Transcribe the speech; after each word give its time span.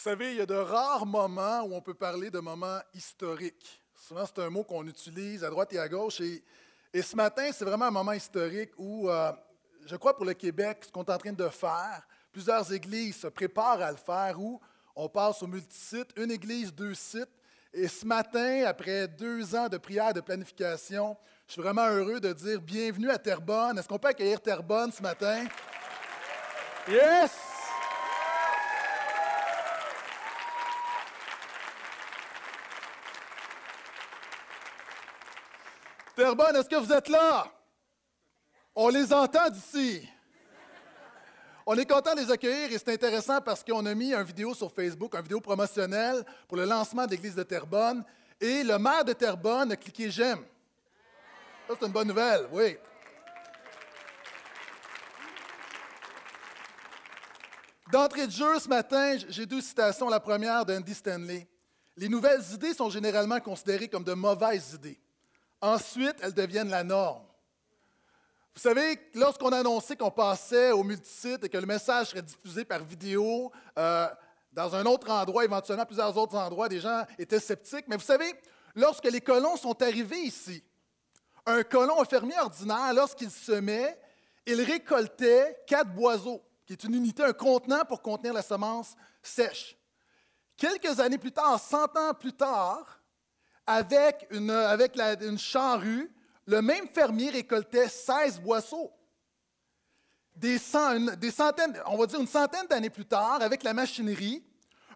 savez, 0.00 0.32
il 0.32 0.38
y 0.38 0.40
a 0.40 0.46
de 0.46 0.54
rares 0.54 1.04
moments 1.04 1.62
où 1.62 1.74
on 1.74 1.80
peut 1.80 1.94
parler 1.94 2.30
de 2.30 2.38
moments 2.38 2.80
historiques. 2.94 3.82
Souvent, 3.94 4.24
c'est 4.24 4.40
un 4.42 4.48
mot 4.48 4.64
qu'on 4.64 4.86
utilise 4.86 5.44
à 5.44 5.50
droite 5.50 5.72
et 5.74 5.78
à 5.78 5.88
gauche. 5.88 6.20
Et, 6.20 6.42
et 6.92 7.02
ce 7.02 7.14
matin, 7.14 7.50
c'est 7.52 7.64
vraiment 7.64 7.84
un 7.84 7.90
moment 7.90 8.12
historique 8.12 8.70
où, 8.78 9.10
euh, 9.10 9.30
je 9.84 9.96
crois 9.96 10.16
pour 10.16 10.24
le 10.24 10.34
Québec, 10.34 10.84
ce 10.86 10.90
qu'on 10.90 11.04
est 11.04 11.10
en 11.10 11.18
train 11.18 11.32
de 11.32 11.48
faire, 11.48 12.06
plusieurs 12.32 12.72
églises 12.72 13.20
se 13.20 13.26
préparent 13.26 13.82
à 13.82 13.90
le 13.90 13.98
faire, 13.98 14.40
où 14.40 14.58
on 14.96 15.08
passe 15.08 15.42
au 15.42 15.46
multisite, 15.46 16.08
une 16.16 16.30
église, 16.30 16.72
deux 16.72 16.94
sites. 16.94 17.28
Et 17.72 17.86
ce 17.86 18.06
matin, 18.06 18.64
après 18.66 19.06
deux 19.06 19.54
ans 19.54 19.68
de 19.68 19.76
prière, 19.76 20.14
de 20.14 20.20
planification, 20.20 21.16
je 21.46 21.52
suis 21.52 21.62
vraiment 21.62 21.86
heureux 21.86 22.20
de 22.20 22.32
dire 22.32 22.60
bienvenue 22.60 23.10
à 23.10 23.18
Terrebonne. 23.18 23.78
Est-ce 23.78 23.86
qu'on 23.86 23.98
peut 23.98 24.08
accueillir 24.08 24.40
Terrebonne 24.40 24.90
ce 24.92 25.02
matin? 25.02 25.44
Yes! 26.88 27.49
Est-ce 36.38 36.68
que 36.68 36.76
vous 36.76 36.92
êtes 36.92 37.08
là? 37.08 37.46
On 38.74 38.88
les 38.88 39.12
entend 39.12 39.48
d'ici. 39.50 40.08
On 41.66 41.76
est 41.76 41.88
content 41.88 42.14
de 42.14 42.20
les 42.20 42.30
accueillir 42.30 42.72
et 42.72 42.78
c'est 42.78 42.92
intéressant 42.92 43.40
parce 43.40 43.62
qu'on 43.62 43.84
a 43.86 43.94
mis 43.94 44.12
une 44.12 44.22
vidéo 44.22 44.54
sur 44.54 44.72
Facebook, 44.72 45.14
une 45.14 45.22
vidéo 45.22 45.40
promotionnelle 45.40 46.24
pour 46.48 46.56
le 46.56 46.64
lancement 46.64 47.04
de 47.06 47.10
l'église 47.10 47.34
de 47.34 47.42
Terrebonne. 47.42 48.04
Et 48.40 48.62
le 48.62 48.78
maire 48.78 49.04
de 49.04 49.12
Terrebonne 49.12 49.72
a 49.72 49.76
cliqué 49.76 50.10
j'aime. 50.10 50.44
Ça, 51.68 51.74
c'est 51.78 51.86
une 51.86 51.92
bonne 51.92 52.08
nouvelle, 52.08 52.48
oui. 52.52 52.76
D'entrée 57.92 58.26
de 58.26 58.32
jeu, 58.32 58.58
ce 58.58 58.68
matin, 58.68 59.16
j'ai 59.28 59.46
deux 59.46 59.60
citations. 59.60 60.08
La 60.08 60.20
première 60.20 60.64
d'Andy 60.64 60.94
Stanley. 60.94 61.48
Les 61.96 62.08
nouvelles 62.08 62.42
idées 62.52 62.72
sont 62.72 62.88
généralement 62.88 63.40
considérées 63.40 63.88
comme 63.88 64.04
de 64.04 64.14
mauvaises 64.14 64.74
idées. 64.74 64.98
Ensuite, 65.60 66.16
elles 66.22 66.34
deviennent 66.34 66.70
la 66.70 66.84
norme. 66.84 67.24
Vous 68.54 68.60
savez, 68.60 68.98
lorsqu'on 69.14 69.52
a 69.52 69.58
annoncé 69.58 69.96
qu'on 69.96 70.10
passait 70.10 70.72
au 70.72 70.82
multisite 70.82 71.44
et 71.44 71.48
que 71.48 71.58
le 71.58 71.66
message 71.66 72.08
serait 72.08 72.22
diffusé 72.22 72.64
par 72.64 72.82
vidéo 72.82 73.52
euh, 73.78 74.08
dans 74.52 74.74
un 74.74 74.84
autre 74.86 75.10
endroit, 75.10 75.44
éventuellement 75.44 75.86
plusieurs 75.86 76.16
autres 76.16 76.36
endroits, 76.36 76.68
des 76.68 76.80
gens 76.80 77.04
étaient 77.18 77.40
sceptiques. 77.40 77.86
Mais 77.88 77.96
vous 77.96 78.02
savez, 78.02 78.34
lorsque 78.74 79.04
les 79.04 79.20
colons 79.20 79.56
sont 79.56 79.80
arrivés 79.82 80.20
ici, 80.20 80.62
un 81.46 81.62
colon, 81.62 82.00
un 82.00 82.04
fermier 82.04 82.38
ordinaire, 82.38 82.92
lorsqu'il 82.94 83.30
semait, 83.30 83.98
il 84.46 84.60
récoltait 84.60 85.56
quatre 85.66 85.92
boiseaux, 85.94 86.42
qui 86.66 86.72
est 86.72 86.84
une 86.84 86.94
unité, 86.94 87.22
un 87.22 87.32
contenant 87.32 87.84
pour 87.84 88.02
contenir 88.02 88.32
la 88.32 88.42
semence 88.42 88.94
sèche. 89.22 89.76
Quelques 90.56 91.00
années 91.00 91.18
plus 91.18 91.32
tard, 91.32 91.58
100 91.58 91.96
ans 91.96 92.14
plus 92.18 92.32
tard, 92.32 92.99
avec 93.66 94.26
une, 94.30 94.50
avec 94.50 94.96
une 94.98 95.38
charrue, 95.38 96.10
le 96.46 96.62
même 96.62 96.88
fermier 96.88 97.30
récoltait 97.30 97.88
16 97.88 98.40
boisseaux. 98.40 98.90
Centaines, 100.58 101.82
on 101.86 101.96
va 101.96 102.06
dire 102.06 102.20
une 102.20 102.26
centaine 102.26 102.66
d'années 102.68 102.90
plus 102.90 103.04
tard, 103.04 103.42
avec 103.42 103.62
la 103.62 103.74
machinerie, 103.74 104.42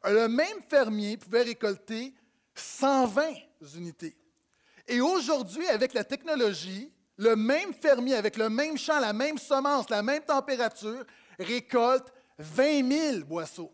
le 0.04 0.28
même 0.28 0.62
fermier 0.68 1.16
pouvait 1.16 1.42
récolter 1.42 2.14
120 2.54 3.34
unités. 3.76 4.16
Et 4.86 5.00
aujourd'hui, 5.00 5.66
avec 5.68 5.94
la 5.94 6.04
technologie, 6.04 6.92
le 7.16 7.36
même 7.36 7.72
fermier, 7.72 8.14
avec 8.14 8.36
le 8.36 8.50
même 8.50 8.76
champ, 8.76 8.98
la 8.98 9.12
même 9.12 9.38
semence, 9.38 9.88
la 9.88 10.02
même 10.02 10.22
température, 10.22 11.04
récolte 11.38 12.12
20 12.38 12.90
000 13.12 13.24
boisseaux. 13.24 13.72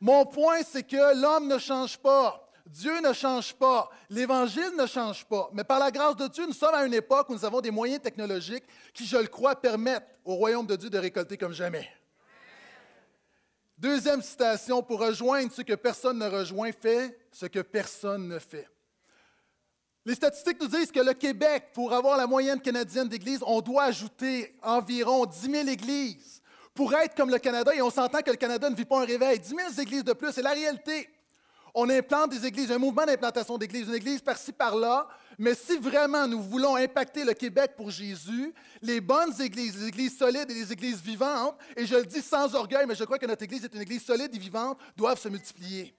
Mon 0.00 0.26
point, 0.26 0.60
c'est 0.64 0.84
que 0.84 1.20
l'homme 1.20 1.48
ne 1.48 1.58
change 1.58 1.98
pas. 1.98 2.47
Dieu 2.68 3.00
ne 3.00 3.14
change 3.14 3.54
pas, 3.54 3.88
l'Évangile 4.10 4.72
ne 4.78 4.86
change 4.86 5.24
pas, 5.24 5.48
mais 5.54 5.64
par 5.64 5.78
la 5.78 5.90
grâce 5.90 6.16
de 6.16 6.28
Dieu, 6.28 6.46
nous 6.46 6.52
sommes 6.52 6.74
à 6.74 6.84
une 6.84 6.92
époque 6.92 7.30
où 7.30 7.32
nous 7.32 7.44
avons 7.44 7.62
des 7.62 7.70
moyens 7.70 8.02
technologiques 8.02 8.64
qui, 8.92 9.06
je 9.06 9.16
le 9.16 9.26
crois, 9.26 9.56
permettent 9.56 10.06
au 10.24 10.34
royaume 10.34 10.66
de 10.66 10.76
Dieu 10.76 10.90
de 10.90 10.98
récolter 10.98 11.38
comme 11.38 11.54
jamais. 11.54 11.88
Deuxième 13.78 14.20
citation, 14.20 14.82
pour 14.82 15.00
rejoindre 15.00 15.50
ce 15.50 15.62
que 15.62 15.74
personne 15.74 16.18
ne 16.18 16.28
rejoint, 16.28 16.70
fait 16.72 17.18
ce 17.32 17.46
que 17.46 17.60
personne 17.60 18.28
ne 18.28 18.38
fait. 18.38 18.68
Les 20.04 20.14
statistiques 20.14 20.60
nous 20.60 20.68
disent 20.68 20.92
que 20.92 21.00
le 21.00 21.14
Québec, 21.14 21.70
pour 21.72 21.92
avoir 21.94 22.18
la 22.18 22.26
moyenne 22.26 22.60
canadienne 22.60 23.08
d'églises, 23.08 23.40
on 23.46 23.62
doit 23.62 23.84
ajouter 23.84 24.54
environ 24.62 25.24
10 25.24 25.50
000 25.50 25.68
églises 25.68 26.42
pour 26.74 26.92
être 26.94 27.14
comme 27.14 27.30
le 27.30 27.38
Canada, 27.38 27.74
et 27.74 27.80
on 27.80 27.90
s'entend 27.90 28.20
que 28.20 28.30
le 28.30 28.36
Canada 28.36 28.68
ne 28.68 28.76
vit 28.76 28.84
pas 28.84 29.00
un 29.00 29.06
réveil. 29.06 29.38
10 29.38 29.48
000 29.48 29.60
églises 29.78 30.04
de 30.04 30.12
plus, 30.12 30.32
c'est 30.32 30.42
la 30.42 30.52
réalité. 30.52 31.08
On 31.74 31.88
implante 31.90 32.30
des 32.30 32.46
églises, 32.46 32.72
un 32.72 32.78
mouvement 32.78 33.04
d'implantation 33.04 33.58
d'églises, 33.58 33.88
une 33.88 33.94
église 33.94 34.20
par-ci, 34.20 34.52
par-là. 34.52 35.08
Mais 35.38 35.54
si 35.54 35.76
vraiment 35.76 36.26
nous 36.26 36.42
voulons 36.42 36.76
impacter 36.76 37.24
le 37.24 37.32
Québec 37.32 37.72
pour 37.76 37.90
Jésus, 37.90 38.52
les 38.82 39.00
bonnes 39.00 39.40
églises, 39.40 39.76
les 39.78 39.88
églises 39.88 40.18
solides 40.18 40.50
et 40.50 40.54
les 40.54 40.72
églises 40.72 41.00
vivantes, 41.00 41.56
et 41.76 41.86
je 41.86 41.94
le 41.94 42.04
dis 42.04 42.22
sans 42.22 42.54
orgueil, 42.54 42.86
mais 42.86 42.94
je 42.94 43.04
crois 43.04 43.18
que 43.18 43.26
notre 43.26 43.44
église 43.44 43.64
est 43.64 43.74
une 43.74 43.82
église 43.82 44.04
solide 44.04 44.34
et 44.34 44.38
vivante, 44.38 44.78
doivent 44.96 45.20
se 45.20 45.28
multiplier. 45.28 45.94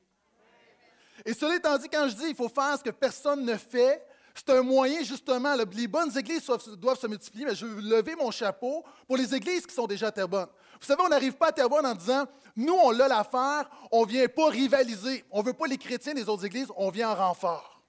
Et 1.25 1.33
cela 1.33 1.55
étant 1.55 1.77
dit, 1.77 1.87
quand 1.89 2.07
je 2.09 2.15
dis 2.15 2.25
qu'il 2.27 2.35
faut 2.35 2.49
faire 2.49 2.77
ce 2.77 2.83
que 2.83 2.89
personne 2.89 3.45
ne 3.45 3.55
fait, 3.55 4.05
c'est 4.33 4.49
un 4.51 4.61
moyen, 4.61 5.03
justement, 5.03 5.53
les 5.73 5.87
bonnes 5.87 6.17
églises 6.17 6.49
doivent 6.77 6.99
se 6.99 7.07
multiplier, 7.07 7.45
mais 7.45 7.55
je 7.55 7.65
veux 7.65 7.81
lever 7.81 8.15
mon 8.15 8.31
chapeau 8.31 8.85
pour 9.05 9.17
les 9.17 9.35
églises 9.35 9.65
qui 9.65 9.73
sont 9.73 9.87
déjà 9.87 10.07
à 10.07 10.11
Terrebonne. 10.11 10.47
Vous 10.79 10.85
savez, 10.85 11.01
on 11.01 11.09
n'arrive 11.09 11.33
pas 11.33 11.47
à 11.47 11.51
Terrebonne 11.51 11.85
en 11.85 11.95
disant, 11.95 12.25
nous, 12.55 12.73
on 12.73 12.91
l'a 12.91 13.07
l'affaire, 13.07 13.69
on 13.91 14.05
ne 14.05 14.09
vient 14.09 14.27
pas 14.27 14.49
rivaliser. 14.49 15.25
On 15.31 15.41
ne 15.41 15.45
veut 15.45 15.53
pas 15.53 15.67
les 15.67 15.77
chrétiens 15.77 16.13
des 16.13 16.27
autres 16.27 16.45
églises, 16.45 16.67
on 16.77 16.89
vient 16.89 17.09
en 17.09 17.15
renfort. 17.15 17.81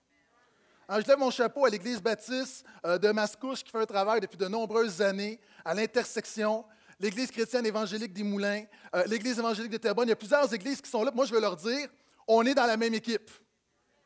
je 0.89 1.07
lève 1.07 1.19
mon 1.19 1.31
chapeau 1.31 1.65
à 1.65 1.71
l'Église 1.71 2.03
baptiste 2.03 2.65
euh, 2.85 2.99
de 2.99 3.11
Mascouche 3.11 3.63
qui 3.63 3.71
fait 3.71 3.79
un 3.79 3.87
travail 3.87 4.21
depuis 4.21 4.37
de 4.37 4.49
nombreuses 4.49 5.01
années 5.01 5.41
à 5.65 5.75
l'intersection. 5.75 6.65
L'Église 6.99 7.31
chrétienne 7.31 7.65
évangélique 7.65 8.13
des 8.13 8.25
Moulins, 8.25 8.65
euh, 8.95 9.05
l'Église 9.07 9.39
évangélique 9.39 9.73
de 9.73 9.79
Terrebonne. 9.79 10.09
Il 10.09 10.11
y 10.11 10.13
a 10.13 10.17
plusieurs 10.17 10.53
églises 10.53 10.81
qui 10.81 10.91
sont 10.91 11.03
là. 11.03 11.11
Moi, 11.15 11.25
je 11.25 11.33
veux 11.33 11.41
leur 11.41 11.57
dire, 11.57 11.89
on 12.27 12.45
est 12.45 12.55
dans 12.55 12.67
la 12.67 12.77
même 12.77 12.95
équipe. 12.95 13.31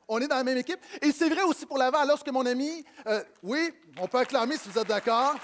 On 0.07 0.19
est 0.21 0.29
dans 0.29 0.37
la 0.37 0.45
même 0.45 0.59
équipe. 0.59 0.79
Et 1.01 1.11
c'est 1.13 1.29
vrai 1.29 1.43
aussi 1.43 1.67
pour 1.67 1.79
Laval. 1.79 2.07
Lorsque 2.07 2.29
mon 2.29 2.45
ami, 2.45 2.85
euh, 3.07 3.23
oui, 3.43 3.71
on 3.99 4.07
peut 4.07 4.19
acclamer 4.19 4.57
si 4.59 4.69
vous 4.69 4.79
êtes 4.79 4.89
d'accord. 4.89 5.35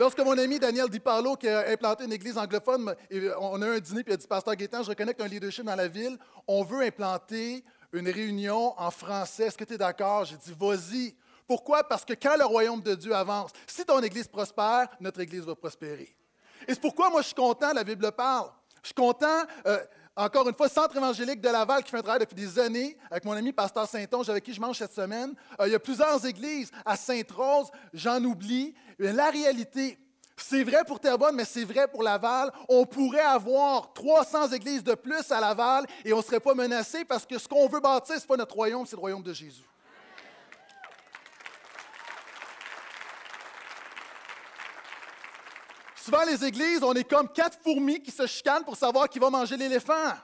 Lorsque 0.00 0.20
mon 0.20 0.38
ami 0.38 0.58
Daniel 0.58 0.88
DiParlo, 0.88 1.36
qui 1.36 1.46
a 1.46 1.68
implanté 1.68 2.04
une 2.04 2.12
église 2.14 2.38
anglophone, 2.38 2.94
on 3.38 3.60
a 3.60 3.66
un 3.68 3.78
dîner, 3.80 4.02
puis 4.02 4.12
il 4.12 4.14
a 4.14 4.16
dit 4.16 4.26
Pasteur 4.26 4.56
Gaétan, 4.56 4.82
je 4.82 4.88
reconnais 4.88 5.14
un 5.20 5.26
leadership 5.26 5.62
dans 5.62 5.76
la 5.76 5.88
ville, 5.88 6.16
on 6.46 6.64
veut 6.64 6.84
implanter 6.84 7.62
une 7.92 8.08
réunion 8.08 8.72
en 8.80 8.90
français. 8.90 9.48
Est-ce 9.48 9.58
que 9.58 9.64
tu 9.64 9.74
es 9.74 9.76
d'accord? 9.76 10.24
J'ai 10.24 10.38
dit 10.38 10.54
Vas-y. 10.58 11.14
Pourquoi? 11.46 11.86
Parce 11.86 12.06
que 12.06 12.14
quand 12.14 12.34
le 12.38 12.46
royaume 12.46 12.80
de 12.80 12.94
Dieu 12.94 13.14
avance, 13.14 13.50
si 13.66 13.84
ton 13.84 14.00
église 14.00 14.26
prospère, 14.26 14.88
notre 15.00 15.20
église 15.20 15.42
va 15.42 15.54
prospérer. 15.54 16.16
Et 16.66 16.72
c'est 16.72 16.80
pourquoi 16.80 17.10
moi 17.10 17.20
je 17.20 17.26
suis 17.26 17.34
content, 17.34 17.74
la 17.74 17.84
Bible 17.84 18.10
parle. 18.12 18.48
Je 18.82 18.86
suis 18.86 18.94
content. 18.94 19.42
Euh, 19.66 19.84
encore 20.20 20.46
une 20.48 20.54
fois, 20.54 20.68
Centre 20.68 20.96
évangélique 20.96 21.40
de 21.40 21.48
Laval 21.48 21.82
qui 21.82 21.90
fait 21.90 21.96
un 21.96 22.02
travail 22.02 22.20
depuis 22.20 22.34
des 22.34 22.58
années 22.58 22.96
avec 23.10 23.24
mon 23.24 23.32
ami 23.32 23.52
Pasteur 23.52 23.88
Saint-Onge 23.88 24.28
avec 24.28 24.44
qui 24.44 24.52
je 24.52 24.60
mange 24.60 24.76
cette 24.76 24.92
semaine. 24.92 25.34
Euh, 25.58 25.66
il 25.66 25.72
y 25.72 25.74
a 25.74 25.78
plusieurs 25.78 26.24
églises 26.26 26.70
à 26.84 26.96
Sainte-Rose, 26.96 27.68
j'en 27.94 28.22
oublie. 28.24 28.74
La 28.98 29.30
réalité, 29.30 29.98
c'est 30.36 30.62
vrai 30.62 30.84
pour 30.86 31.00
Terrebonne, 31.00 31.36
mais 31.36 31.44
c'est 31.46 31.64
vrai 31.64 31.88
pour 31.88 32.02
Laval. 32.02 32.52
On 32.68 32.84
pourrait 32.84 33.20
avoir 33.20 33.92
300 33.94 34.48
églises 34.52 34.84
de 34.84 34.94
plus 34.94 35.30
à 35.32 35.40
Laval 35.40 35.86
et 36.04 36.12
on 36.12 36.18
ne 36.18 36.22
serait 36.22 36.40
pas 36.40 36.54
menacé 36.54 37.04
parce 37.04 37.24
que 37.24 37.38
ce 37.38 37.48
qu'on 37.48 37.66
veut 37.68 37.80
bâtir, 37.80 38.16
ce 38.16 38.20
n'est 38.20 38.26
pas 38.26 38.36
notre 38.36 38.54
royaume, 38.54 38.84
c'est 38.84 38.96
le 38.96 39.00
royaume 39.00 39.22
de 39.22 39.32
Jésus. 39.32 39.64
Souvent, 46.02 46.24
les 46.24 46.42
églises, 46.44 46.82
on 46.82 46.94
est 46.94 47.04
comme 47.04 47.28
quatre 47.28 47.58
fourmis 47.62 48.00
qui 48.00 48.10
se 48.10 48.26
chicanent 48.26 48.64
pour 48.64 48.76
savoir 48.76 49.08
qui 49.08 49.18
va 49.18 49.28
manger 49.28 49.56
l'éléphant. 49.56 50.14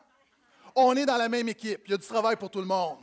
On 0.75 0.97
est 0.97 1.05
dans 1.05 1.19
la 1.19 1.29
même 1.29 1.49
équipe. 1.49 1.83
Il 1.85 1.91
y 1.91 1.95
a 1.95 1.99
du 1.99 2.07
travail 2.07 2.37
pour 2.37 2.51
tout 2.51 2.61
le 2.61 2.67
monde. 2.67 2.99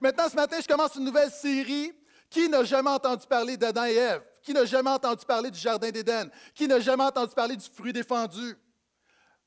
Maintenant, 0.00 0.28
ce 0.28 0.34
matin, 0.34 0.56
je 0.60 0.66
commence 0.66 0.94
une 0.94 1.04
nouvelle 1.04 1.30
série. 1.30 1.92
Qui 2.30 2.48
n'a 2.48 2.62
jamais 2.62 2.90
entendu 2.90 3.26
parler 3.26 3.56
d'Adam 3.56 3.84
et 3.84 3.94
Ève? 3.94 4.22
Qui 4.42 4.52
n'a 4.52 4.64
jamais 4.64 4.90
entendu 4.90 5.24
parler 5.24 5.50
du 5.50 5.58
Jardin 5.58 5.90
d'Éden? 5.90 6.30
Qui 6.54 6.66
n'a 6.66 6.80
jamais 6.80 7.04
entendu 7.04 7.34
parler 7.34 7.56
du 7.56 7.66
fruit 7.74 7.92
défendu? 7.92 8.56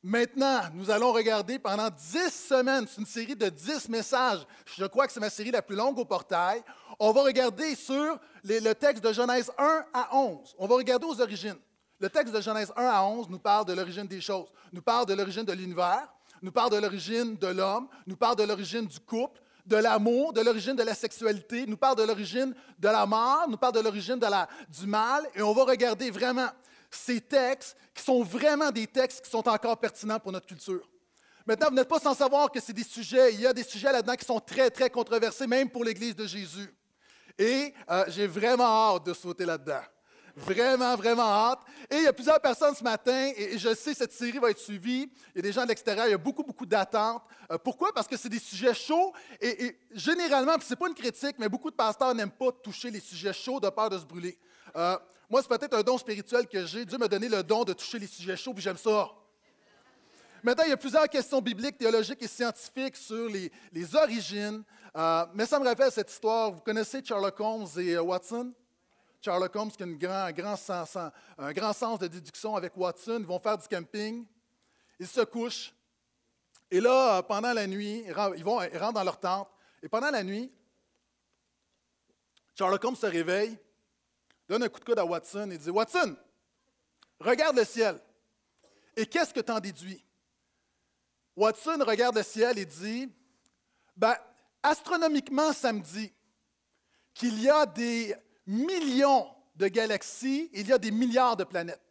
Maintenant, 0.03 0.61
nous 0.73 0.89
allons 0.89 1.11
regarder 1.11 1.59
pendant 1.59 1.89
dix 1.89 2.31
semaines, 2.31 2.87
c'est 2.87 3.01
une 3.01 3.05
série 3.05 3.35
de 3.35 3.49
dix 3.49 3.87
messages. 3.87 4.45
Je 4.77 4.85
crois 4.85 5.05
que 5.05 5.13
c'est 5.13 5.19
ma 5.19 5.29
série 5.29 5.51
la 5.51 5.61
plus 5.61 5.75
longue 5.75 5.99
au 5.99 6.05
portail. 6.05 6.63
On 6.99 7.11
va 7.11 7.21
regarder 7.21 7.75
sur 7.75 8.19
le 8.43 8.73
texte 8.73 9.03
de 9.03 9.13
Genèse 9.13 9.51
1 9.59 9.85
à 9.93 10.15
11. 10.15 10.55
On 10.57 10.65
va 10.65 10.75
regarder 10.75 11.05
aux 11.05 11.21
origines. 11.21 11.57
Le 12.01 12.09
texte 12.09 12.33
de 12.33 12.41
Genèse 12.41 12.73
1 12.75 12.83
à 12.83 13.03
11 13.03 13.29
nous 13.29 13.37
parle 13.37 13.63
de 13.65 13.73
l'origine 13.73 14.07
des 14.07 14.19
choses, 14.19 14.47
nous 14.73 14.81
parle 14.81 15.05
de 15.05 15.13
l'origine 15.13 15.43
de 15.43 15.53
l'univers, 15.53 16.11
nous 16.41 16.51
parle 16.51 16.71
de 16.71 16.77
l'origine 16.77 17.37
de 17.37 17.45
l'homme, 17.45 17.87
nous 18.07 18.15
parle 18.15 18.35
de 18.37 18.43
l'origine 18.43 18.87
du 18.87 18.99
couple, 18.99 19.39
de 19.67 19.75
l'amour, 19.75 20.33
de 20.33 20.41
l'origine 20.41 20.75
de 20.75 20.81
la 20.81 20.95
sexualité, 20.95 21.67
nous 21.67 21.77
parle 21.77 21.97
de 21.97 22.01
l'origine 22.01 22.55
de 22.79 22.87
la 22.87 23.05
mort, 23.05 23.47
nous 23.47 23.57
parle 23.57 23.73
de 23.73 23.81
l'origine 23.81 24.19
du 24.67 24.87
mal, 24.87 25.29
et 25.35 25.43
on 25.43 25.53
va 25.53 25.63
regarder 25.63 26.09
vraiment 26.09 26.49
ces 26.89 27.21
textes 27.21 27.77
qui 27.93 28.03
sont 28.03 28.23
vraiment 28.23 28.71
des 28.71 28.87
textes 28.87 29.23
qui 29.23 29.29
sont 29.29 29.47
encore 29.47 29.77
pertinents 29.77 30.19
pour 30.19 30.31
notre 30.31 30.47
culture. 30.47 30.89
Maintenant, 31.45 31.67
vous 31.69 31.75
n'êtes 31.75 31.87
pas 31.87 31.99
sans 31.99 32.15
savoir 32.15 32.51
que 32.51 32.59
c'est 32.59 32.73
des 32.73 32.83
sujets, 32.83 33.31
il 33.35 33.41
y 33.41 33.45
a 33.45 33.53
des 33.53 33.63
sujets 33.63 33.91
là-dedans 33.91 34.15
qui 34.15 34.25
sont 34.25 34.39
très, 34.39 34.71
très 34.71 34.89
controversés, 34.89 35.45
même 35.45 35.69
pour 35.69 35.83
l'Église 35.83 36.15
de 36.15 36.25
Jésus. 36.25 36.73
Et 37.37 37.75
euh, 37.91 38.05
j'ai 38.07 38.25
vraiment 38.25 38.95
hâte 38.95 39.05
de 39.05 39.13
sauter 39.13 39.45
là-dedans. 39.45 39.81
Vraiment, 40.35 40.95
vraiment 40.95 41.23
hâte. 41.23 41.59
Et 41.89 41.97
il 41.97 42.03
y 42.03 42.07
a 42.07 42.13
plusieurs 42.13 42.39
personnes 42.39 42.73
ce 42.73 42.83
matin, 42.83 43.31
et 43.35 43.57
je 43.57 43.73
sais 43.73 43.93
cette 43.93 44.13
série 44.13 44.39
va 44.39 44.49
être 44.49 44.59
suivie. 44.59 45.11
Il 45.33 45.37
y 45.37 45.39
a 45.39 45.41
des 45.41 45.51
gens 45.51 45.63
de 45.63 45.67
l'extérieur, 45.67 46.07
il 46.07 46.11
y 46.11 46.13
a 46.13 46.17
beaucoup, 46.17 46.43
beaucoup 46.43 46.65
d'attentes. 46.65 47.23
Euh, 47.51 47.57
pourquoi? 47.57 47.93
Parce 47.93 48.07
que 48.07 48.15
c'est 48.15 48.29
des 48.29 48.39
sujets 48.39 48.73
chauds. 48.73 49.13
Et, 49.41 49.77
généralement, 49.91 50.53
ce 50.61 50.69
n'est 50.69 50.75
pas 50.75 50.87
une 50.87 50.95
critique, 50.95 51.35
mais 51.37 51.49
beaucoup 51.49 51.69
de 51.69 51.75
pasteurs 51.75 52.15
n'aiment 52.15 52.31
pas 52.31 52.51
toucher 52.51 52.89
les 52.89 52.99
sujets 52.99 53.33
chauds 53.33 53.59
de 53.59 53.69
peur 53.69 53.89
de 53.89 53.97
se 53.97 54.05
brûler. 54.05 54.37
Euh, 54.75 54.97
moi, 55.29 55.41
c'est 55.41 55.49
peut-être 55.49 55.75
un 55.75 55.83
don 55.83 55.97
spirituel 55.97 56.47
que 56.47 56.65
j'ai. 56.65 56.85
Dieu 56.85 56.97
m'a 56.97 57.07
donné 57.07 57.27
le 57.27 57.43
don 57.43 57.63
de 57.63 57.73
toucher 57.73 57.99
les 57.99 58.07
sujets 58.07 58.37
chauds, 58.37 58.53
puis 58.53 58.63
j'aime 58.63 58.77
ça. 58.77 59.09
Maintenant, 60.43 60.63
il 60.65 60.69
y 60.69 60.73
a 60.73 60.77
plusieurs 60.77 61.07
questions 61.07 61.39
bibliques, 61.39 61.77
théologiques 61.77 62.23
et 62.23 62.27
scientifiques 62.27 62.95
sur 62.95 63.29
les, 63.29 63.95
origines. 63.95 64.63
Euh, 64.95 65.25
mais 65.33 65.45
ça 65.45 65.59
me 65.59 65.65
rappelle 65.65 65.91
cette 65.91 66.09
histoire. 66.09 66.51
Vous 66.51 66.61
connaissez 66.61 67.03
Sherlock 67.03 67.39
Holmes 67.39 67.67
et 67.77 67.97
Watson? 67.97 68.51
Sherlock 69.23 69.55
Holmes 69.55 69.71
qui 69.71 70.05
a 70.05 70.25
un 70.25 70.31
grand 70.31 70.55
sens 70.55 71.99
de 71.99 72.07
déduction 72.07 72.55
avec 72.55 72.75
Watson. 72.75 73.17
Ils 73.19 73.25
vont 73.25 73.39
faire 73.39 73.57
du 73.57 73.67
camping. 73.67 74.25
Ils 74.99 75.07
se 75.07 75.21
couchent. 75.21 75.73
Et 76.71 76.81
là, 76.81 77.21
pendant 77.21 77.53
la 77.53 77.67
nuit, 77.67 78.03
ils, 78.07 78.43
vont, 78.43 78.57
rentrent 78.57 78.93
dans 78.93 79.03
leur 79.03 79.19
tente. 79.19 79.47
Et 79.83 79.89
pendant 79.89 80.09
la 80.09 80.23
nuit, 80.23 80.51
Sherlock 82.55 82.83
Holmes 82.83 82.95
se 82.95 83.05
réveille, 83.05 83.57
donne 84.47 84.63
un 84.63 84.69
coup 84.69 84.79
de 84.79 84.85
coude 84.85 84.99
à 84.99 85.05
Watson 85.05 85.51
et 85.51 85.57
dit 85.57 85.69
Watson, 85.69 86.15
regarde 87.19 87.57
le 87.57 87.65
ciel. 87.65 87.99
Et 88.95 89.05
qu'est-ce 89.05 89.33
que 89.33 89.39
tu 89.39 89.51
en 89.51 89.59
déduis? 89.59 90.03
Watson 91.35 91.77
regarde 91.85 92.15
le 92.15 92.23
ciel 92.23 92.57
et 92.57 92.65
dit 92.65 93.11
ben, 93.95 94.15
astronomiquement, 94.63 95.53
ça 95.53 95.71
me 95.71 95.81
dit 95.81 96.11
qu'il 97.13 97.41
y 97.41 97.49
a 97.49 97.65
des 97.65 98.15
millions 98.51 99.27
de 99.55 99.67
galaxies, 99.67 100.49
il 100.53 100.67
y 100.67 100.73
a 100.73 100.77
des 100.77 100.91
milliards 100.91 101.37
de 101.37 101.43
planètes. 101.43 101.81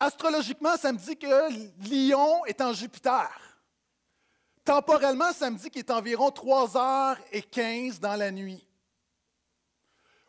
Astrologiquement, 0.00 0.76
ça 0.76 0.92
me 0.92 0.98
dit 0.98 1.16
que 1.16 1.88
Lion 1.88 2.44
est 2.46 2.60
en 2.60 2.72
Jupiter. 2.72 3.28
Temporellement, 4.64 5.32
ça 5.32 5.50
me 5.50 5.56
dit 5.56 5.70
qu'il 5.70 5.80
est 5.80 5.90
environ 5.90 6.30
3 6.30 6.76
heures 6.76 7.18
et 7.32 7.42
15 7.42 8.00
dans 8.00 8.14
la 8.14 8.30
nuit. 8.30 8.64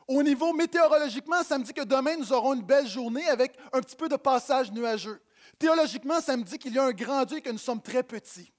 Au 0.07 0.23
niveau 0.23 0.53
météorologiquement, 0.53 1.43
ça 1.43 1.59
me 1.59 1.63
dit 1.63 1.73
que 1.73 1.83
demain, 1.83 2.15
nous 2.15 2.33
aurons 2.33 2.55
une 2.55 2.63
belle 2.63 2.87
journée 2.87 3.27
avec 3.29 3.55
un 3.71 3.79
petit 3.81 3.95
peu 3.95 4.09
de 4.09 4.15
passage 4.15 4.71
nuageux. 4.71 5.21
Théologiquement, 5.59 6.19
ça 6.19 6.35
me 6.35 6.43
dit 6.43 6.57
qu'il 6.57 6.73
y 6.73 6.79
a 6.79 6.85
un 6.85 6.91
grand 6.91 7.25
Dieu 7.25 7.37
et 7.37 7.41
que 7.41 7.51
nous 7.51 7.59
sommes 7.59 7.81
très 7.81 8.01
petits. 8.01 8.51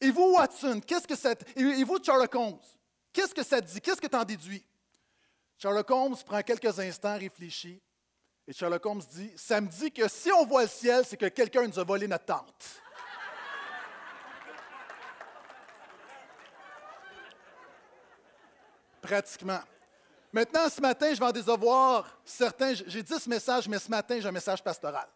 Et 0.00 0.10
vous, 0.10 0.34
Watson, 0.34 0.80
qu'est-ce 0.86 1.08
que 1.08 1.16
ça... 1.16 1.34
Et 1.56 1.82
vous, 1.82 1.98
Sherlock 2.00 2.34
Holmes, 2.34 2.60
qu'est-ce 3.12 3.34
que 3.34 3.42
ça 3.42 3.60
dit? 3.60 3.80
Qu'est-ce 3.80 4.00
que 4.00 4.06
tu 4.06 4.16
en 4.16 4.24
déduis? 4.24 4.64
Sherlock 5.60 5.90
Holmes 5.90 6.16
prend 6.24 6.40
quelques 6.40 6.78
instants, 6.78 7.18
réfléchit, 7.18 7.82
et 8.48 8.52
Sherlock 8.54 8.86
Holmes 8.86 9.02
dit 9.12 9.30
Ça 9.36 9.60
me 9.60 9.68
dit 9.68 9.92
que 9.92 10.08
si 10.08 10.32
on 10.32 10.46
voit 10.46 10.62
le 10.62 10.68
ciel, 10.68 11.04
c'est 11.04 11.18
que 11.18 11.26
quelqu'un 11.26 11.66
nous 11.66 11.78
a 11.78 11.84
volé 11.84 12.08
notre 12.08 12.24
tente. 12.24 12.80
Pratiquement. 19.02 19.60
Maintenant, 20.32 20.68
ce 20.70 20.80
matin, 20.80 21.12
je 21.12 21.20
vais 21.20 21.26
en 21.26 21.32
désavoir 21.32 22.18
certains. 22.24 22.72
J'ai 22.72 23.02
dit 23.02 23.18
ce 23.18 23.28
message, 23.28 23.68
mais 23.68 23.78
ce 23.78 23.90
matin, 23.90 24.18
j'ai 24.18 24.28
un 24.28 24.32
message 24.32 24.64
pastoral. 24.64 25.08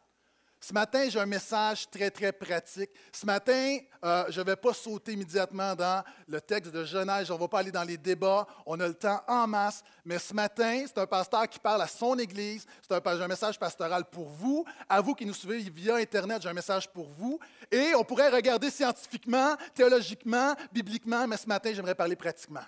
Ce 0.67 0.73
matin, 0.73 1.07
j'ai 1.11 1.21
un 1.21 1.27
message 1.27 1.91
très, 1.91 2.11
très 2.11 2.33
pratique. 2.33 2.89
Ce 3.13 3.27
matin, 3.27 3.77
euh, 4.03 4.25
je 4.31 4.41
ne 4.41 4.47
vais 4.47 4.57
pas 4.57 4.73
sauter 4.73 5.13
immédiatement 5.13 5.75
dans 5.75 6.03
le 6.27 6.41
texte 6.41 6.73
de 6.73 6.83
Genèse. 6.87 7.31
On 7.31 7.35
ne 7.35 7.41
va 7.41 7.49
pas 7.49 7.59
aller 7.59 7.71
dans 7.71 7.83
les 7.83 7.99
débats. 7.99 8.47
On 8.65 8.81
a 8.81 8.89
le 8.89 8.95
temps 8.95 9.23
en 9.29 9.47
masse. 9.47 9.85
Mais 10.07 10.19
ce 10.19 10.33
matin, 10.33 10.85
c'est 10.87 10.97
un 10.97 11.07
pasteur 11.07 11.47
qui 11.51 11.59
parle 11.59 11.83
à 11.83 11.87
son 11.87 12.19
Église. 12.19 12.65
C'est 12.81 12.95
un, 12.95 13.21
un, 13.21 13.29
message 13.29 13.59
pastoral 13.59 14.07
pour 14.07 14.27
vous. 14.31 14.65
À 14.89 15.03
vous 15.03 15.15
qui 15.15 15.27
nous 15.27 15.35
suivez 15.35 15.59
via 15.59 15.97
Internet, 15.97 16.41
j'ai 16.41 16.49
un 16.49 16.55
message 16.55 16.91
pour 16.91 17.11
vous. 17.11 17.39
Et 17.71 17.95
on 17.95 18.03
pourrait 18.03 18.31
regarder 18.31 18.71
scientifiquement, 18.71 19.57
théologiquement, 19.75 20.55
bibliquement, 20.73 21.29
mais 21.29 21.37
ce 21.37 21.47
matin, 21.47 21.73
j'aimerais 21.75 21.95
parler 21.95 22.17
pratiquement. 22.17 22.65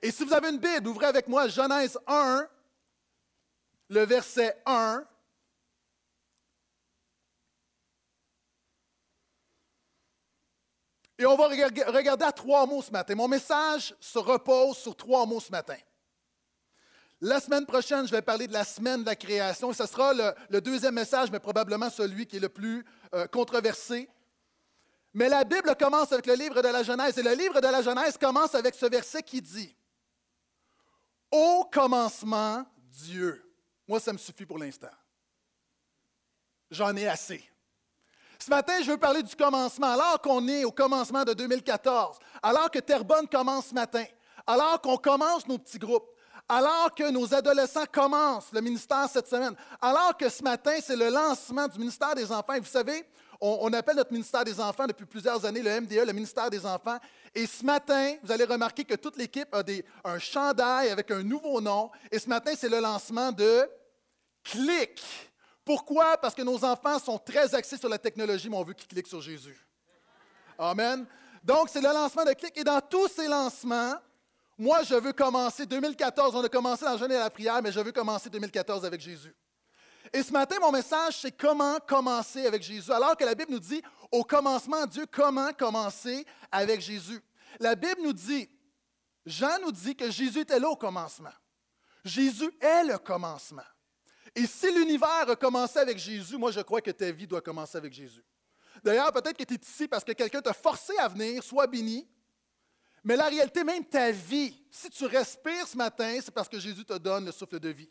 Et 0.00 0.12
si 0.12 0.24
vous 0.24 0.32
avez 0.32 0.50
une 0.50 0.60
Bible, 0.60 0.86
ouvrez 0.86 1.06
avec 1.06 1.26
moi 1.26 1.48
Genèse 1.48 1.98
1, 2.06 2.46
le 3.88 4.04
verset 4.04 4.62
1. 4.64 5.02
Et 11.18 11.24
on 11.24 11.36
va 11.36 11.48
regarder 11.48 12.24
à 12.24 12.32
trois 12.32 12.66
mots 12.66 12.82
ce 12.82 12.90
matin. 12.90 13.14
Mon 13.14 13.28
message 13.28 13.94
se 14.00 14.18
repose 14.18 14.76
sur 14.76 14.94
trois 14.94 15.24
mots 15.24 15.40
ce 15.40 15.50
matin. 15.50 15.76
La 17.22 17.40
semaine 17.40 17.64
prochaine, 17.64 18.06
je 18.06 18.12
vais 18.12 18.20
parler 18.20 18.46
de 18.46 18.52
la 18.52 18.64
semaine 18.64 19.00
de 19.00 19.06
la 19.06 19.16
création. 19.16 19.72
Ce 19.72 19.86
sera 19.86 20.12
le, 20.50 20.60
deuxième 20.60 20.94
message, 20.94 21.30
mais 21.30 21.40
probablement 21.40 21.88
celui 21.88 22.26
qui 22.26 22.36
est 22.36 22.40
le 22.40 22.50
plus 22.50 22.84
euh, 23.14 23.26
controversé. 23.26 24.10
Mais 25.14 25.30
la 25.30 25.44
Bible 25.44 25.74
commence 25.76 26.12
avec 26.12 26.26
le 26.26 26.34
livre 26.34 26.60
de 26.60 26.68
la 26.68 26.82
Genèse. 26.82 27.16
Et 27.16 27.22
le 27.22 27.32
livre 27.32 27.58
de 27.62 27.66
la 27.66 27.80
Genèse 27.80 28.18
commence 28.18 28.54
avec 28.54 28.74
ce 28.74 28.84
verset 28.84 29.22
qui 29.22 29.40
dit 29.40 29.74
Au 31.30 31.66
commencement, 31.72 32.66
Dieu. 32.76 33.42
Moi, 33.88 33.98
ça 33.98 34.12
me 34.12 34.18
suffit 34.18 34.44
pour 34.44 34.58
l'instant. 34.58 34.90
J'en 36.70 36.94
ai 36.96 37.08
assez. 37.08 37.42
Ce 38.38 38.50
matin, 38.50 38.74
je 38.82 38.90
veux 38.90 38.96
parler 38.96 39.22
du 39.22 39.34
commencement. 39.34 39.92
Alors 39.92 40.20
qu'on 40.20 40.46
est 40.48 40.64
au 40.64 40.72
commencement 40.72 41.24
de 41.24 41.32
2014, 41.32 42.18
alors 42.42 42.70
que 42.70 42.78
Terrebonne 42.78 43.26
commence 43.28 43.68
ce 43.68 43.74
matin, 43.74 44.04
alors 44.46 44.80
qu'on 44.80 44.96
commence 44.96 45.46
nos 45.46 45.58
petits 45.58 45.78
groupes, 45.78 46.08
alors 46.48 46.94
que 46.94 47.10
nos 47.10 47.34
adolescents 47.34 47.86
commencent 47.90 48.52
le 48.52 48.60
ministère 48.60 49.08
cette 49.10 49.26
semaine, 49.26 49.54
alors 49.80 50.16
que 50.16 50.28
ce 50.28 50.42
matin, 50.42 50.74
c'est 50.80 50.96
le 50.96 51.08
lancement 51.08 51.66
du 51.66 51.78
ministère 51.78 52.14
des 52.14 52.30
Enfants. 52.30 52.58
Vous 52.58 52.66
savez, 52.66 53.04
on, 53.40 53.72
appelle 53.72 53.96
notre 53.96 54.12
ministère 54.12 54.44
des 54.44 54.60
Enfants 54.60 54.86
depuis 54.86 55.06
plusieurs 55.06 55.44
années 55.44 55.62
le 55.62 55.80
MDE, 55.80 56.06
le 56.06 56.12
ministère 56.12 56.48
des 56.48 56.64
Enfants. 56.64 56.98
Et 57.34 57.46
ce 57.46 57.64
matin, 57.64 58.14
vous 58.22 58.32
allez 58.32 58.44
remarquer 58.44 58.84
que 58.84 58.94
toute 58.94 59.16
l'équipe 59.16 59.48
a 59.52 59.62
un 60.04 60.18
chandail 60.18 60.88
avec 60.90 61.10
un 61.10 61.22
nouveau 61.22 61.60
nom. 61.60 61.90
Et 62.10 62.18
ce 62.18 62.28
matin, 62.28 62.52
c'est 62.56 62.68
le 62.68 62.80
lancement 62.80 63.32
de 63.32 63.68
Clic. 64.44 65.02
Pourquoi? 65.66 66.16
Parce 66.16 66.32
que 66.32 66.42
nos 66.42 66.64
enfants 66.64 67.00
sont 67.00 67.18
très 67.18 67.52
axés 67.52 67.76
sur 67.76 67.88
la 67.88 67.98
technologie, 67.98 68.48
mais 68.48 68.56
on 68.56 68.62
veut 68.62 68.72
qu'ils 68.72 68.86
cliquent 68.86 69.08
sur 69.08 69.20
Jésus. 69.20 69.58
Amen. 70.56 71.04
Donc, 71.42 71.68
c'est 71.68 71.80
le 71.80 71.92
lancement 71.92 72.24
de 72.24 72.34
Clic. 72.34 72.56
Et 72.56 72.62
dans 72.62 72.80
tous 72.80 73.08
ces 73.08 73.26
lancements, 73.26 73.96
moi, 74.56 74.84
je 74.84 74.94
veux 74.94 75.12
commencer 75.12 75.66
2014. 75.66 76.36
On 76.36 76.44
a 76.44 76.48
commencé 76.48 76.84
dans 76.84 76.92
le 76.92 76.98
jeûne 76.98 77.10
et 77.10 77.18
la 77.18 77.30
prière, 77.30 77.60
mais 77.60 77.72
je 77.72 77.80
veux 77.80 77.90
commencer 77.90 78.30
2014 78.30 78.84
avec 78.84 79.00
Jésus. 79.00 79.34
Et 80.12 80.22
ce 80.22 80.32
matin, 80.32 80.54
mon 80.60 80.70
message, 80.70 81.20
c'est 81.20 81.36
comment 81.36 81.80
commencer 81.80 82.46
avec 82.46 82.62
Jésus. 82.62 82.92
Alors 82.92 83.16
que 83.16 83.24
la 83.24 83.34
Bible 83.34 83.50
nous 83.50 83.58
dit, 83.58 83.82
au 84.12 84.22
commencement, 84.22 84.86
Dieu, 84.86 85.04
comment 85.10 85.52
commencer 85.52 86.24
avec 86.52 86.80
Jésus. 86.80 87.20
La 87.58 87.74
Bible 87.74 88.02
nous 88.04 88.12
dit, 88.12 88.48
Jean 89.26 89.58
nous 89.62 89.72
dit 89.72 89.96
que 89.96 90.12
Jésus 90.12 90.38
était 90.38 90.60
là 90.60 90.68
au 90.68 90.76
commencement. 90.76 91.34
Jésus 92.04 92.52
est 92.60 92.84
le 92.84 92.98
commencement. 92.98 93.64
Et 94.36 94.46
si 94.46 94.70
l'univers 94.70 95.30
a 95.30 95.34
commencé 95.34 95.78
avec 95.78 95.96
Jésus, 95.96 96.36
moi 96.36 96.50
je 96.50 96.60
crois 96.60 96.82
que 96.82 96.90
ta 96.90 97.10
vie 97.10 97.26
doit 97.26 97.40
commencer 97.40 97.78
avec 97.78 97.94
Jésus. 97.94 98.22
D'ailleurs, 98.84 99.10
peut-être 99.10 99.38
que 99.38 99.44
tu 99.44 99.54
es 99.54 99.58
ici 99.60 99.88
parce 99.88 100.04
que 100.04 100.12
quelqu'un 100.12 100.42
t'a 100.42 100.52
forcé 100.52 100.92
à 100.98 101.08
venir, 101.08 101.42
sois 101.42 101.66
béni. 101.66 102.06
Mais 103.02 103.16
la 103.16 103.28
réalité, 103.28 103.64
même 103.64 103.82
ta 103.82 104.10
vie, 104.10 104.62
si 104.70 104.90
tu 104.90 105.06
respires 105.06 105.66
ce 105.66 105.76
matin, 105.76 106.18
c'est 106.22 106.34
parce 106.34 106.50
que 106.50 106.58
Jésus 106.58 106.84
te 106.84 106.98
donne 106.98 107.24
le 107.24 107.32
souffle 107.32 107.58
de 107.58 107.70
vie. 107.70 107.88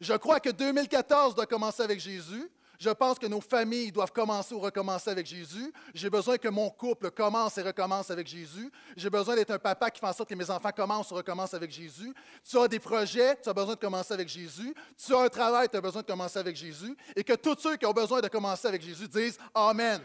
Je 0.00 0.14
crois 0.14 0.38
que 0.38 0.50
2014 0.50 1.34
doit 1.34 1.46
commencer 1.46 1.82
avec 1.82 1.98
Jésus. 1.98 2.48
Je 2.80 2.88
pense 2.88 3.18
que 3.18 3.26
nos 3.26 3.42
familles 3.42 3.92
doivent 3.92 4.10
commencer 4.10 4.54
ou 4.54 4.58
recommencer 4.58 5.10
avec 5.10 5.26
Jésus. 5.26 5.70
J'ai 5.92 6.08
besoin 6.08 6.38
que 6.38 6.48
mon 6.48 6.70
couple 6.70 7.10
commence 7.10 7.58
et 7.58 7.62
recommence 7.62 8.10
avec 8.10 8.26
Jésus. 8.26 8.72
J'ai 8.96 9.10
besoin 9.10 9.36
d'être 9.36 9.50
un 9.50 9.58
papa 9.58 9.90
qui 9.90 10.00
fait 10.00 10.06
en 10.06 10.14
sorte 10.14 10.30
que 10.30 10.34
mes 10.34 10.48
enfants 10.48 10.72
commencent 10.74 11.10
ou 11.10 11.16
recommencent 11.16 11.52
avec 11.52 11.70
Jésus. 11.70 12.14
Tu 12.42 12.58
as 12.58 12.66
des 12.68 12.78
projets, 12.80 13.36
tu 13.42 13.50
as 13.50 13.52
besoin 13.52 13.74
de 13.74 13.80
commencer 13.80 14.14
avec 14.14 14.30
Jésus. 14.30 14.74
Tu 14.96 15.14
as 15.14 15.20
un 15.20 15.28
travail, 15.28 15.68
tu 15.68 15.76
as 15.76 15.80
besoin 15.82 16.00
de 16.00 16.06
commencer 16.06 16.38
avec 16.38 16.56
Jésus. 16.56 16.96
Et 17.14 17.22
que 17.22 17.34
tous 17.34 17.54
ceux 17.58 17.76
qui 17.76 17.84
ont 17.84 17.92
besoin 17.92 18.22
de 18.22 18.28
commencer 18.28 18.66
avec 18.66 18.80
Jésus 18.80 19.06
disent 19.08 19.36
Amen. 19.52 20.00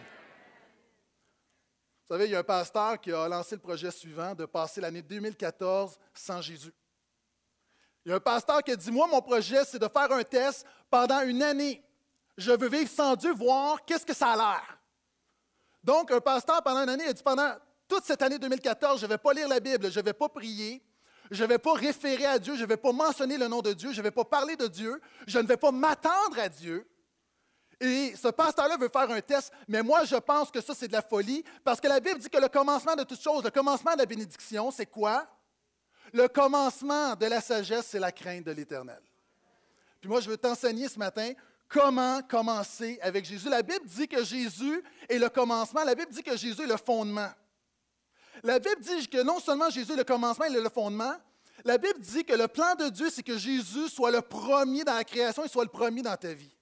Vous 2.09 2.13
savez, 2.13 2.25
il 2.25 2.31
y 2.31 2.35
a 2.35 2.39
un 2.39 2.43
pasteur 2.43 2.99
qui 2.99 3.13
a 3.13 3.25
lancé 3.29 3.55
le 3.55 3.61
projet 3.61 3.89
suivant 3.89 4.35
de 4.35 4.45
passer 4.45 4.81
l'année 4.81 5.01
2014 5.01 5.97
sans 6.13 6.41
Jésus. 6.41 6.73
Il 8.05 8.09
y 8.09 8.11
a 8.11 8.17
un 8.17 8.19
pasteur 8.19 8.61
qui 8.61 8.71
a 8.71 8.75
dit, 8.75 8.91
moi, 8.91 9.07
mon 9.07 9.21
projet, 9.21 9.63
c'est 9.63 9.79
de 9.79 9.87
faire 9.87 10.11
un 10.11 10.23
test 10.23 10.65
pendant 10.91 11.21
une 11.21 11.41
année 11.41 11.81
je 12.37 12.51
veux 12.51 12.69
vivre 12.69 12.89
sans 12.89 13.15
Dieu, 13.15 13.33
voir 13.33 13.83
qu'est-ce 13.85 14.05
que 14.05 14.13
ça 14.13 14.33
a 14.33 14.35
l'air. 14.35 14.79
Donc, 15.83 16.11
un 16.11 16.19
pasteur, 16.19 16.61
pendant 16.63 16.83
une 16.83 16.89
année, 16.89 17.05
a 17.05 17.13
dit 17.13 17.23
pendant 17.23 17.53
toute 17.87 18.03
cette 18.03 18.21
année 18.21 18.39
2014, 18.39 18.99
je 18.99 19.05
ne 19.05 19.09
vais 19.09 19.17
pas 19.17 19.33
lire 19.33 19.47
la 19.47 19.59
Bible, 19.59 19.91
je 19.91 19.99
ne 19.99 20.05
vais 20.05 20.13
pas 20.13 20.27
prier, 20.29 20.83
je 21.31 21.43
ne 21.43 21.49
vais 21.49 21.59
pas 21.59 21.73
référer 21.73 22.25
à 22.25 22.39
Dieu, 22.39 22.55
je 22.55 22.63
ne 22.63 22.67
vais 22.67 22.77
pas 22.77 22.91
mentionner 22.91 23.37
le 23.37 23.47
nom 23.47 23.61
de 23.61 23.73
Dieu, 23.73 23.91
je 23.91 23.99
ne 23.99 24.03
vais 24.03 24.11
pas 24.11 24.25
parler 24.25 24.55
de 24.55 24.67
Dieu, 24.67 24.99
je 25.27 25.39
ne 25.39 25.47
vais 25.47 25.57
pas 25.57 25.71
m'attendre 25.71 26.39
à 26.39 26.49
Dieu. 26.49 26.89
Et 27.79 28.15
ce 28.15 28.29
pasteur-là 28.29 28.77
veut 28.77 28.89
faire 28.89 29.09
un 29.11 29.21
test, 29.21 29.51
mais 29.67 29.83
moi, 29.83 30.05
je 30.05 30.15
pense 30.15 30.49
que 30.49 30.61
ça, 30.61 30.73
c'est 30.73 30.87
de 30.87 30.93
la 30.93 31.01
folie, 31.01 31.43
parce 31.63 31.79
que 31.79 31.87
la 31.87 31.99
Bible 31.99 32.19
dit 32.19 32.29
que 32.29 32.39
le 32.39 32.47
commencement 32.47 32.95
de 32.95 33.03
toute 33.03 33.21
chose, 33.21 33.43
le 33.43 33.51
commencement 33.51 33.93
de 33.93 33.99
la 33.99 34.05
bénédiction, 34.05 34.71
c'est 34.71 34.85
quoi? 34.85 35.27
Le 36.13 36.27
commencement 36.27 37.15
de 37.15 37.25
la 37.25 37.41
sagesse, 37.41 37.87
c'est 37.87 37.99
la 37.99 38.11
crainte 38.11 38.45
de 38.45 38.51
l'Éternel. 38.51 39.01
Puis 39.99 40.09
moi, 40.09 40.21
je 40.21 40.29
veux 40.29 40.37
t'enseigner 40.37 40.87
ce 40.87 40.97
matin 40.97 41.33
comment 41.75 42.21
commencer 42.21 42.97
avec 43.01 43.25
Jésus. 43.25 43.49
La 43.49 43.61
Bible 43.61 43.85
dit 43.85 44.07
que 44.07 44.23
Jésus 44.23 44.81
est 45.09 45.19
le 45.19 45.27
commencement, 45.27 45.83
la 45.83 45.93
Bible 45.93 46.11
dit 46.11 46.23
que 46.23 46.37
Jésus 46.37 46.61
est 46.63 46.67
le 46.67 46.77
fondement. 46.77 47.29
La 48.43 48.59
Bible 48.59 48.79
dit 48.79 49.07
que 49.09 49.21
non 49.23 49.39
seulement 49.39 49.69
Jésus 49.69 49.91
est 49.91 49.97
le 49.97 50.05
commencement, 50.05 50.45
il 50.45 50.55
est 50.55 50.61
le 50.61 50.69
fondement, 50.69 51.15
la 51.65 51.77
Bible 51.77 51.99
dit 51.99 52.23
que 52.23 52.33
le 52.33 52.47
plan 52.47 52.75
de 52.75 52.87
Dieu, 52.89 53.09
c'est 53.09 53.23
que 53.23 53.37
Jésus 53.37 53.89
soit 53.89 54.11
le 54.11 54.21
premier 54.21 54.83
dans 54.85 54.93
la 54.93 55.03
création 55.03 55.43
et 55.43 55.49
soit 55.49 55.63
le 55.63 55.69
premier 55.69 56.01
dans 56.01 56.15
ta 56.15 56.33
vie. 56.33 56.55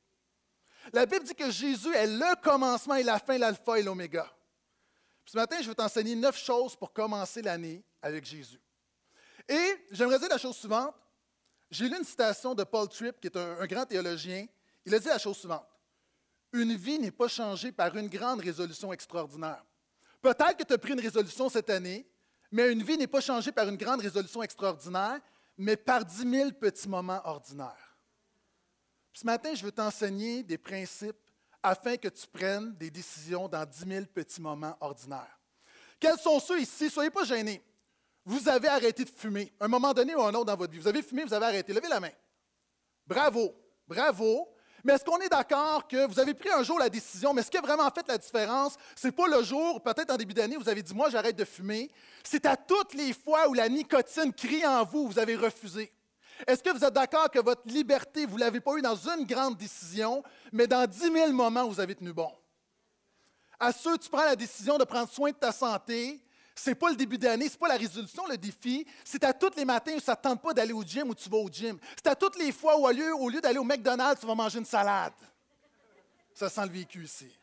La 0.91 1.05
Bible 1.05 1.25
dit 1.25 1.35
que 1.35 1.51
Jésus 1.51 1.93
est 1.93 2.07
le 2.07 2.41
commencement 2.41 2.95
et 2.95 3.03
la 3.03 3.19
fin, 3.19 3.37
l'alpha 3.37 3.77
et 3.77 3.83
l'oméga. 3.83 4.31
Ce 5.25 5.37
matin, 5.37 5.57
je 5.61 5.67
vais 5.67 5.75
t'enseigner 5.75 6.15
neuf 6.15 6.37
choses 6.37 6.75
pour 6.75 6.91
commencer 6.91 7.41
l'année 7.41 7.83
avec 8.01 8.25
Jésus. 8.25 8.59
Et 9.47 9.85
j'aimerais 9.91 10.19
dire 10.19 10.29
la 10.29 10.37
chose 10.37 10.55
suivante. 10.55 10.95
J'ai 11.69 11.87
lu 11.87 11.97
une 11.97 12.03
citation 12.03 12.55
de 12.55 12.63
Paul 12.63 12.87
Tripp, 12.87 13.19
qui 13.19 13.27
est 13.27 13.37
un, 13.37 13.65
grand 13.65 13.85
théologien. 13.85 14.45
Il 14.85 14.93
a 14.93 14.99
dit 14.99 15.07
la 15.07 15.17
chose 15.17 15.37
suivante. 15.37 15.67
Une 16.51 16.75
vie 16.75 16.99
n'est 16.99 17.11
pas 17.11 17.27
changée 17.27 17.71
par 17.71 17.95
une 17.97 18.07
grande 18.07 18.41
résolution 18.41 18.93
extraordinaire. 18.93 19.63
Peut-être 20.21 20.57
que 20.57 20.63
tu 20.63 20.73
as 20.73 20.77
pris 20.77 20.93
une 20.93 20.99
résolution 20.99 21.49
cette 21.49 21.69
année, 21.69 22.07
mais 22.51 22.71
une 22.71 22.83
vie 22.83 22.97
n'est 22.97 23.07
pas 23.07 23.21
changée 23.21 23.51
par 23.51 23.67
une 23.67 23.77
grande 23.77 24.01
résolution 24.01 24.43
extraordinaire, 24.43 25.19
mais 25.57 25.75
par 25.75 26.05
dix 26.05 26.25
mille 26.25 26.53
petits 26.53 26.87
moments 26.87 27.21
ordinaires. 27.25 27.97
Ce 29.13 29.25
matin, 29.25 29.53
je 29.53 29.63
veux 29.63 29.71
t'enseigner 29.71 30.43
des 30.43 30.57
principes 30.57 31.17
afin 31.61 31.97
que 31.97 32.07
tu 32.07 32.27
prennes 32.27 32.75
des 32.75 32.91
décisions 32.91 33.47
dans 33.47 33.65
dix 33.65 33.85
mille 33.85 34.07
petits 34.07 34.41
moments 34.41 34.77
ordinaires. 34.81 35.39
Quels 35.99 36.17
sont 36.17 36.39
ceux 36.39 36.59
ici? 36.59 36.89
Soyez 36.89 37.09
pas 37.09 37.23
gênés 37.23 37.63
vous 38.25 38.47
avez 38.47 38.69
arrêté 38.69 39.03
de 39.03 39.09
fumer, 39.09 39.51
un 39.59 39.67
moment 39.67 39.93
donné 39.93 40.15
ou 40.15 40.21
un 40.21 40.33
autre 40.33 40.45
dans 40.45 40.55
votre 40.55 40.71
vie. 40.71 40.79
Vous 40.79 40.87
avez 40.87 41.01
fumé, 41.01 41.23
vous 41.23 41.33
avez 41.33 41.45
arrêté. 41.45 41.73
Levez 41.73 41.89
la 41.89 41.99
main. 41.99 42.11
Bravo, 43.05 43.53
bravo. 43.85 44.47
Mais 44.83 44.93
est-ce 44.93 45.05
qu'on 45.05 45.19
est, 45.19 45.29
d'accord 45.29 45.87
que 45.87 46.07
vous 46.07 46.19
avez 46.19 46.33
pris 46.33 46.49
un 46.49 46.61
jour 46.61 46.77
la 46.77 46.89
décision, 46.89 47.33
mais 47.33 47.41
ce 47.41 47.49
qui 47.49 47.57
a 47.57 47.61
vraiment 47.61 47.89
fait 47.89 48.05
la 48.07 48.17
différence, 48.17 48.75
ce 48.95 49.07
n'est 49.07 49.13
pas 49.13 49.27
le 49.27 49.41
jour, 49.41 49.81
peut-être 49.81 50.11
en 50.11 50.17
début 50.17 50.33
d'année, 50.33 50.57
vous 50.57 50.67
avez 50.67 50.81
dit, 50.81 50.93
moi, 50.93 51.09
j'arrête 51.09 51.37
de 51.37 51.45
fumer. 51.45 51.89
C'est 52.23 52.45
à 52.45 52.57
toutes 52.57 52.93
les 52.93 53.13
fois 53.13 53.47
où 53.47 53.53
la 53.53 53.69
nicotine 53.69 54.33
crie 54.33 54.65
en 54.65 54.83
vous, 54.83 55.07
vous 55.07 55.19
avez 55.19 55.35
refusé. 55.35 55.91
Est-ce 56.45 56.61
que 56.61 56.71
vous 56.71 56.83
êtes 56.83 56.93
d'accord 56.93 57.29
que 57.31 57.39
votre 57.39 57.61
liberté, 57.65 58.25
vous 58.25 58.35
ne 58.35 58.41
l'avez 58.41 58.59
pas 58.59 58.75
eue 58.75 58.81
dans 58.81 58.95
une 58.95 59.25
grande 59.25 59.55
décision, 59.55 60.21
mais 60.51 60.67
dans 60.67 60.85
dix 60.85 61.09
mille 61.09 61.31
moments, 61.31 61.67
vous 61.67 61.79
avez 61.79 61.95
tenu 61.95 62.11
bon? 62.11 62.31
À 63.59 63.71
ceux, 63.71 63.97
tu 63.97 64.09
prends 64.09 64.25
la 64.25 64.35
décision 64.35 64.77
de 64.77 64.83
prendre 64.83 65.09
soin 65.09 65.31
de 65.31 65.35
ta 65.35 65.53
santé, 65.53 66.19
n'est 66.67 66.75
pas 66.75 66.89
le 66.89 66.95
début 66.95 67.17
d'année, 67.17 67.45
n'est 67.45 67.51
pas 67.51 67.67
la 67.67 67.77
résolution, 67.77 68.25
le 68.27 68.37
défi. 68.37 68.85
C'est 69.03 69.23
à 69.23 69.33
tous 69.33 69.51
les 69.57 69.65
matins 69.65 69.93
où 69.95 69.99
ça 69.99 70.13
ne 70.13 70.21
tente 70.21 70.41
pas 70.41 70.53
d'aller 70.53 70.73
au 70.73 70.83
gym 70.83 71.09
ou 71.09 71.15
tu 71.15 71.29
vas 71.29 71.37
au 71.37 71.49
gym. 71.49 71.77
C'est 71.95 72.07
à 72.07 72.15
toutes 72.15 72.37
les 72.37 72.51
fois 72.51 72.77
où, 72.77 72.85
au 72.85 73.29
lieu, 73.29 73.41
d'aller 73.41 73.57
au 73.57 73.63
McDonald's, 73.63 74.21
tu 74.21 74.27
vas 74.27 74.35
manger 74.35 74.59
une 74.59 74.65
salade. 74.65 75.13
Ça 76.33 76.49
sent 76.49 76.65
le 76.65 76.71
vécu 76.71 77.03
ici. 77.03 77.37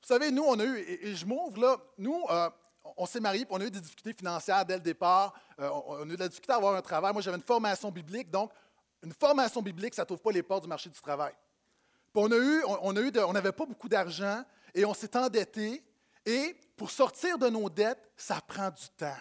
Vous 0.00 0.08
savez, 0.08 0.30
nous, 0.32 0.42
on 0.42 0.58
a 0.58 0.64
eu, 0.64 0.78
et, 0.78 1.14
je 1.14 1.24
m'ouvre 1.24 1.60
là, 1.60 1.76
nous, 1.96 2.24
euh, 2.28 2.50
on 2.96 3.06
s'est 3.06 3.20
mariés, 3.20 3.46
on 3.50 3.60
a 3.60 3.64
eu 3.64 3.70
des 3.70 3.80
difficultés 3.80 4.12
financières 4.12 4.64
dès 4.64 4.74
le 4.74 4.80
départ. 4.80 5.32
Euh, 5.60 5.70
on, 5.86 6.02
a 6.02 6.04
eu 6.12 6.16
de 6.16 6.16
la 6.16 6.28
difficulté 6.28 6.52
à 6.52 6.56
avoir 6.56 6.74
un 6.74 6.82
travail. 6.82 7.12
Moi, 7.12 7.22
j'avais 7.22 7.36
une 7.36 7.42
formation 7.42 7.90
biblique, 7.90 8.30
donc 8.30 8.50
une 9.02 9.12
formation 9.12 9.62
biblique, 9.62 9.94
ça 9.94 10.02
ne 10.02 10.06
t'ouvre 10.06 10.20
pas 10.20 10.32
les 10.32 10.42
portes 10.42 10.62
du 10.62 10.68
marché 10.68 10.90
du 10.90 11.00
travail 11.00 11.32
on 12.14 13.32
n'avait 13.32 13.52
pas 13.52 13.66
beaucoup 13.66 13.88
d'argent 13.88 14.42
et 14.74 14.84
on 14.84 14.94
s'est 14.94 15.16
endetté. 15.16 15.82
Et 16.24 16.56
pour 16.76 16.90
sortir 16.90 17.38
de 17.38 17.48
nos 17.48 17.68
dettes, 17.68 18.10
ça 18.16 18.40
prend 18.46 18.70
du 18.70 18.88
temps. 18.96 19.16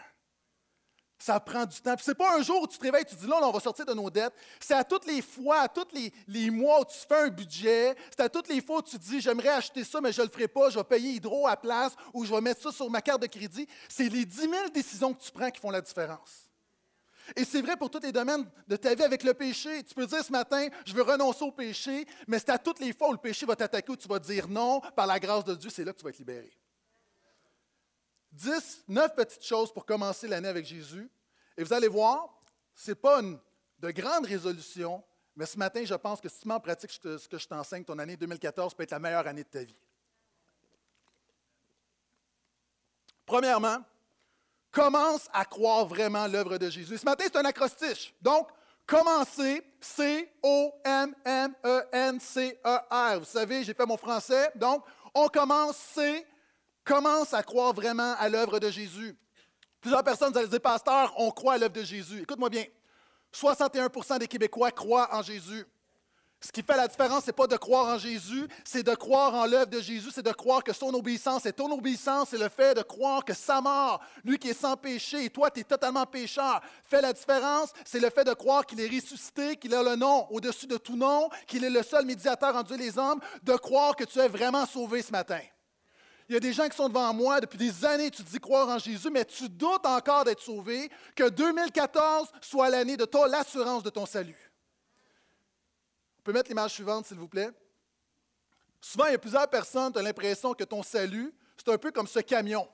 Ça 1.18 1.40
prend 1.40 1.66
du 1.66 1.80
temps. 1.80 1.96
Ce 2.00 2.10
n'est 2.10 2.16
pas 2.16 2.36
un 2.38 2.42
jour 2.42 2.64
où 2.64 2.68
tu 2.68 2.80
te 2.80 2.84
réveilles 2.84 3.04
et 3.04 3.06
tu 3.06 3.16
dis 3.16 3.28
là, 3.28 3.40
on 3.44 3.52
va 3.52 3.60
sortir 3.60 3.86
de 3.86 3.94
nos 3.94 4.10
dettes. 4.10 4.34
C'est 4.60 4.74
à 4.74 4.84
toutes 4.84 5.06
les 5.06 5.22
fois, 5.22 5.62
à 5.62 5.68
tous 5.68 5.88
les, 6.28 6.50
mois 6.50 6.82
où 6.82 6.86
tu 6.86 6.98
fais 7.08 7.26
un 7.26 7.28
budget. 7.30 7.96
C'est 8.10 8.22
à 8.22 8.30
toutes 8.30 8.48
les 8.48 8.60
fois 8.60 8.80
où 8.80 8.82
tu 8.82 8.98
dis 8.98 9.22
j'aimerais 9.22 9.50
acheter 9.50 9.84
ça, 9.84 10.02
mais 10.02 10.12
je 10.12 10.22
le 10.22 10.30
ferai 10.30 10.48
pas, 10.48 10.72
je 10.72 10.80
vais 10.80 10.84
payer 10.84 11.12
Hydro 11.12 11.48
à 11.48 11.56
place 11.56 11.94
ou 12.14 12.26
je 12.26 12.34
vais 12.34 12.42
mettre 12.42 12.62
ça 12.62 12.72
sur 12.72 12.90
ma 12.90 13.02
carte 13.02 13.22
de 13.22 13.28
crédit. 13.28 13.68
C'est 13.88 14.10
les 14.10 14.26
10 14.26 14.36
000 14.42 14.70
décisions 14.74 15.14
que 15.14 15.22
tu 15.22 15.32
prends 15.32 15.52
qui 15.52 15.60
font 15.60 15.70
la 15.70 15.82
différence. 15.82 16.51
Et 17.36 17.46
c'est 17.46 17.62
vrai 17.62 17.78
pour 17.78 17.90
tous 17.90 18.00
les 18.00 18.12
domaines 18.12 18.50
de 18.68 18.76
ta 18.76 18.94
vie 18.96 19.04
avec 19.04 19.24
le 19.24 19.34
péché. 19.34 19.84
Tu 19.84 19.94
peux 19.94 20.06
dire 20.06 20.24
ce 20.24 20.32
matin, 20.32 20.68
je 20.86 20.94
veux 20.94 21.02
renoncer 21.02 21.44
au 21.44 21.52
péché, 21.52 22.06
mais 22.28 22.40
c'est 22.40 22.50
à 22.50 22.58
toutes 22.58 22.80
les 22.80 22.94
fois 22.94 23.10
où 23.10 23.14
le 23.14 23.18
péché 23.18 23.46
va 23.46 23.56
t'attaquer, 23.56 23.92
où 23.92 23.96
tu 23.96 24.08
vas 24.08 24.20
dire 24.20 24.48
non, 24.48 24.82
par 24.96 25.08
la 25.08 25.20
grâce 25.20 25.46
de 25.46 25.56
Dieu, 25.56 25.70
c'est 25.70 25.84
là 25.84 25.94
que 25.94 25.98
tu 25.98 26.04
vas 26.04 26.10
être 26.10 26.20
libéré. 26.20 26.52
Dix, 28.32 28.84
neuf 28.88 29.14
petites 29.14 29.44
choses 29.46 29.74
pour 29.74 29.86
commencer 29.86 30.28
l'année 30.28 30.48
avec 30.48 30.66
Jésus. 30.66 31.10
Et 31.58 31.64
vous 31.64 31.74
allez 31.74 31.88
voir, 31.88 32.42
ce 32.74 32.92
n'est 32.92 32.96
pas 32.96 33.20
une, 33.20 33.38
de 33.80 33.92
grande 33.92 34.26
résolution, 34.26 35.04
mais 35.36 35.46
ce 35.46 35.58
matin, 35.58 35.84
je 35.84 35.96
pense 35.96 36.22
que 36.22 36.30
si 36.30 36.42
tu 36.42 36.48
mets 36.48 36.54
en 36.54 36.60
pratique 36.60 36.92
ce 36.92 37.28
que 37.28 37.38
je 37.38 37.48
t'enseigne, 37.48 37.84
ton 37.84 37.98
année 38.00 38.16
2014 38.16 38.74
peut 38.74 38.84
être 38.84 38.92
la 38.92 39.00
meilleure 39.00 39.28
année 39.28 39.44
de 39.44 39.50
ta 39.50 39.64
vie. 39.64 39.76
Premièrement, 43.26 43.78
commence 44.72 45.28
à 45.34 45.46
croire 45.46 45.86
vraiment 45.86 46.28
l'œuvre 46.28 46.58
de 46.58 46.70
Jésus. 46.70 46.98
Ce 46.98 47.06
matin, 47.06 47.26
c'est 47.26 47.38
un 47.38 47.46
acrostiche. 47.46 48.14
Donc, 48.22 48.48
commencer, 48.86 49.64
C-O-M-M-E-N-C-E-R. 49.80 50.40
Vous 53.20 53.26
savez, 53.26 53.64
j'ai 53.64 53.74
fait 53.74 53.86
mon 53.86 53.98
français. 53.98 54.52
Donc, 54.56 54.84
on 55.14 55.28
commence, 55.28 55.76
C, 55.78 56.26
commence 56.84 57.34
à 57.34 57.44
croire 57.44 57.74
vraiment 57.74 58.16
à 58.18 58.30
l'œuvre 58.30 58.60
de 58.60 58.70
Jésus. 58.70 59.18
Plusieurs 59.82 60.04
personnes, 60.04 60.32
vous 60.32 60.38
allez 60.38 60.48
dire, 60.48 60.62
pasteur, 60.62 61.14
on 61.18 61.32
croit 61.32 61.54
à 61.54 61.58
l'œuvre 61.58 61.74
de 61.74 61.84
Jésus. 61.84 62.22
Écoute-moi 62.22 62.50
bien. 62.50 62.66
61% 63.34 64.20
des 64.20 64.28
Québécois 64.28 64.72
croient 64.72 65.10
en 65.16 65.22
Jésus. 65.22 65.66
Ce 66.44 66.52
qui 66.52 66.64
fait 66.64 66.76
la 66.76 66.88
différence, 66.88 67.22
ce 67.22 67.28
n'est 67.28 67.34
pas 67.34 67.46
de 67.46 67.56
croire 67.56 67.94
en 67.94 68.00
Jésus, 68.00 68.48
c'est 68.66 68.82
de 68.82 68.96
croire 68.96 69.36
en 69.36 69.46
l'œuvre 69.46 69.68
de 69.68 69.80
Jésus, 69.80 70.10
c'est 70.12 70.26
de 70.26 70.32
croire 70.32 70.64
que 70.64 70.74
son 70.74 70.92
obéissance 70.92 71.46
est 71.46 71.54
ton 71.54 71.72
obéissance, 71.72 72.30
c'est 72.32 72.40
le 72.40 72.50
fait 72.50 72.74
de 72.74 72.82
croire 72.82 73.24
que 73.24 73.36
sa 73.36 73.62
mort, 73.62 74.02
lui 74.24 74.40
qui 74.40 74.50
est 74.50 74.60
sans 74.60 74.76
péché, 74.76 75.26
et 75.26 75.30
toi, 75.30 75.52
tu 75.52 75.60
es 75.60 75.64
totalement 75.64 76.06
pécheur, 76.08 76.60
fait 76.84 77.00
la 77.00 77.14
différence, 77.14 77.70
c'est 77.86 78.00
le 78.00 78.10
fait 78.10 78.24
de 78.24 78.34
croire 78.34 78.66
qu'il 78.66 78.80
est 78.80 78.88
ressuscité, 78.88 79.56
qu'il 79.56 79.76
a 79.76 79.84
le 79.84 79.96
nom 79.96 80.26
au-dessus 80.32 80.66
de 80.66 80.78
tout 80.78 80.96
nom, 80.96 81.30
qu'il 81.46 81.64
est 81.64 81.70
le 81.70 81.84
seul 81.84 82.06
médiateur 82.06 82.56
en 82.56 82.64
Dieu 82.64 82.76
les 82.76 82.98
hommes, 82.98 83.20
de 83.44 83.54
croire 83.54 83.96
que 83.96 84.04
tu 84.04 84.18
es 84.18 84.28
vraiment 84.28 84.66
sauvé 84.66 85.04
ce 85.04 85.12
matin. 85.12 85.42
Il 86.28 86.34
y 86.34 86.38
a 86.38 86.40
des 86.40 86.54
gens 86.54 86.68
qui 86.68 86.76
sont 86.76 86.90
devant 86.90 87.14
moi 87.14 87.40
depuis 87.40 87.60
des 87.60 87.86
années, 87.86 88.10
tu 88.10 88.24
dis 88.24 88.40
croire 88.40 88.68
en 88.68 88.80
Jésus, 88.80 89.10
mais 89.12 89.26
tu 89.26 89.48
doutes 89.48 89.86
encore 89.86 90.24
d'être 90.24 90.42
sauvé, 90.42 90.90
que 91.16 91.30
2014 91.30 92.30
soit 92.42 92.70
l'année 92.70 92.98
de 92.98 93.08
l'assurance 93.30 93.84
de 93.84 93.92
ton 93.92 94.08
salut. 94.08 94.51
On 96.22 96.24
peut 96.24 96.34
mettre 96.34 96.50
l'image 96.50 96.74
suivante, 96.74 97.08
s'il 97.08 97.18
vous 97.18 97.28
plaît. 97.28 97.50
Souvent, 98.80 99.08
il 99.08 99.14
y 99.14 99.16
a 99.16 99.18
plusieurs 99.18 99.50
personnes, 99.50 99.92
tu 99.92 99.98
as 99.98 100.04
l'impression 100.04 100.54
que 100.54 100.64
ton 100.64 100.84
salut, 100.84 101.34
c'est 101.58 101.72
un 101.72 101.80
peu 101.80 101.92
comme 101.92 102.06
ce 102.06 102.20
camion. 102.20 102.70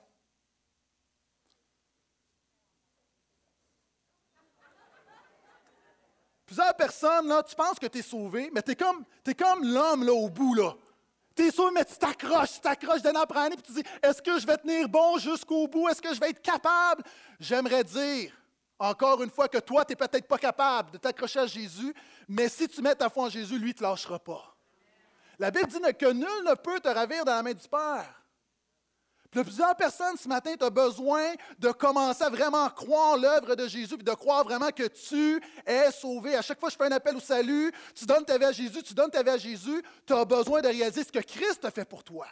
Plusieurs 6.44 6.74
personnes, 6.76 7.26
là, 7.26 7.42
tu 7.42 7.54
penses 7.54 7.78
que 7.78 7.86
tu 7.86 7.98
es 7.98 8.02
sauvé, 8.02 8.50
mais 8.52 8.62
tu 8.62 8.72
es 8.72 8.76
comme, 8.76 9.04
comme 9.38 9.64
l'homme 9.64 10.04
là, 10.04 10.12
au 10.12 10.28
bout. 10.28 10.52
Là. 10.52 10.74
Tu 11.34 11.46
es 11.46 11.50
sauvé, 11.50 11.70
mais 11.72 11.86
tu 11.86 11.96
t'accroches, 11.96 12.54
tu 12.54 12.60
t'accroches 12.60 13.00
d'un 13.00 13.14
après 13.14 13.40
année, 13.40 13.56
puis 13.56 13.64
tu 13.64 13.72
dis 13.72 13.88
Est-ce 14.02 14.20
que 14.20 14.38
je 14.38 14.46
vais 14.46 14.58
tenir 14.58 14.90
bon 14.90 15.16
jusqu'au 15.16 15.68
bout? 15.68 15.88
Est-ce 15.88 16.02
que 16.02 16.12
je 16.12 16.20
vais 16.20 16.30
être 16.30 16.42
capable? 16.42 17.02
J'aimerais 17.40 17.84
dire 17.84 18.37
encore 18.78 19.22
une 19.22 19.30
fois 19.30 19.48
que 19.48 19.58
toi, 19.58 19.84
tu 19.84 19.92
n'es 19.92 19.96
peut-être 19.96 20.28
pas 20.28 20.38
capable 20.38 20.92
de 20.92 20.98
t'accrocher 20.98 21.40
à 21.40 21.46
Jésus, 21.46 21.92
mais 22.28 22.48
si 22.48 22.68
tu 22.68 22.80
mets 22.80 22.94
ta 22.94 23.10
foi 23.10 23.24
en 23.24 23.28
Jésus, 23.28 23.58
lui, 23.58 23.68
ne 23.68 23.72
te 23.72 23.82
lâchera 23.82 24.18
pas. 24.18 24.56
La 25.38 25.50
Bible 25.50 25.68
dit 25.68 25.78
que 25.98 26.12
nul 26.12 26.44
ne 26.44 26.54
peut 26.54 26.80
te 26.80 26.88
ravir 26.88 27.24
dans 27.24 27.34
la 27.34 27.42
main 27.42 27.52
du 27.52 27.68
Père. 27.68 28.14
Plusieurs 29.30 29.76
personnes 29.76 30.16
ce 30.16 30.26
matin, 30.26 30.54
tu 30.58 30.70
besoin 30.70 31.34
de 31.58 31.70
commencer 31.70 32.24
à 32.24 32.30
vraiment 32.30 32.68
croire 32.70 33.18
l'œuvre 33.18 33.54
de 33.54 33.68
Jésus, 33.68 33.96
puis 33.96 34.04
de 34.04 34.14
croire 34.14 34.42
vraiment 34.42 34.70
que 34.70 34.84
tu 34.84 35.40
es 35.66 35.90
sauvé. 35.90 36.34
À 36.34 36.42
chaque 36.42 36.58
fois 36.58 36.70
que 36.70 36.72
je 36.72 36.78
fais 36.78 36.86
un 36.86 36.96
appel 36.96 37.14
au 37.14 37.20
salut, 37.20 37.70
tu 37.94 38.06
donnes 38.06 38.24
ta 38.24 38.38
vie 38.38 38.46
à 38.46 38.52
Jésus, 38.52 38.82
tu 38.82 38.94
donnes 38.94 39.10
ta 39.10 39.22
vie 39.22 39.30
à 39.30 39.36
Jésus, 39.36 39.82
tu 40.06 40.14
as 40.14 40.24
besoin 40.24 40.62
de 40.62 40.68
réaliser 40.68 41.04
ce 41.04 41.12
que 41.12 41.18
Christ 41.18 41.64
a 41.64 41.70
fait 41.70 41.84
pour 41.84 42.02
toi. 42.02 42.26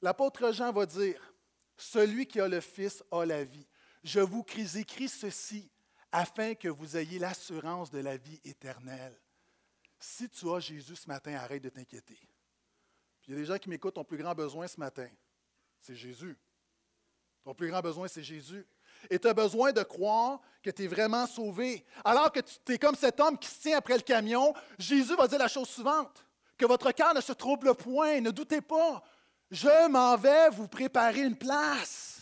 L'apôtre 0.00 0.50
Jean 0.52 0.72
va 0.72 0.86
dire, 0.86 1.20
celui 1.76 2.26
qui 2.26 2.40
a 2.40 2.48
le 2.48 2.60
Fils 2.60 3.04
a 3.12 3.24
la 3.26 3.44
vie. 3.44 3.66
Je 4.04 4.20
vous 4.20 4.44
écris 4.76 5.08
ceci 5.08 5.70
afin 6.12 6.54
que 6.54 6.68
vous 6.68 6.96
ayez 6.96 7.18
l'assurance 7.18 7.90
de 7.90 7.98
la 7.98 8.18
vie 8.18 8.40
éternelle. 8.44 9.18
Si 9.98 10.28
tu 10.28 10.48
as 10.50 10.60
Jésus 10.60 10.94
ce 10.94 11.08
matin, 11.08 11.34
arrête 11.34 11.62
de 11.62 11.70
t'inquiéter. 11.70 12.20
Il 13.26 13.32
y 13.32 13.36
a 13.36 13.40
des 13.40 13.46
gens 13.46 13.56
qui 13.56 13.70
m'écoutent, 13.70 13.94
ton 13.94 14.04
plus 14.04 14.18
grand 14.18 14.34
besoin 14.34 14.68
ce 14.68 14.78
matin, 14.78 15.08
c'est 15.80 15.96
Jésus. 15.96 16.38
Ton 17.42 17.54
plus 17.54 17.70
grand 17.70 17.80
besoin, 17.80 18.06
c'est 18.06 18.22
Jésus. 18.22 18.66
Et 19.08 19.18
tu 19.18 19.26
as 19.26 19.34
besoin 19.34 19.72
de 19.72 19.82
croire 19.82 20.40
que 20.62 20.70
tu 20.70 20.84
es 20.84 20.86
vraiment 20.86 21.26
sauvé. 21.26 21.84
Alors 22.04 22.30
que 22.30 22.40
tu 22.40 22.72
es 22.72 22.78
comme 22.78 22.94
cet 22.94 23.20
homme 23.20 23.38
qui 23.38 23.48
se 23.48 23.60
tient 23.60 23.78
après 23.78 23.96
le 23.96 24.02
camion, 24.02 24.52
Jésus 24.78 25.16
va 25.16 25.26
dire 25.26 25.38
la 25.38 25.48
chose 25.48 25.68
suivante, 25.68 26.26
que 26.58 26.66
votre 26.66 26.92
cœur 26.92 27.14
ne 27.14 27.22
se 27.22 27.32
trouble 27.32 27.74
point, 27.74 28.20
ne 28.20 28.30
doutez 28.30 28.60
pas. 28.60 29.02
Je 29.50 29.88
m'en 29.88 30.16
vais 30.16 30.50
vous 30.50 30.68
préparer 30.68 31.22
une 31.22 31.36
place. 31.36 32.13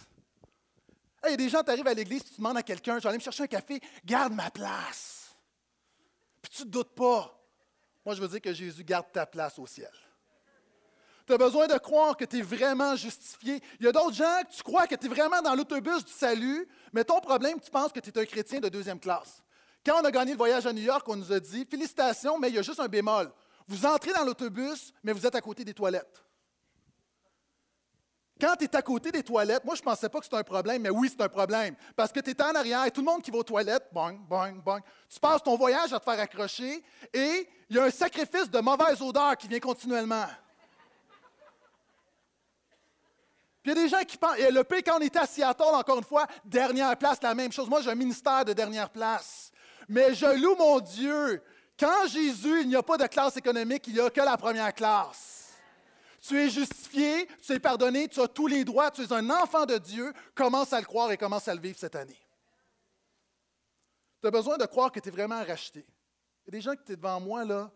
Il 1.25 1.31
y 1.31 1.35
a 1.35 1.37
des 1.37 1.49
gens, 1.49 1.63
tu 1.63 1.71
arrives 1.71 1.87
à 1.87 1.95
l'église, 1.95 2.25
tu 2.25 2.37
demandes 2.37 2.57
à 2.57 2.63
quelqu'un, 2.63 2.99
je 2.99 3.09
vais 3.09 3.15
me 3.15 3.21
chercher 3.21 3.45
un 3.45 3.49
café, 3.49 3.81
garde 4.05 4.33
ma 4.33 4.51
place. 4.51 5.37
Puis 6.41 6.51
tu 6.57 6.63
ne 6.65 6.69
doutes 6.69 6.95
pas. 6.95 7.39
Moi, 8.05 8.15
je 8.15 8.21
veux 8.21 8.29
dire 8.29 8.41
que 8.41 8.53
Jésus 8.53 8.83
garde 8.83 9.07
ta 9.13 9.25
place 9.27 9.59
au 9.59 9.67
ciel. 9.67 9.93
Tu 11.25 11.33
as 11.33 11.39
besoin 11.39 11.69
de 11.69 11.79
croire 11.79 12.17
que 12.17 12.25
tu 12.25 12.39
es 12.39 12.43
vraiment 12.43 12.97
justifié. 12.97 13.61
Il 13.79 13.87
y 13.87 13.89
a 13.89 13.93
d'autres 13.93 14.15
gens 14.15 14.43
que 14.43 14.57
tu 14.57 14.63
crois 14.65 14.89
que 14.89 14.97
tu 14.97 15.07
es 15.07 15.09
vraiment 15.09 15.41
dans 15.41 15.55
l'autobus 15.55 16.05
du 16.05 16.13
salut, 16.13 16.69
mais 16.93 17.05
ton 17.05 17.21
problème, 17.21 17.61
tu 17.61 17.71
penses 17.71 17.93
que 17.93 18.01
tu 18.01 18.11
es 18.11 18.19
un 18.19 18.25
chrétien 18.25 18.59
de 18.59 18.69
deuxième 18.69 18.99
classe. 18.99 19.41
Quand 19.87 20.01
on 20.01 20.05
a 20.05 20.11
gagné 20.11 20.33
le 20.33 20.39
voyage 20.39 20.67
à 20.67 20.73
New 20.73 20.83
York, 20.83 21.09
on 21.09 21.17
nous 21.17 21.33
a 21.33 21.39
dit 21.39 21.65
Félicitations, 21.71 22.39
mais 22.39 22.49
il 22.49 22.57
y 22.57 22.59
a 22.59 22.63
juste 22.63 22.81
un 22.81 22.89
bémol. 22.89 23.33
Vous 23.69 23.87
entrez 23.87 24.13
dans 24.13 24.25
l'autobus, 24.25 24.93
mais 25.05 25.13
vous 25.13 25.25
êtes 25.25 25.35
à 25.35 25.41
côté 25.41 25.65
des 25.65 25.75
toilettes. 25.75 26.25
Quand 28.43 28.57
tu 28.57 28.65
es 28.65 28.75
à 28.75 28.83
côté 28.83 29.13
des 29.13 29.23
toilettes, 29.23 29.65
moi, 29.65 29.77
je 29.77 29.83
ne 29.83 29.85
pensais 29.85 30.09
pas 30.09 30.19
que 30.19 30.25
c'était 30.25 30.37
un 30.37 30.43
problème, 30.43 30.83
mais 30.83 30.91
oui, 30.91 31.09
c'est 31.09 31.23
un 31.23 31.29
problème. 31.29 31.77
Parce 31.95 32.11
que 32.11 32.19
tu 32.19 32.31
es 32.31 32.43
en 32.43 32.53
arrière 32.57 32.85
et 32.85 32.91
tout 32.91 33.01
le 33.01 33.05
monde 33.05 33.23
qui 33.23 33.31
va 33.31 33.39
aux 33.39 33.45
toilettes, 33.45 33.87
bang, 33.93 34.19
bang, 34.29 34.61
bang. 34.61 34.83
Tu 35.09 35.21
passes 35.21 35.45
ton 35.45 35.57
voyage 35.57 35.93
à 35.93 36.01
te 36.01 36.05
faire 36.05 36.19
accrocher 36.19 36.83
et 37.15 37.49
il 37.71 37.77
y 37.77 37.79
a 37.79 37.85
un 37.85 37.91
sacrifice 37.91 38.51
de 38.51 38.59
mauvaise 38.59 39.01
odeur 39.01 39.37
qui 39.37 39.47
vient 39.47 39.61
continuellement. 39.61 40.27
Puis 43.63 43.71
il 43.71 43.77
y 43.77 43.79
a 43.79 43.83
des 43.85 43.89
gens 43.89 44.03
qui 44.03 44.17
pensent, 44.17 44.39
et 44.39 44.51
le 44.51 44.65
pays, 44.65 44.83
quand 44.83 44.97
on 44.99 45.03
était 45.03 45.21
à 45.21 45.27
Seattle, 45.27 45.63
encore 45.63 45.99
une 45.99 46.05
fois, 46.05 46.27
dernière 46.45 46.97
place, 46.97 47.23
la 47.23 47.37
même 47.37 47.53
chose. 47.53 47.69
Moi, 47.69 47.81
j'ai 47.81 47.91
un 47.91 47.95
ministère 47.95 48.45
de 48.45 48.55
dernière 48.55 48.91
place. 48.91 49.53
Mais 49.89 50.15
je 50.15 50.27
loue 50.27 50.57
mon 50.57 50.81
Dieu. 50.81 51.41
Quand 51.79 52.09
Jésus, 52.09 52.63
il 52.63 52.69
n'y 52.71 52.75
a 52.75 52.83
pas 52.83 52.97
de 52.97 53.07
classe 53.07 53.37
économique, 53.37 53.87
il 53.87 53.95
n'y 53.95 54.01
a 54.01 54.11
que 54.11 54.21
la 54.21 54.37
première 54.37 54.75
classe. 54.75 55.42
Tu 56.27 56.39
es 56.39 56.49
justifié, 56.49 57.27
tu 57.45 57.53
es 57.53 57.59
pardonné, 57.59 58.07
tu 58.09 58.21
as 58.21 58.29
tous 58.29 58.47
les 58.47 58.65
droits, 58.65 58.91
tu 58.91 59.03
es 59.03 59.13
un 59.13 59.29
enfant 59.31 59.67
de 59.67 59.77
Dieu. 59.77 60.13
Commence 60.35 60.73
à 60.73 60.79
le 60.79 60.87
croire 60.87 61.11
et 61.11 61.17
commence 61.17 61.49
à 61.49 61.55
le 61.55 61.61
vivre 61.61 61.77
cette 61.79 61.97
année. 61.97 62.21
Tu 64.21 64.29
as 64.29 64.31
besoin 64.31 64.57
de 64.57 64.65
croire 64.67 64.93
que 64.93 65.01
tu 65.01 65.09
es 65.09 65.13
vraiment 65.13 65.43
racheté. 65.45 65.85
Il 66.47 66.55
y 66.55 66.57
a 66.57 66.59
des 66.59 66.61
gens 66.61 66.75
qui 66.75 66.83
étaient 66.83 66.97
devant 66.97 67.19
moi, 67.19 67.45
là, 67.45 67.73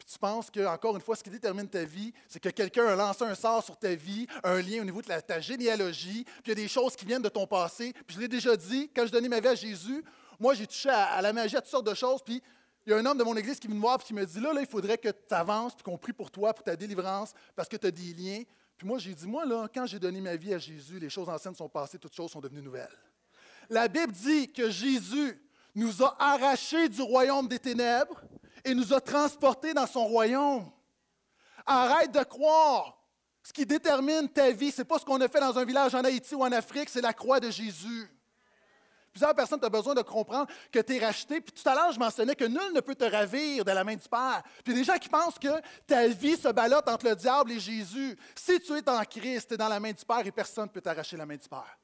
puis 0.00 0.10
tu 0.10 0.18
penses 0.18 0.50
que, 0.50 0.64
encore 0.66 0.96
une 0.96 1.02
fois, 1.02 1.14
ce 1.14 1.22
qui 1.22 1.28
détermine 1.28 1.68
ta 1.68 1.84
vie, 1.84 2.14
c'est 2.26 2.40
que 2.40 2.48
quelqu'un 2.48 2.86
a 2.86 2.96
lancé 2.96 3.22
un 3.22 3.34
sort 3.34 3.62
sur 3.62 3.76
ta 3.76 3.94
vie, 3.94 4.26
un 4.42 4.62
lien 4.62 4.80
au 4.80 4.84
niveau 4.84 5.02
de 5.02 5.08
ta 5.20 5.40
généalogie, 5.40 6.24
puis 6.24 6.44
il 6.46 6.48
y 6.48 6.52
a 6.52 6.54
des 6.54 6.68
choses 6.68 6.96
qui 6.96 7.04
viennent 7.04 7.20
de 7.20 7.28
ton 7.28 7.46
passé. 7.46 7.92
Puis 8.06 8.16
je 8.16 8.20
l'ai 8.20 8.28
déjà 8.28 8.56
dit, 8.56 8.90
quand 8.96 9.06
je 9.06 9.12
donnais 9.12 9.28
ma 9.28 9.40
vie 9.40 9.48
à 9.48 9.54
Jésus, 9.54 10.02
moi, 10.38 10.54
j'ai 10.54 10.66
touché 10.66 10.88
à, 10.88 11.20
la 11.20 11.34
magie, 11.34 11.54
à 11.54 11.60
toutes 11.60 11.70
sortes 11.70 11.86
de 11.86 11.92
choses. 11.92 12.22
Puis 12.24 12.42
il 12.86 12.90
y 12.90 12.92
a 12.94 12.96
un 12.98 13.04
homme 13.04 13.18
de 13.18 13.24
mon 13.24 13.36
église 13.36 13.58
qui 13.60 13.66
vient 13.66 13.76
me 13.76 13.80
voir 13.80 13.98
et 14.00 14.04
qui 14.04 14.14
me 14.14 14.24
dit 14.24 14.40
là, 14.40 14.52
là, 14.52 14.60
il 14.60 14.66
faudrait 14.66 14.98
que 14.98 15.08
tu 15.08 15.34
avances, 15.34 15.74
puis 15.74 15.82
qu'on 15.82 15.98
prie 15.98 16.12
pour 16.12 16.30
toi, 16.30 16.54
pour 16.54 16.64
ta 16.64 16.76
délivrance, 16.76 17.32
parce 17.54 17.68
que 17.68 17.76
tu 17.76 17.86
as 17.86 17.90
des 17.90 18.14
liens. 18.14 18.42
Puis 18.76 18.86
moi, 18.88 18.98
j'ai 18.98 19.14
dit 19.14 19.26
moi, 19.26 19.44
là, 19.44 19.68
quand 19.72 19.84
j'ai 19.84 19.98
donné 19.98 20.20
ma 20.20 20.36
vie 20.36 20.54
à 20.54 20.58
Jésus, 20.58 20.98
les 20.98 21.10
choses 21.10 21.28
anciennes 21.28 21.54
sont 21.54 21.68
passées, 21.68 21.98
toutes 21.98 22.14
choses 22.14 22.30
sont 22.30 22.40
devenues 22.40 22.62
nouvelles. 22.62 22.88
La 23.68 23.86
Bible 23.86 24.12
dit 24.12 24.50
que 24.52 24.70
Jésus 24.70 25.38
nous 25.74 26.02
a 26.02 26.16
arrachés 26.18 26.88
du 26.88 27.02
royaume 27.02 27.46
des 27.46 27.58
ténèbres 27.58 28.20
et 28.64 28.74
nous 28.74 28.92
a 28.92 29.00
transportés 29.00 29.74
dans 29.74 29.86
son 29.86 30.06
royaume. 30.06 30.70
Arrête 31.66 32.10
de 32.10 32.22
croire. 32.24 32.96
Ce 33.42 33.52
qui 33.52 33.64
détermine 33.64 34.28
ta 34.28 34.50
vie, 34.50 34.70
ce 34.70 34.80
n'est 34.80 34.84
pas 34.84 34.98
ce 34.98 35.04
qu'on 35.04 35.20
a 35.20 35.28
fait 35.28 35.40
dans 35.40 35.58
un 35.58 35.64
village 35.64 35.94
en 35.94 36.04
Haïti 36.04 36.34
ou 36.34 36.42
en 36.42 36.52
Afrique, 36.52 36.88
c'est 36.88 37.00
la 37.00 37.12
croix 37.12 37.40
de 37.40 37.50
Jésus. 37.50 38.08
Plusieurs 39.12 39.34
personnes 39.34 39.58
ont 39.62 39.68
besoin 39.68 39.94
de 39.94 40.02
comprendre 40.02 40.46
que 40.70 40.78
tu 40.78 40.96
es 40.96 41.04
racheté. 41.04 41.40
Puis 41.40 41.52
tout 41.52 41.68
à 41.68 41.74
l'heure, 41.74 41.92
je 41.92 41.98
mentionnais 41.98 42.36
que 42.36 42.44
nul 42.44 42.72
ne 42.72 42.80
peut 42.80 42.94
te 42.94 43.04
ravir 43.04 43.64
de 43.64 43.70
la 43.72 43.82
main 43.82 43.96
du 43.96 44.08
Père. 44.08 44.42
Puis 44.62 44.72
il 44.72 44.76
y 44.76 44.76
a 44.76 44.80
des 44.80 44.84
gens 44.84 44.98
qui 44.98 45.08
pensent 45.08 45.38
que 45.38 45.60
ta 45.86 46.06
vie 46.06 46.36
se 46.36 46.48
ballotte 46.48 46.88
entre 46.88 47.06
le 47.06 47.16
diable 47.16 47.52
et 47.52 47.58
Jésus. 47.58 48.16
Si 48.36 48.60
tu 48.60 48.76
es 48.76 48.88
en 48.88 49.02
Christ, 49.02 49.48
tu 49.48 49.54
es 49.54 49.56
dans 49.56 49.68
la 49.68 49.80
main 49.80 49.92
du 49.92 50.04
Père 50.04 50.24
et 50.24 50.30
personne 50.30 50.64
ne 50.64 50.70
peut 50.70 50.80
t'arracher 50.80 51.16
la 51.16 51.26
main 51.26 51.36
du 51.36 51.48
Père. 51.48 51.78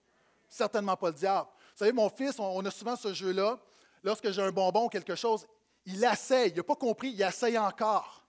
Certainement 0.48 0.96
pas 0.96 1.08
le 1.08 1.14
diable. 1.14 1.48
Vous 1.72 1.78
savez, 1.78 1.92
mon 1.92 2.08
fils, 2.08 2.38
on 2.38 2.64
a 2.64 2.70
souvent 2.70 2.94
ce 2.94 3.12
jeu-là. 3.12 3.58
Lorsque 4.04 4.30
j'ai 4.30 4.42
un 4.42 4.52
bonbon 4.52 4.84
ou 4.84 4.88
quelque 4.88 5.16
chose, 5.16 5.46
il 5.84 6.02
essaye, 6.04 6.50
il 6.50 6.56
n'a 6.56 6.62
pas 6.62 6.76
compris, 6.76 7.10
il 7.10 7.22
essaye 7.22 7.58
encore 7.58 8.24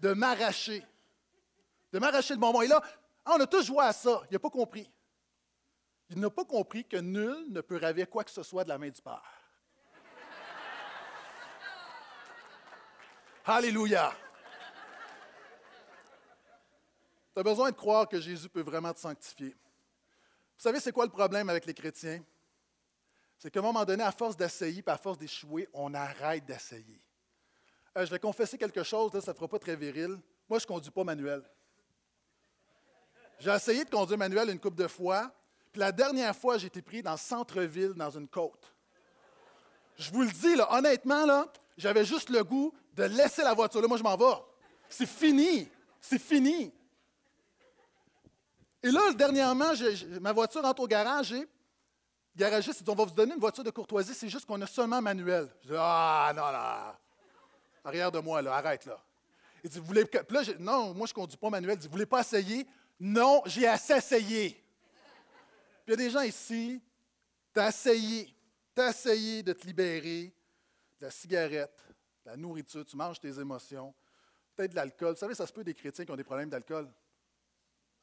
de 0.00 0.12
m'arracher. 0.14 0.84
De 1.92 2.00
m'arracher 2.00 2.34
le 2.34 2.40
bonbon. 2.40 2.62
Et 2.62 2.66
là, 2.66 2.82
on 3.26 3.40
a 3.40 3.46
tous 3.46 3.64
joué 3.64 3.84
à 3.84 3.92
ça, 3.92 4.22
il 4.30 4.34
n'a 4.34 4.40
pas 4.40 4.50
compris. 4.50 4.90
Il 6.12 6.20
n'a 6.20 6.28
pas 6.28 6.44
compris 6.44 6.84
que 6.84 6.98
nul 6.98 7.46
ne 7.48 7.62
peut 7.62 7.78
ravir 7.78 8.08
quoi 8.08 8.22
que 8.22 8.30
ce 8.30 8.42
soit 8.42 8.64
de 8.64 8.68
la 8.68 8.76
main 8.76 8.90
du 8.90 9.00
Père. 9.00 9.22
Alléluia. 13.46 14.12
Tu 17.34 17.40
as 17.40 17.42
besoin 17.42 17.70
de 17.70 17.76
croire 17.76 18.06
que 18.06 18.20
Jésus 18.20 18.50
peut 18.50 18.60
vraiment 18.60 18.92
te 18.92 19.00
sanctifier. 19.00 19.50
Vous 19.50 20.62
savez, 20.62 20.80
c'est 20.80 20.92
quoi 20.92 21.06
le 21.06 21.10
problème 21.10 21.48
avec 21.48 21.64
les 21.64 21.74
chrétiens? 21.74 22.22
c'est 23.38 23.50
qu'à 23.50 23.58
un 23.58 23.62
moment 23.62 23.84
donné, 23.84 24.04
à 24.04 24.12
force 24.12 24.36
d'essayer, 24.36 24.82
puis 24.82 24.92
à 24.92 24.96
force 24.96 25.18
d'échouer, 25.18 25.68
on 25.72 25.92
arrête 25.94 26.44
d'essayer. 26.44 27.00
Euh, 27.96 28.06
je 28.06 28.10
vais 28.12 28.20
confesser 28.20 28.56
quelque 28.56 28.84
chose, 28.84 29.12
là, 29.12 29.20
ça 29.20 29.32
ne 29.32 29.36
fera 29.36 29.48
pas 29.48 29.58
très 29.58 29.74
viril. 29.74 30.16
Moi, 30.48 30.60
je 30.60 30.64
ne 30.64 30.68
conduis 30.68 30.92
pas 30.92 31.02
manuel. 31.02 31.42
J'ai 33.40 33.50
essayé 33.50 33.84
de 33.84 33.90
conduire 33.90 34.16
manuel 34.16 34.48
une 34.48 34.60
couple 34.60 34.76
de 34.76 34.86
fois, 34.86 35.34
puis 35.72 35.80
la 35.80 35.90
dernière 35.90 36.36
fois, 36.36 36.58
j'ai 36.58 36.66
été 36.66 36.82
pris 36.82 37.02
dans 37.02 37.12
le 37.12 37.18
centre-ville, 37.18 37.94
dans 37.94 38.10
une 38.10 38.28
côte. 38.28 38.74
Je 39.96 40.10
vous 40.10 40.22
le 40.22 40.30
dis, 40.30 40.54
là, 40.54 40.70
honnêtement, 40.72 41.24
là, 41.24 41.46
j'avais 41.78 42.04
juste 42.04 42.28
le 42.28 42.44
goût 42.44 42.74
de 42.94 43.04
laisser 43.04 43.42
la 43.42 43.54
voiture 43.54 43.80
là. 43.80 43.88
Moi, 43.88 43.96
je 43.96 44.02
m'en 44.02 44.16
vais. 44.16 44.34
C'est 44.88 45.06
fini. 45.06 45.68
C'est 46.00 46.18
fini. 46.18 46.72
Et 48.82 48.90
là, 48.90 49.12
dernièrement, 49.14 49.72
ma 50.20 50.32
voiture 50.32 50.62
rentre 50.62 50.82
au 50.82 50.86
garage 50.86 51.32
et 51.32 51.48
garagiste, 52.36 52.80
il 52.80 52.84
dit, 52.84 52.90
on 52.90 52.94
va 52.94 53.04
vous 53.04 53.14
donner 53.14 53.32
une 53.32 53.40
voiture 53.40 53.64
de 53.64 53.70
courtoisie, 53.70 54.12
c'est 54.12 54.28
juste 54.28 54.44
qu'on 54.44 54.60
a 54.60 54.66
seulement 54.66 55.00
manuel. 55.00 55.48
Je 55.62 55.68
dis, 55.68 55.74
ah, 55.78 56.32
non, 56.34 56.42
là. 56.42 56.98
Arrière 57.84 58.12
de 58.12 58.18
moi, 58.18 58.42
là, 58.42 58.54
arrête, 58.54 58.84
là. 58.84 59.00
Il 59.64 59.70
dit, 59.70 59.78
vous 59.78 59.86
voulez. 59.86 60.04
Puis 60.04 60.20
là, 60.30 60.42
non, 60.58 60.92
moi, 60.92 61.06
je 61.06 61.12
ne 61.12 61.14
conduis 61.14 61.36
pas 61.38 61.48
manuel. 61.48 61.76
Il 61.76 61.78
dit, 61.78 61.86
vous 61.86 61.92
voulez 61.92 62.06
pas 62.06 62.20
essayer? 62.20 62.66
Non, 62.98 63.42
j'ai 63.46 63.66
assez 63.66 63.94
essayé. 63.94 64.61
Il 65.86 65.90
y 65.90 65.92
a 65.94 65.96
des 65.96 66.10
gens 66.10 66.22
ici, 66.22 66.80
tu 67.52 67.60
as 67.60 67.68
essayé. 67.68 68.34
Tu 68.74 68.82
essayé 68.82 69.42
de 69.42 69.52
te 69.52 69.66
libérer 69.66 70.34
de 70.98 71.04
la 71.04 71.10
cigarette, 71.10 71.84
de 72.24 72.30
la 72.30 72.36
nourriture, 72.36 72.84
tu 72.86 72.96
manges 72.96 73.20
tes 73.20 73.38
émotions, 73.38 73.94
peut-être 74.54 74.70
de 74.70 74.76
l'alcool. 74.76 75.12
Vous 75.12 75.18
savez, 75.18 75.34
ça 75.34 75.46
se 75.46 75.52
peut 75.52 75.64
des 75.64 75.74
chrétiens 75.74 76.04
qui 76.04 76.10
ont 76.10 76.16
des 76.16 76.24
problèmes 76.24 76.48
d'alcool. 76.48 76.90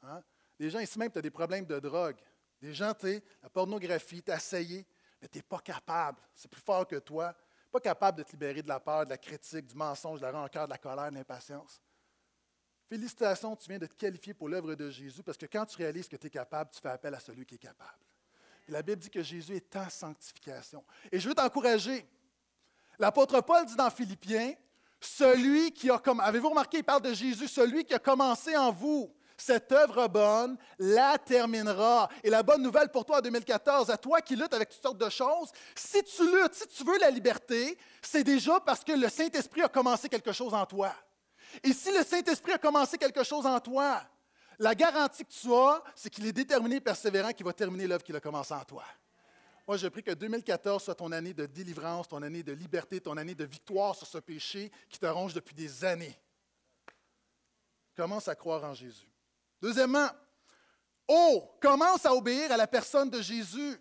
Hein? 0.02 0.22
Des 0.58 0.70
gens 0.70 0.78
ici 0.78 0.98
même, 0.98 1.10
tu 1.10 1.18
as 1.18 1.22
des 1.22 1.30
problèmes 1.30 1.64
de 1.64 1.80
drogue. 1.80 2.16
Des 2.60 2.72
gens, 2.72 2.92
tu 2.94 3.06
sais, 3.06 3.22
la 3.42 3.48
pornographie, 3.48 4.22
tu 4.22 4.30
as 4.30 4.36
essayé, 4.36 4.86
mais 5.20 5.26
tu 5.26 5.38
n'es 5.38 5.42
pas 5.42 5.58
capable. 5.58 6.18
C'est 6.34 6.50
plus 6.50 6.60
fort 6.60 6.86
que 6.86 6.96
toi. 6.96 7.34
Pas 7.72 7.80
capable 7.80 8.18
de 8.18 8.22
te 8.22 8.32
libérer 8.32 8.62
de 8.62 8.68
la 8.68 8.78
peur, 8.78 9.04
de 9.04 9.10
la 9.10 9.18
critique, 9.18 9.66
du 9.66 9.74
mensonge, 9.74 10.20
de 10.20 10.26
la 10.26 10.32
rancœur, 10.32 10.66
de 10.66 10.72
la 10.72 10.78
colère, 10.78 11.10
de 11.10 11.16
l'impatience. 11.16 11.80
Félicitations, 12.90 13.54
tu 13.54 13.68
viens 13.68 13.78
de 13.78 13.86
te 13.86 13.94
qualifier 13.94 14.34
pour 14.34 14.48
l'œuvre 14.48 14.74
de 14.74 14.90
Jésus 14.90 15.22
parce 15.22 15.38
que 15.38 15.46
quand 15.46 15.64
tu 15.64 15.76
réalises 15.76 16.08
que 16.08 16.16
tu 16.16 16.26
es 16.26 16.30
capable, 16.30 16.70
tu 16.74 16.80
fais 16.80 16.88
appel 16.88 17.14
à 17.14 17.20
celui 17.20 17.46
qui 17.46 17.54
est 17.54 17.58
capable. 17.58 18.00
La 18.66 18.82
Bible 18.82 19.00
dit 19.00 19.10
que 19.10 19.22
Jésus 19.22 19.54
est 19.54 19.76
en 19.76 19.88
sanctification. 19.88 20.82
Et 21.12 21.20
je 21.20 21.28
veux 21.28 21.34
t'encourager. 21.36 22.04
L'apôtre 22.98 23.40
Paul 23.42 23.64
dit 23.64 23.76
dans 23.76 23.90
Philippiens, 23.90 24.54
celui 25.00 25.70
qui 25.70 25.88
a 25.88 25.98
comme, 25.98 26.18
avez-vous 26.18 26.48
remarqué, 26.48 26.78
il 26.78 26.84
parle 26.84 27.02
de 27.02 27.14
Jésus, 27.14 27.46
celui 27.46 27.84
qui 27.84 27.94
a 27.94 28.00
commencé 28.00 28.56
en 28.56 28.72
vous 28.72 29.14
cette 29.36 29.70
œuvre 29.70 30.08
bonne 30.08 30.58
la 30.76 31.16
terminera. 31.16 32.08
Et 32.24 32.28
la 32.28 32.42
bonne 32.42 32.60
nouvelle 32.60 32.88
pour 32.88 33.04
toi 33.04 33.18
en 33.18 33.22
2014, 33.22 33.88
à 33.88 33.98
toi 33.98 34.20
qui 34.20 34.34
luttes 34.34 34.52
avec 34.52 34.68
toutes 34.68 34.82
sortes 34.82 34.98
de 34.98 35.08
choses, 35.08 35.52
si 35.76 36.02
tu 36.02 36.24
luttes, 36.24 36.54
si 36.54 36.66
tu 36.66 36.82
veux 36.82 36.98
la 36.98 37.10
liberté, 37.10 37.78
c'est 38.02 38.24
déjà 38.24 38.58
parce 38.58 38.82
que 38.82 38.92
le 38.92 39.08
Saint-Esprit 39.08 39.62
a 39.62 39.68
commencé 39.68 40.08
quelque 40.08 40.32
chose 40.32 40.52
en 40.52 40.66
toi. 40.66 40.92
Et 41.62 41.72
si 41.72 41.92
le 41.92 42.04
Saint-Esprit 42.04 42.52
a 42.52 42.58
commencé 42.58 42.98
quelque 42.98 43.24
chose 43.24 43.46
en 43.46 43.58
toi, 43.60 44.02
la 44.58 44.74
garantie 44.74 45.24
que 45.24 45.32
tu 45.32 45.52
as, 45.54 45.82
c'est 45.94 46.10
qu'il 46.10 46.26
est 46.26 46.32
déterminé 46.32 46.76
et 46.76 46.80
persévérant 46.80 47.32
qu'il 47.32 47.46
va 47.46 47.52
terminer 47.52 47.86
l'œuvre 47.86 48.04
qu'il 48.04 48.16
a 48.16 48.20
commencée 48.20 48.54
en 48.54 48.64
toi. 48.64 48.84
Moi, 49.66 49.76
je 49.76 49.88
prie 49.88 50.02
que 50.02 50.10
2014 50.10 50.82
soit 50.82 50.94
ton 50.94 51.12
année 51.12 51.32
de 51.32 51.46
délivrance, 51.46 52.08
ton 52.08 52.22
année 52.22 52.42
de 52.42 52.52
liberté, 52.52 53.00
ton 53.00 53.16
année 53.16 53.34
de 53.34 53.44
victoire 53.44 53.94
sur 53.94 54.06
ce 54.06 54.18
péché 54.18 54.70
qui 54.88 54.98
te 54.98 55.06
ronge 55.06 55.32
depuis 55.32 55.54
des 55.54 55.84
années. 55.84 56.18
Commence 57.96 58.28
à 58.28 58.34
croire 58.34 58.64
en 58.64 58.74
Jésus. 58.74 59.06
Deuxièmement, 59.62 60.08
oh, 61.06 61.56
commence 61.60 62.04
à 62.04 62.14
obéir 62.14 62.50
à 62.50 62.56
la 62.56 62.66
personne 62.66 63.10
de 63.10 63.20
Jésus. 63.22 63.80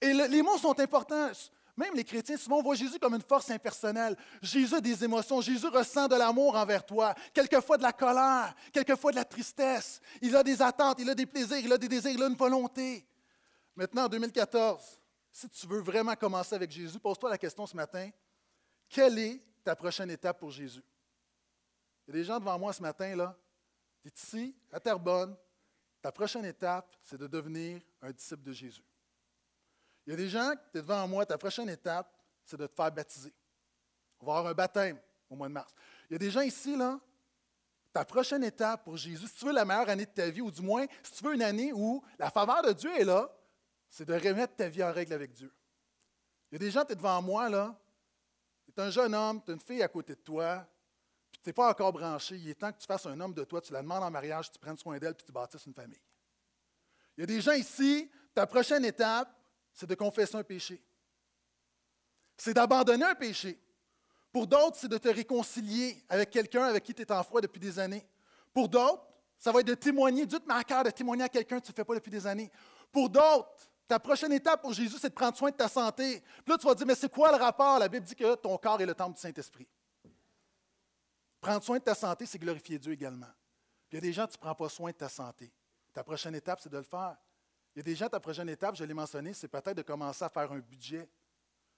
Et 0.00 0.12
les 0.12 0.42
mots 0.42 0.58
sont 0.58 0.78
importants. 0.80 1.30
Même 1.78 1.94
les 1.94 2.02
chrétiens, 2.02 2.36
souvent, 2.36 2.60
voit 2.60 2.74
Jésus 2.74 2.98
comme 2.98 3.14
une 3.14 3.22
force 3.22 3.48
impersonnelle. 3.50 4.16
Jésus 4.42 4.74
a 4.74 4.80
des 4.80 5.04
émotions. 5.04 5.40
Jésus 5.40 5.68
ressent 5.68 6.08
de 6.08 6.16
l'amour 6.16 6.56
envers 6.56 6.84
toi, 6.84 7.14
quelquefois 7.32 7.76
de 7.76 7.84
la 7.84 7.92
colère, 7.92 8.52
quelquefois 8.72 9.12
de 9.12 9.16
la 9.16 9.24
tristesse. 9.24 10.00
Il 10.20 10.34
a 10.34 10.42
des 10.42 10.60
attentes, 10.60 10.98
il 10.98 11.08
a 11.08 11.14
des 11.14 11.24
plaisirs, 11.24 11.58
il 11.58 11.72
a 11.72 11.78
des 11.78 11.86
désirs, 11.86 12.10
il 12.10 12.20
a 12.20 12.26
une 12.26 12.34
volonté. 12.34 13.06
Maintenant, 13.76 14.06
en 14.06 14.08
2014, 14.08 15.00
si 15.30 15.48
tu 15.50 15.68
veux 15.68 15.78
vraiment 15.78 16.16
commencer 16.16 16.56
avec 16.56 16.68
Jésus, 16.68 16.98
pose-toi 16.98 17.30
la 17.30 17.38
question 17.38 17.64
ce 17.64 17.76
matin. 17.76 18.10
Quelle 18.88 19.16
est 19.16 19.40
ta 19.62 19.76
prochaine 19.76 20.10
étape 20.10 20.40
pour 20.40 20.50
Jésus? 20.50 20.82
Il 22.08 22.10
y 22.10 22.18
a 22.18 22.20
des 22.20 22.24
gens 22.24 22.40
devant 22.40 22.58
moi 22.58 22.72
ce 22.72 22.82
matin, 22.82 23.14
là. 23.14 23.38
Tu 24.02 24.10
ici, 24.12 24.56
à 24.72 24.80
Terrebonne. 24.80 25.36
Ta 26.02 26.10
prochaine 26.10 26.44
étape, 26.44 26.90
c'est 27.04 27.18
de 27.18 27.28
devenir 27.28 27.80
un 28.02 28.10
disciple 28.10 28.42
de 28.42 28.52
Jésus. 28.52 28.82
Il 30.08 30.12
y 30.12 30.14
a 30.14 30.16
des 30.16 30.30
gens 30.30 30.52
qui 30.52 30.56
sont 30.56 30.86
devant 30.86 31.06
moi, 31.06 31.26
ta 31.26 31.36
prochaine 31.36 31.68
étape, 31.68 32.10
c'est 32.42 32.56
de 32.56 32.66
te 32.66 32.74
faire 32.74 32.90
baptiser. 32.90 33.30
On 34.18 34.24
va 34.24 34.38
avoir 34.38 34.52
un 34.52 34.54
baptême 34.54 34.98
au 35.28 35.36
mois 35.36 35.48
de 35.48 35.52
mars. 35.52 35.70
Il 36.08 36.14
y 36.14 36.16
a 36.16 36.18
des 36.18 36.30
gens 36.30 36.40
ici, 36.40 36.74
là, 36.78 36.98
ta 37.92 38.06
prochaine 38.06 38.42
étape 38.42 38.84
pour 38.84 38.96
Jésus, 38.96 39.26
si 39.26 39.34
tu 39.34 39.44
veux 39.44 39.52
la 39.52 39.66
meilleure 39.66 39.90
année 39.90 40.06
de 40.06 40.10
ta 40.10 40.30
vie, 40.30 40.40
ou 40.40 40.50
du 40.50 40.62
moins, 40.62 40.86
si 41.02 41.12
tu 41.12 41.24
veux 41.24 41.34
une 41.34 41.42
année 41.42 41.74
où 41.74 42.02
la 42.18 42.30
faveur 42.30 42.62
de 42.62 42.72
Dieu 42.72 42.90
est 42.98 43.04
là, 43.04 43.30
c'est 43.90 44.06
de 44.06 44.14
remettre 44.14 44.56
ta 44.56 44.70
vie 44.70 44.82
en 44.82 44.90
règle 44.90 45.12
avec 45.12 45.30
Dieu. 45.32 45.52
Il 46.50 46.54
y 46.54 46.56
a 46.56 46.58
des 46.58 46.70
gens, 46.70 46.86
tu 46.86 46.92
es 46.92 46.96
devant 46.96 47.20
moi, 47.20 47.50
là, 47.50 47.78
tu 48.64 48.72
es 48.80 48.82
un 48.82 48.88
jeune 48.88 49.14
homme, 49.14 49.42
tu 49.44 49.50
as 49.50 49.54
une 49.54 49.60
fille 49.60 49.82
à 49.82 49.88
côté 49.88 50.14
de 50.14 50.20
toi, 50.20 50.66
puis 51.30 51.38
tu 51.42 51.50
n'es 51.50 51.52
pas 51.52 51.68
encore 51.68 51.92
branché, 51.92 52.34
il 52.34 52.48
est 52.48 52.54
temps 52.54 52.72
que 52.72 52.78
tu 52.78 52.86
fasses 52.86 53.04
un 53.04 53.20
homme 53.20 53.34
de 53.34 53.44
toi, 53.44 53.60
tu 53.60 53.74
la 53.74 53.82
demandes 53.82 54.04
en 54.04 54.10
mariage, 54.10 54.50
tu 54.50 54.58
prennes 54.58 54.78
soin 54.78 54.96
d'elle, 54.98 55.14
puis 55.14 55.26
tu 55.26 55.32
bâtisses 55.32 55.66
une 55.66 55.74
famille. 55.74 56.00
Il 57.14 57.20
y 57.20 57.24
a 57.24 57.26
des 57.26 57.42
gens 57.42 57.52
ici, 57.52 58.10
ta 58.32 58.46
prochaine 58.46 58.86
étape, 58.86 59.37
c'est 59.78 59.86
de 59.86 59.94
confesser 59.94 60.34
un 60.34 60.42
péché. 60.42 60.82
C'est 62.36 62.52
d'abandonner 62.52 63.04
un 63.04 63.14
péché. 63.14 63.56
Pour 64.32 64.44
d'autres, 64.44 64.76
c'est 64.76 64.88
de 64.88 64.98
te 64.98 65.08
réconcilier 65.08 66.04
avec 66.08 66.30
quelqu'un 66.30 66.64
avec 66.64 66.82
qui 66.82 66.92
tu 66.92 67.02
es 67.02 67.12
en 67.12 67.22
froid 67.22 67.40
depuis 67.40 67.60
des 67.60 67.78
années. 67.78 68.04
Pour 68.52 68.68
d'autres, 68.68 69.06
ça 69.38 69.52
va 69.52 69.60
être 69.60 69.68
de 69.68 69.74
témoigner, 69.74 70.26
Dieu 70.26 70.40
te 70.40 70.48
met 70.48 70.54
à 70.54 70.64
cœur 70.64 70.82
de 70.82 70.90
témoigner 70.90 71.22
à 71.22 71.28
quelqu'un 71.28 71.60
que 71.60 71.66
tu 71.66 71.70
ne 71.70 71.76
fais 71.76 71.84
pas 71.84 71.94
depuis 71.94 72.10
des 72.10 72.26
années. 72.26 72.50
Pour 72.90 73.08
d'autres, 73.08 73.50
ta 73.86 74.00
prochaine 74.00 74.32
étape 74.32 74.62
pour 74.62 74.72
Jésus, 74.72 74.96
c'est 75.00 75.10
de 75.10 75.14
prendre 75.14 75.36
soin 75.36 75.52
de 75.52 75.56
ta 75.56 75.68
santé. 75.68 76.24
Puis 76.44 76.52
là, 76.52 76.58
tu 76.58 76.66
vas 76.66 76.74
dire, 76.74 76.86
mais 76.86 76.96
c'est 76.96 77.08
quoi 77.08 77.30
le 77.30 77.38
rapport? 77.38 77.78
La 77.78 77.88
Bible 77.88 78.04
dit 78.04 78.16
que 78.16 78.34
ton 78.34 78.58
corps 78.58 78.80
est 78.80 78.86
le 78.86 78.96
temple 78.96 79.14
du 79.14 79.20
Saint-Esprit. 79.20 79.68
Prendre 81.40 81.62
soin 81.62 81.78
de 81.78 81.84
ta 81.84 81.94
santé, 81.94 82.26
c'est 82.26 82.38
glorifier 82.38 82.80
Dieu 82.80 82.92
également. 82.92 83.30
Puis 83.88 83.92
il 83.92 83.94
y 83.94 83.98
a 83.98 84.00
des 84.00 84.12
gens, 84.12 84.26
tu 84.26 84.34
ne 84.34 84.40
prends 84.40 84.56
pas 84.56 84.68
soin 84.68 84.90
de 84.90 84.96
ta 84.96 85.08
santé. 85.08 85.52
Ta 85.92 86.02
prochaine 86.02 86.34
étape, 86.34 86.58
c'est 86.60 86.68
de 86.68 86.78
le 86.78 86.82
faire. 86.82 87.16
Il 87.78 87.82
y 87.82 87.82
a 87.82 87.84
des 87.84 87.94
gens, 87.94 88.08
ta 88.08 88.18
prochaine 88.18 88.48
étape, 88.48 88.74
je 88.74 88.82
l'ai 88.82 88.92
mentionné, 88.92 89.32
c'est 89.32 89.46
peut-être 89.46 89.76
de 89.76 89.82
commencer 89.82 90.24
à 90.24 90.28
faire 90.28 90.50
un 90.50 90.58
budget. 90.58 91.08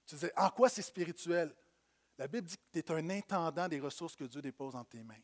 Tu 0.07 0.15
disais, 0.15 0.33
en 0.35 0.49
quoi 0.49 0.67
c'est 0.67 0.81
spirituel? 0.81 1.55
La 2.17 2.27
Bible 2.27 2.47
dit 2.47 2.57
que 2.57 2.79
tu 2.79 2.79
es 2.79 2.91
un 2.91 3.07
intendant 3.11 3.67
des 3.67 3.79
ressources 3.79 4.15
que 4.15 4.23
Dieu 4.23 4.41
dépose 4.41 4.73
dans 4.73 4.83
tes 4.83 5.03
mains. 5.03 5.21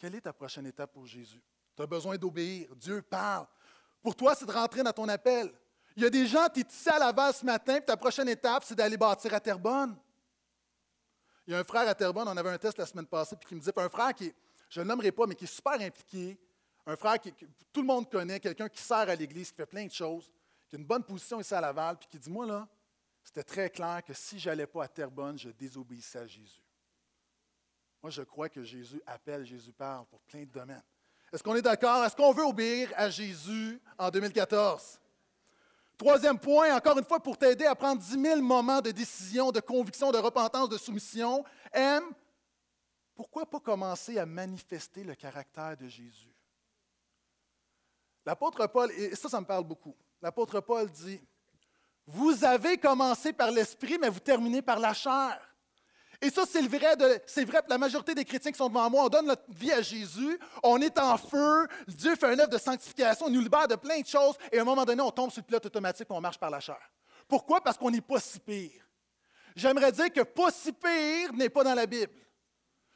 Quelle 0.00 0.16
est 0.16 0.22
ta 0.22 0.32
prochaine 0.32 0.66
étape 0.66 0.92
pour 0.92 1.06
Jésus? 1.06 1.40
Tu 1.76 1.80
as 1.80 1.86
besoin 1.86 2.16
d'obéir. 2.16 2.74
Dieu 2.74 3.00
parle. 3.02 3.46
Pour 4.02 4.16
toi, 4.16 4.34
c'est 4.34 4.46
de 4.46 4.50
rentrer 4.50 4.82
dans 4.82 4.92
ton 4.92 5.08
appel. 5.08 5.54
Il 5.96 6.02
y 6.02 6.06
a 6.06 6.10
des 6.10 6.26
gens, 6.26 6.48
tu 6.52 6.58
es 6.58 6.66
ici 6.68 6.88
à 6.88 6.98
Laval 6.98 7.32
ce 7.32 7.44
matin, 7.44 7.74
puis 7.74 7.86
ta 7.86 7.96
prochaine 7.96 8.28
étape, 8.28 8.64
c'est 8.64 8.74
d'aller 8.74 8.96
bâtir 8.96 9.32
à 9.32 9.38
Terrebonne. 9.38 9.96
Il 11.46 11.52
y 11.52 11.54
a 11.54 11.60
un 11.60 11.64
frère 11.64 11.88
à 11.88 11.94
Terrebonne, 11.94 12.26
on 12.26 12.36
avait 12.36 12.50
un 12.50 12.58
test 12.58 12.78
la 12.78 12.86
semaine 12.86 13.06
passée, 13.06 13.36
puis 13.36 13.48
qui 13.48 13.54
me 13.54 13.60
disait, 13.60 13.72
un 13.76 13.88
frère 13.88 14.12
qui, 14.12 14.34
je 14.68 14.80
ne 14.80 14.84
le 14.86 14.88
nommerai 14.88 15.12
pas, 15.12 15.24
mais 15.24 15.36
qui 15.36 15.44
est 15.44 15.46
super 15.46 15.74
impliqué, 15.74 16.36
un 16.86 16.96
frère 16.96 17.20
que 17.20 17.30
tout 17.72 17.80
le 17.80 17.86
monde 17.86 18.08
connaît, 18.08 18.38
quelqu'un 18.40 18.68
qui 18.68 18.80
sert 18.80 19.08
à 19.08 19.14
l'Église, 19.14 19.50
qui 19.50 19.56
fait 19.56 19.66
plein 19.66 19.86
de 19.86 19.92
choses, 19.92 20.32
qui 20.68 20.76
a 20.76 20.78
une 20.78 20.84
bonne 20.84 21.02
position 21.02 21.40
ici 21.40 21.54
à 21.54 21.60
Laval, 21.60 21.98
puis 21.98 22.08
qui 22.08 22.18
dit, 22.18 22.30
moi 22.30 22.46
là, 22.46 22.68
c'était 23.24 23.42
très 23.42 23.68
clair 23.70 24.02
que 24.04 24.14
si 24.14 24.38
je 24.38 24.48
n'allais 24.48 24.66
pas 24.66 24.84
à 24.84 24.88
Terrebonne, 24.88 25.36
je 25.36 25.50
désobéissais 25.50 26.20
à 26.20 26.26
Jésus. 26.26 26.62
Moi, 28.00 28.10
je 28.10 28.22
crois 28.22 28.48
que 28.48 28.62
Jésus 28.62 29.02
appelle, 29.04 29.44
Jésus 29.44 29.72
parle 29.72 30.06
pour 30.06 30.20
plein 30.20 30.42
de 30.42 30.50
domaines. 30.50 30.82
Est-ce 31.32 31.42
qu'on 31.42 31.56
est 31.56 31.62
d'accord? 31.62 32.04
Est-ce 32.04 32.14
qu'on 32.14 32.32
veut 32.32 32.44
obéir 32.44 32.92
à 32.94 33.10
Jésus 33.10 33.80
en 33.98 34.10
2014? 34.10 35.00
Troisième 35.98 36.38
point, 36.38 36.76
encore 36.76 36.98
une 36.98 37.04
fois, 37.04 37.18
pour 37.20 37.36
t'aider 37.36 37.64
à 37.64 37.74
prendre 37.74 38.00
10 38.00 38.20
000 38.20 38.42
moments 38.42 38.80
de 38.80 38.92
décision, 38.92 39.50
de 39.50 39.60
conviction, 39.60 40.12
de 40.12 40.18
repentance, 40.18 40.68
de 40.68 40.78
soumission, 40.78 41.42
aime, 41.72 42.04
pourquoi 43.14 43.48
pas 43.48 43.58
commencer 43.58 44.18
à 44.18 44.26
manifester 44.26 45.02
le 45.02 45.14
caractère 45.14 45.76
de 45.76 45.88
Jésus? 45.88 46.36
L'apôtre 48.26 48.66
Paul, 48.66 48.90
et 48.90 49.14
ça, 49.14 49.28
ça 49.28 49.40
me 49.40 49.46
parle 49.46 49.62
beaucoup, 49.62 49.94
l'apôtre 50.20 50.60
Paul 50.60 50.90
dit, 50.90 51.20
vous 52.06 52.44
avez 52.44 52.76
commencé 52.76 53.32
par 53.32 53.52
l'esprit, 53.52 53.98
mais 54.00 54.08
vous 54.08 54.20
terminez 54.20 54.62
par 54.62 54.80
la 54.80 54.92
chair. 54.92 55.40
Et 56.20 56.30
ça, 56.30 56.44
c'est 56.48 56.62
vrai, 56.62 56.96
vrai 56.96 57.62
pour 57.62 57.70
la 57.70 57.78
majorité 57.78 58.14
des 58.14 58.24
chrétiens 58.24 58.50
qui 58.50 58.56
sont 58.56 58.68
devant 58.68 58.88
moi. 58.88 59.04
On 59.04 59.08
donne 59.08 59.26
notre 59.26 59.44
vie 59.48 59.72
à 59.72 59.82
Jésus, 59.82 60.38
on 60.62 60.80
est 60.80 60.98
en 60.98 61.16
feu, 61.18 61.68
Dieu 61.86 62.16
fait 62.16 62.26
un 62.26 62.38
œuvre 62.38 62.50
de 62.50 62.58
sanctification, 62.58 63.28
il 63.28 63.34
nous 63.34 63.40
libère 63.40 63.68
de 63.68 63.76
plein 63.76 64.00
de 64.00 64.06
choses, 64.06 64.34
et 64.50 64.58
à 64.58 64.62
un 64.62 64.64
moment 64.64 64.84
donné, 64.84 65.02
on 65.02 65.10
tombe 65.10 65.30
sur 65.30 65.42
le 65.42 65.46
pilote 65.46 65.66
automatique 65.66 66.08
et 66.10 66.12
on 66.12 66.20
marche 66.20 66.38
par 66.38 66.50
la 66.50 66.58
chair. 66.58 66.80
Pourquoi? 67.28 67.60
Parce 67.60 67.76
qu'on 67.76 67.90
n'est 67.90 68.00
pas 68.00 68.18
si 68.18 68.40
pire. 68.40 68.82
J'aimerais 69.54 69.92
dire 69.92 70.12
que 70.12 70.22
pas 70.22 70.50
si 70.50 70.72
pire 70.72 71.32
n'est 71.32 71.48
pas 71.48 71.64
dans 71.64 71.74
la 71.74 71.86
Bible. 71.86 72.12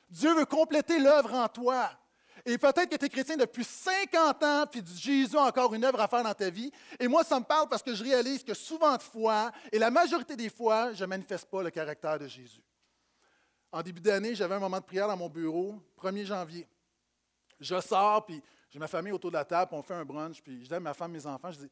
Dieu 0.09 0.35
veut 0.35 0.47
compléter 0.47 0.99
l'œuvre 0.99 1.35
en 1.35 1.49
toi. 1.49 1.91
Et 2.45 2.59
peut-être 2.59 2.89
que 2.89 2.97
tu 2.97 3.05
es 3.05 3.09
chrétien 3.09 3.37
depuis 3.37 3.65
50 3.65 4.43
ans, 4.43 4.67
puis 4.71 4.83
Jésus 4.97 5.37
a 5.37 5.43
encore 5.43 5.75
une 5.75 5.85
œuvre 5.85 6.01
à 6.01 6.09
faire 6.09 6.23
dans 6.23 6.35
ta 6.35 6.51
vie. 6.51 6.71
Et 6.99 7.09
moi, 7.09 7.23
ça 7.25 7.39
me 7.39 7.45
parle 7.45 7.69
parce 7.69 7.83
que 7.83 7.95
je 7.95 8.03
réalise 8.03 8.43
que 8.43 8.55
souvent 8.55 8.97
de 8.97 9.03
fois, 9.03 9.53
et 9.71 9.79
la 9.79 9.91
majorité 9.91 10.37
des 10.37 10.51
fois, 10.51 10.93
je 10.93 11.05
ne 11.05 11.09
manifeste 11.09 11.51
pas 11.51 11.63
le 11.63 11.71
caractère 11.71 12.19
de 12.19 12.27
Jésus. 12.27 12.63
En 13.73 13.83
début 13.83 14.01
d'année, 14.01 14.35
j'avais 14.35 14.55
un 14.55 14.61
moment 14.61 14.79
de 14.79 14.85
prière 14.85 15.07
dans 15.07 15.17
mon 15.17 15.29
bureau, 15.29 15.81
1er 16.03 16.25
janvier. 16.25 16.67
Je 17.61 17.81
sors, 17.81 18.25
puis 18.25 18.43
j'ai 18.71 18.79
ma 18.79 18.89
famille 18.89 19.13
autour 19.13 19.31
de 19.31 19.37
la 19.37 19.45
table, 19.45 19.71
on 19.75 19.83
fait 19.83 19.95
un 19.95 20.05
brunch, 20.05 20.43
puis 20.43 20.63
je 20.63 20.69
dis 20.69 20.75
à 20.75 20.81
ma 20.81 20.95
femme, 20.95 21.13
mes 21.13 21.27
enfants, 21.27 21.53
je 21.53 21.59
dis, 21.59 21.71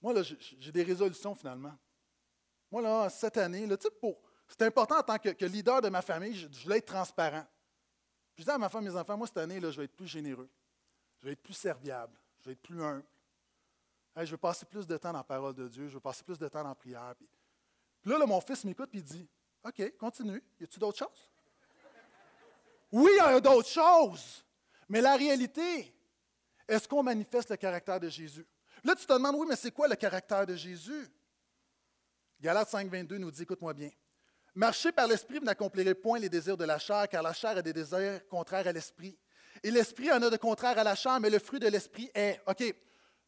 moi, 0.00 0.12
là, 0.12 0.22
j'ai 0.22 0.72
des 0.72 0.82
résolutions 0.82 1.34
finalement. 1.34 1.74
Moi, 2.70 2.82
là, 2.82 3.08
cette 3.08 3.36
année, 3.38 3.66
là, 3.66 3.76
pour, 4.00 4.20
c'est 4.48 4.62
important 4.62 4.98
en 4.98 5.02
tant 5.02 5.18
que, 5.18 5.44
leader 5.44 5.80
de 5.80 5.88
ma 5.88 6.02
famille, 6.02 6.34
je, 6.34 6.62
voulais 6.62 6.78
être 6.78 6.86
transparent. 6.86 7.44
Je 8.38 8.44
dis 8.44 8.50
à 8.50 8.56
ma 8.56 8.68
femme, 8.68 8.84
mes 8.84 8.94
enfants, 8.94 9.16
moi, 9.16 9.26
cette 9.26 9.38
année, 9.38 9.58
là, 9.58 9.72
je 9.72 9.78
vais 9.78 9.84
être 9.84 9.96
plus 9.96 10.06
généreux. 10.06 10.48
Je 11.18 11.26
vais 11.26 11.32
être 11.32 11.42
plus 11.42 11.54
serviable. 11.54 12.16
Je 12.38 12.46
vais 12.46 12.52
être 12.52 12.62
plus 12.62 12.80
humble. 12.80 13.04
je 14.16 14.30
vais 14.30 14.36
passer 14.36 14.64
plus 14.64 14.86
de 14.86 14.96
temps 14.96 15.10
dans 15.10 15.18
la 15.18 15.24
parole 15.24 15.54
de 15.54 15.66
Dieu. 15.66 15.88
Je 15.88 15.94
vais 15.94 16.00
passer 16.00 16.22
plus 16.22 16.38
de 16.38 16.46
temps 16.46 16.62
dans 16.62 16.68
la 16.68 16.74
prière. 16.76 17.14
Puis, 18.00 18.10
là, 18.12 18.16
là, 18.16 18.26
mon 18.26 18.40
fils 18.40 18.64
m'écoute 18.64 18.90
et 18.94 18.98
il 18.98 19.02
dit 19.02 19.28
OK, 19.64 19.96
continue. 19.98 20.40
Y 20.60 20.64
a-t-il 20.64 20.78
d'autres 20.78 20.98
choses? 20.98 21.30
Oui, 22.92 23.10
il 23.12 23.16
y 23.16 23.20
a 23.20 23.40
d'autres 23.40 23.68
choses. 23.68 24.44
Mais 24.88 25.00
la 25.00 25.16
réalité, 25.16 25.92
est-ce 26.68 26.86
qu'on 26.86 27.02
manifeste 27.02 27.50
le 27.50 27.56
caractère 27.56 27.98
de 27.98 28.08
Jésus? 28.08 28.46
Là, 28.84 28.94
tu 28.94 29.04
te 29.04 29.12
demandes, 29.12 29.34
oui, 29.36 29.46
mais 29.48 29.56
c'est 29.56 29.72
quoi 29.72 29.88
le 29.88 29.96
caractère 29.96 30.46
de 30.46 30.54
Jésus? 30.54 31.08
Galates 32.40 32.68
5, 32.68 32.88
22 32.88 33.18
nous 33.18 33.32
dit, 33.32 33.42
écoute-moi 33.42 33.74
bien. 33.74 33.90
Marchez 34.58 34.90
par 34.90 35.06
l'esprit, 35.06 35.38
vous 35.38 35.44
n'accomplirez 35.44 35.94
point 35.94 36.18
les 36.18 36.28
désirs 36.28 36.56
de 36.56 36.64
la 36.64 36.80
chair, 36.80 37.08
car 37.08 37.22
la 37.22 37.32
chair 37.32 37.56
a 37.56 37.62
des 37.62 37.72
désirs 37.72 38.26
contraires 38.26 38.66
à 38.66 38.72
l'esprit. 38.72 39.16
Et 39.62 39.70
l'esprit 39.70 40.10
en 40.10 40.20
a 40.20 40.28
de 40.28 40.36
contraire 40.36 40.76
à 40.76 40.82
la 40.82 40.96
chair, 40.96 41.20
mais 41.20 41.30
le 41.30 41.38
fruit 41.38 41.60
de 41.60 41.68
l'esprit 41.68 42.10
est. 42.12 42.40
OK, 42.44 42.74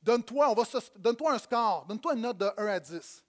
donne-toi, 0.02 0.52
donne-toi 0.96 1.32
un 1.32 1.38
score, 1.38 1.86
donne-toi 1.86 2.14
une 2.14 2.22
note 2.22 2.36
de 2.36 2.50
1 2.56 2.66
à 2.66 2.80
10. 2.80 3.24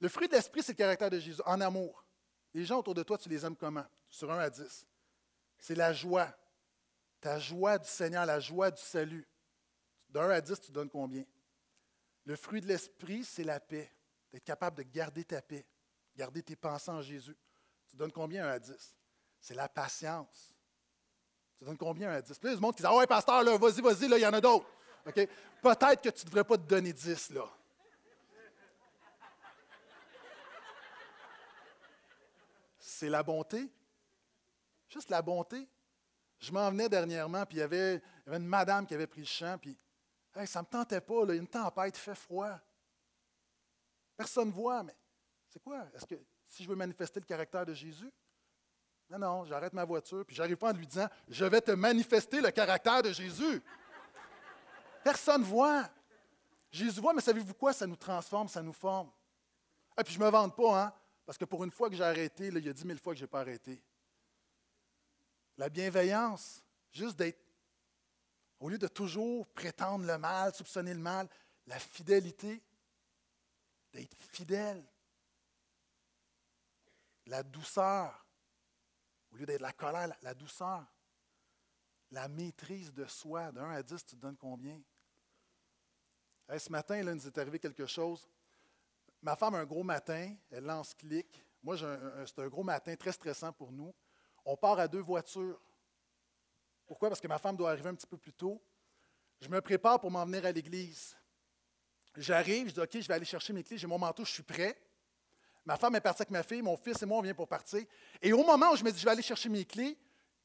Le 0.00 0.08
fruit 0.08 0.26
de 0.26 0.32
l'esprit, 0.32 0.60
c'est 0.60 0.72
le 0.72 0.76
caractère 0.76 1.08
de 1.08 1.20
Jésus, 1.20 1.40
en 1.46 1.60
amour. 1.60 2.04
Les 2.52 2.64
gens 2.64 2.80
autour 2.80 2.94
de 2.94 3.04
toi, 3.04 3.16
tu 3.16 3.28
les 3.28 3.46
aimes 3.46 3.54
comment? 3.54 3.86
Sur 4.10 4.32
1 4.32 4.40
à 4.40 4.50
10. 4.50 4.84
C'est 5.58 5.76
la 5.76 5.92
joie. 5.92 6.36
Ta 7.20 7.38
joie 7.38 7.78
du 7.78 7.88
Seigneur, 7.88 8.26
la 8.26 8.40
joie 8.40 8.72
du 8.72 8.82
salut. 8.82 9.28
De 10.08 10.18
1 10.18 10.30
à 10.30 10.40
10, 10.40 10.58
tu 10.58 10.72
donnes 10.72 10.90
combien? 10.90 11.22
Le 12.24 12.34
fruit 12.34 12.60
de 12.60 12.66
l'esprit, 12.66 13.22
c'est 13.22 13.44
la 13.44 13.60
paix. 13.60 13.88
D'être 14.32 14.42
capable 14.42 14.78
de 14.78 14.82
garder 14.82 15.22
ta 15.22 15.40
paix, 15.40 15.64
garder 16.16 16.42
tes 16.42 16.56
pensées 16.56 16.90
en 16.90 17.02
Jésus. 17.02 17.36
Tu 17.88 17.96
donnes 17.96 18.12
combien 18.12 18.46
1 18.46 18.50
à 18.50 18.58
10? 18.58 18.96
C'est 19.40 19.54
la 19.54 19.68
patience. 19.68 20.54
Tu 21.58 21.64
donnes 21.64 21.78
combien 21.78 22.10
1 22.10 22.14
à 22.14 22.22
10? 22.22 22.38
Puis 22.38 22.48
là, 22.48 22.52
il 22.52 22.54
y 22.54 22.58
a 22.58 22.60
monde 22.60 22.74
qui 22.74 22.82
dit 22.82 22.88
Ah 22.88 22.96
ouais, 22.96 23.06
pasteur, 23.06 23.42
là, 23.42 23.56
vas-y, 23.56 23.80
vas-y, 23.80 24.08
là, 24.08 24.18
il 24.18 24.22
y 24.22 24.26
en 24.26 24.32
a 24.32 24.40
d'autres. 24.40 24.66
Peut-être 25.04 26.00
que 26.02 26.08
tu 26.10 26.24
ne 26.24 26.30
devrais 26.30 26.44
pas 26.44 26.56
te 26.56 26.62
donner 26.62 26.92
10, 26.92 27.30
là. 27.30 27.48
c'est 33.02 33.08
la 33.08 33.24
bonté. 33.24 33.68
Juste 34.88 35.10
la 35.10 35.20
bonté. 35.22 35.68
Je 36.38 36.52
m'en 36.52 36.70
venais 36.70 36.88
dernièrement, 36.88 37.44
puis 37.44 37.56
il 37.56 37.60
y, 37.60 37.62
avait, 37.64 38.00
une 38.28 38.46
madame 38.46 38.86
qui 38.86 38.94
avait 38.94 39.08
pris 39.08 39.22
le 39.22 39.26
champ, 39.26 39.58
puis 39.60 39.76
ça 40.46 40.60
ne 40.60 40.66
me 40.66 40.70
tentait 40.70 41.00
pas, 41.00 41.26
a 41.28 41.34
une 41.34 41.48
tempête, 41.48 41.96
fait 41.96 42.14
froid. 42.14 42.60
Personne 44.16 44.48
ne 44.48 44.52
voit, 44.52 44.84
mais 44.84 44.94
c'est 45.52 45.62
quoi? 45.62 45.86
Est-ce 45.94 46.06
que 46.06 46.14
si 46.48 46.64
je 46.64 46.68
veux 46.68 46.74
manifester 46.74 47.20
le 47.20 47.26
caractère 47.26 47.66
de 47.66 47.74
Jésus? 47.74 48.10
Non, 49.10 49.18
non, 49.18 49.44
j'arrête 49.44 49.74
ma 49.74 49.84
voiture, 49.84 50.24
puis 50.24 50.34
j'arrive 50.34 50.56
pas 50.56 50.70
en 50.70 50.72
lui 50.72 50.86
disant 50.86 51.08
Je 51.28 51.44
vais 51.44 51.60
te 51.60 51.72
manifester 51.72 52.40
le 52.40 52.50
caractère 52.50 53.02
de 53.02 53.12
Jésus. 53.12 53.62
Personne 55.04 55.42
ne 55.42 55.46
voit. 55.46 55.90
Jésus 56.70 57.00
voit, 57.00 57.12
mais 57.12 57.20
savez-vous 57.20 57.52
quoi? 57.52 57.74
Ça 57.74 57.86
nous 57.86 57.96
transforme, 57.96 58.48
ça 58.48 58.62
nous 58.62 58.72
forme. 58.72 59.10
Ah, 59.94 60.02
puis 60.02 60.14
je 60.14 60.18
ne 60.18 60.24
me 60.24 60.30
vante 60.30 60.56
pas, 60.56 60.84
hein, 60.84 60.92
parce 61.26 61.36
que 61.36 61.44
pour 61.44 61.62
une 61.64 61.70
fois 61.70 61.90
que 61.90 61.96
j'ai 61.96 62.04
arrêté, 62.04 62.46
il 62.46 62.64
y 62.64 62.68
a 62.70 62.72
dix 62.72 62.86
mille 62.86 62.98
fois 62.98 63.12
que 63.12 63.18
je 63.18 63.24
n'ai 63.24 63.28
pas 63.28 63.40
arrêté. 63.40 63.82
La 65.58 65.68
bienveillance, 65.68 66.64
juste 66.90 67.16
d'être, 67.16 67.44
au 68.58 68.70
lieu 68.70 68.78
de 68.78 68.88
toujours 68.88 69.46
prétendre 69.48 70.06
le 70.06 70.16
mal, 70.16 70.54
soupçonner 70.54 70.94
le 70.94 71.00
mal, 71.00 71.28
la 71.66 71.78
fidélité, 71.78 72.62
d'être 73.92 74.16
fidèle. 74.16 74.82
La 77.26 77.42
douceur, 77.42 78.26
au 79.32 79.36
lieu 79.36 79.46
d'être 79.46 79.60
la 79.60 79.72
colère, 79.72 80.14
la, 80.22 80.34
douceur. 80.34 80.84
La 82.10 82.28
maîtrise 82.28 82.92
de 82.92 83.06
soi, 83.06 83.50
de 83.52 83.60
1 83.60 83.70
à 83.70 83.82
10, 83.82 84.04
tu 84.04 84.16
te 84.16 84.20
donnes 84.20 84.36
combien? 84.36 84.80
ce 86.58 86.70
matin, 86.70 87.02
là, 87.02 87.12
il 87.12 87.16
nous 87.16 87.26
est 87.26 87.38
arrivé 87.38 87.58
quelque 87.58 87.86
chose. 87.86 88.28
Ma 89.22 89.36
femme 89.36 89.54
a 89.54 89.58
un 89.58 89.64
gros 89.64 89.84
matin, 89.84 90.34
elle 90.50 90.64
lance 90.64 90.92
clic. 90.92 91.42
Moi, 91.62 91.78
c'est 91.78 92.38
un 92.40 92.48
gros 92.48 92.64
matin 92.64 92.94
très 92.96 93.12
stressant 93.12 93.52
pour 93.52 93.72
nous. 93.72 93.94
On 94.44 94.56
part 94.56 94.78
à 94.78 94.86
deux 94.86 95.00
voitures. 95.00 95.58
Pourquoi? 96.84 97.08
Parce 97.08 97.20
que 97.20 97.28
ma 97.28 97.38
femme 97.38 97.56
doit 97.56 97.70
arriver 97.70 97.88
un 97.88 97.94
petit 97.94 98.06
peu 98.06 98.18
plus 98.18 98.34
tôt. 98.34 98.62
Je 99.40 99.48
me 99.48 99.60
prépare 99.60 99.98
pour 99.98 100.10
m'en 100.10 100.26
venir 100.26 100.44
à 100.44 100.52
l'église. 100.52 101.16
J'arrive, 102.16 102.68
je 102.68 102.74
dis 102.74 102.80
OK, 102.80 103.00
je 103.00 103.08
vais 103.08 103.14
aller 103.14 103.24
chercher 103.24 103.52
mes 103.52 103.64
clés, 103.64 103.78
j'ai 103.78 103.86
mon 103.86 103.98
manteau, 103.98 104.24
je 104.24 104.32
suis 104.32 104.42
prêt. 104.42 104.78
Ma 105.64 105.76
femme 105.76 105.94
est 105.94 106.00
partie 106.00 106.22
avec 106.22 106.30
ma 106.30 106.42
fille, 106.42 106.62
mon 106.62 106.76
fils 106.76 107.02
et 107.02 107.06
moi, 107.06 107.18
on 107.18 107.22
vient 107.22 107.34
pour 107.34 107.48
partir. 107.48 107.84
Et 108.20 108.32
au 108.32 108.44
moment 108.44 108.72
où 108.72 108.76
je 108.76 108.82
me 108.82 108.90
dis, 108.90 108.98
je 108.98 109.04
vais 109.04 109.12
aller 109.12 109.22
chercher 109.22 109.48
mes 109.48 109.64
clés, 109.64 109.96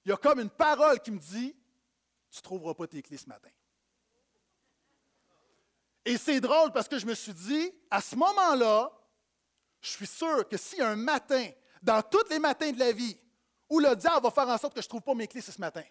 il 0.05 0.09
y 0.09 0.11
a 0.11 0.17
comme 0.17 0.39
une 0.39 0.49
parole 0.49 0.99
qui 0.99 1.11
me 1.11 1.19
dit, 1.19 1.55
tu 2.29 2.39
ne 2.39 2.43
trouveras 2.43 2.73
pas 2.73 2.87
tes 2.87 3.01
clés 3.01 3.17
ce 3.17 3.27
matin. 3.27 3.49
Et 6.05 6.17
c'est 6.17 6.39
drôle 6.39 6.71
parce 6.71 6.87
que 6.87 6.99
je 6.99 7.05
me 7.05 7.15
suis 7.15 7.33
dit, 7.33 7.71
à 7.89 7.99
ce 7.99 8.15
moment-là, 8.15 8.91
je 9.81 9.89
suis 9.89 10.07
sûr 10.07 10.47
que 10.47 10.55
a 10.81 10.87
un 10.87 10.95
matin, 10.95 11.49
dans 11.81 12.01
tous 12.01 12.29
les 12.29 12.39
matins 12.39 12.71
de 12.71 12.79
la 12.79 12.91
vie, 12.91 13.17
où 13.69 13.79
le 13.79 13.95
diable 13.95 14.23
va 14.23 14.31
faire 14.31 14.47
en 14.47 14.57
sorte 14.57 14.73
que 14.73 14.81
je 14.81 14.85
ne 14.85 14.89
trouve 14.89 15.01
pas 15.01 15.13
mes 15.13 15.27
clés, 15.27 15.41
ce 15.41 15.59
matin. 15.59 15.83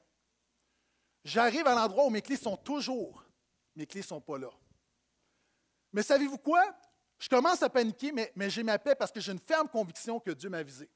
J'arrive 1.25 1.67
à 1.67 1.75
l'endroit 1.75 2.07
où 2.07 2.11
mes 2.11 2.23
clés 2.23 2.37
sont 2.37 2.57
toujours. 2.57 3.25
Mes 3.75 3.87
clés 3.87 4.01
ne 4.01 4.07
sont 4.07 4.21
pas 4.21 4.39
là. 4.39 4.51
Mais 5.93 6.03
savez-vous 6.03 6.39
quoi? 6.39 6.65
Je 7.19 7.29
commence 7.29 7.63
à 7.63 7.71
paniquer, 7.71 8.13
mais, 8.13 8.51
j'ai 8.51 8.63
ma 8.63 8.79
paix 8.79 8.95
parce 8.95 9.11
que 9.11 9.21
j'ai 9.21 9.33
une 9.33 9.41
ferme 9.41 9.69
conviction 9.69 10.21
que 10.21 10.31
Dieu 10.31 10.51
m'a 10.51 10.63
visé. 10.63 10.89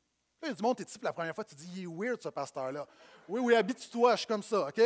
il 0.42 0.48
y 0.48 0.50
a 0.50 0.54
du 0.54 0.62
monde, 0.62 0.76
tu 0.76 0.82
es 0.82 0.86
la 1.02 1.12
première 1.12 1.34
fois, 1.34 1.44
tu 1.44 1.54
dis, 1.54 1.70
il 1.76 1.82
est 1.84 1.86
weird 1.86 2.22
ce 2.22 2.28
pasteur-là. 2.28 2.86
Oui, 3.28 3.40
oui, 3.40 3.54
habite-toi, 3.54 4.12
je 4.12 4.18
suis 4.18 4.26
comme 4.26 4.42
ça, 4.42 4.68
OK? 4.68 4.78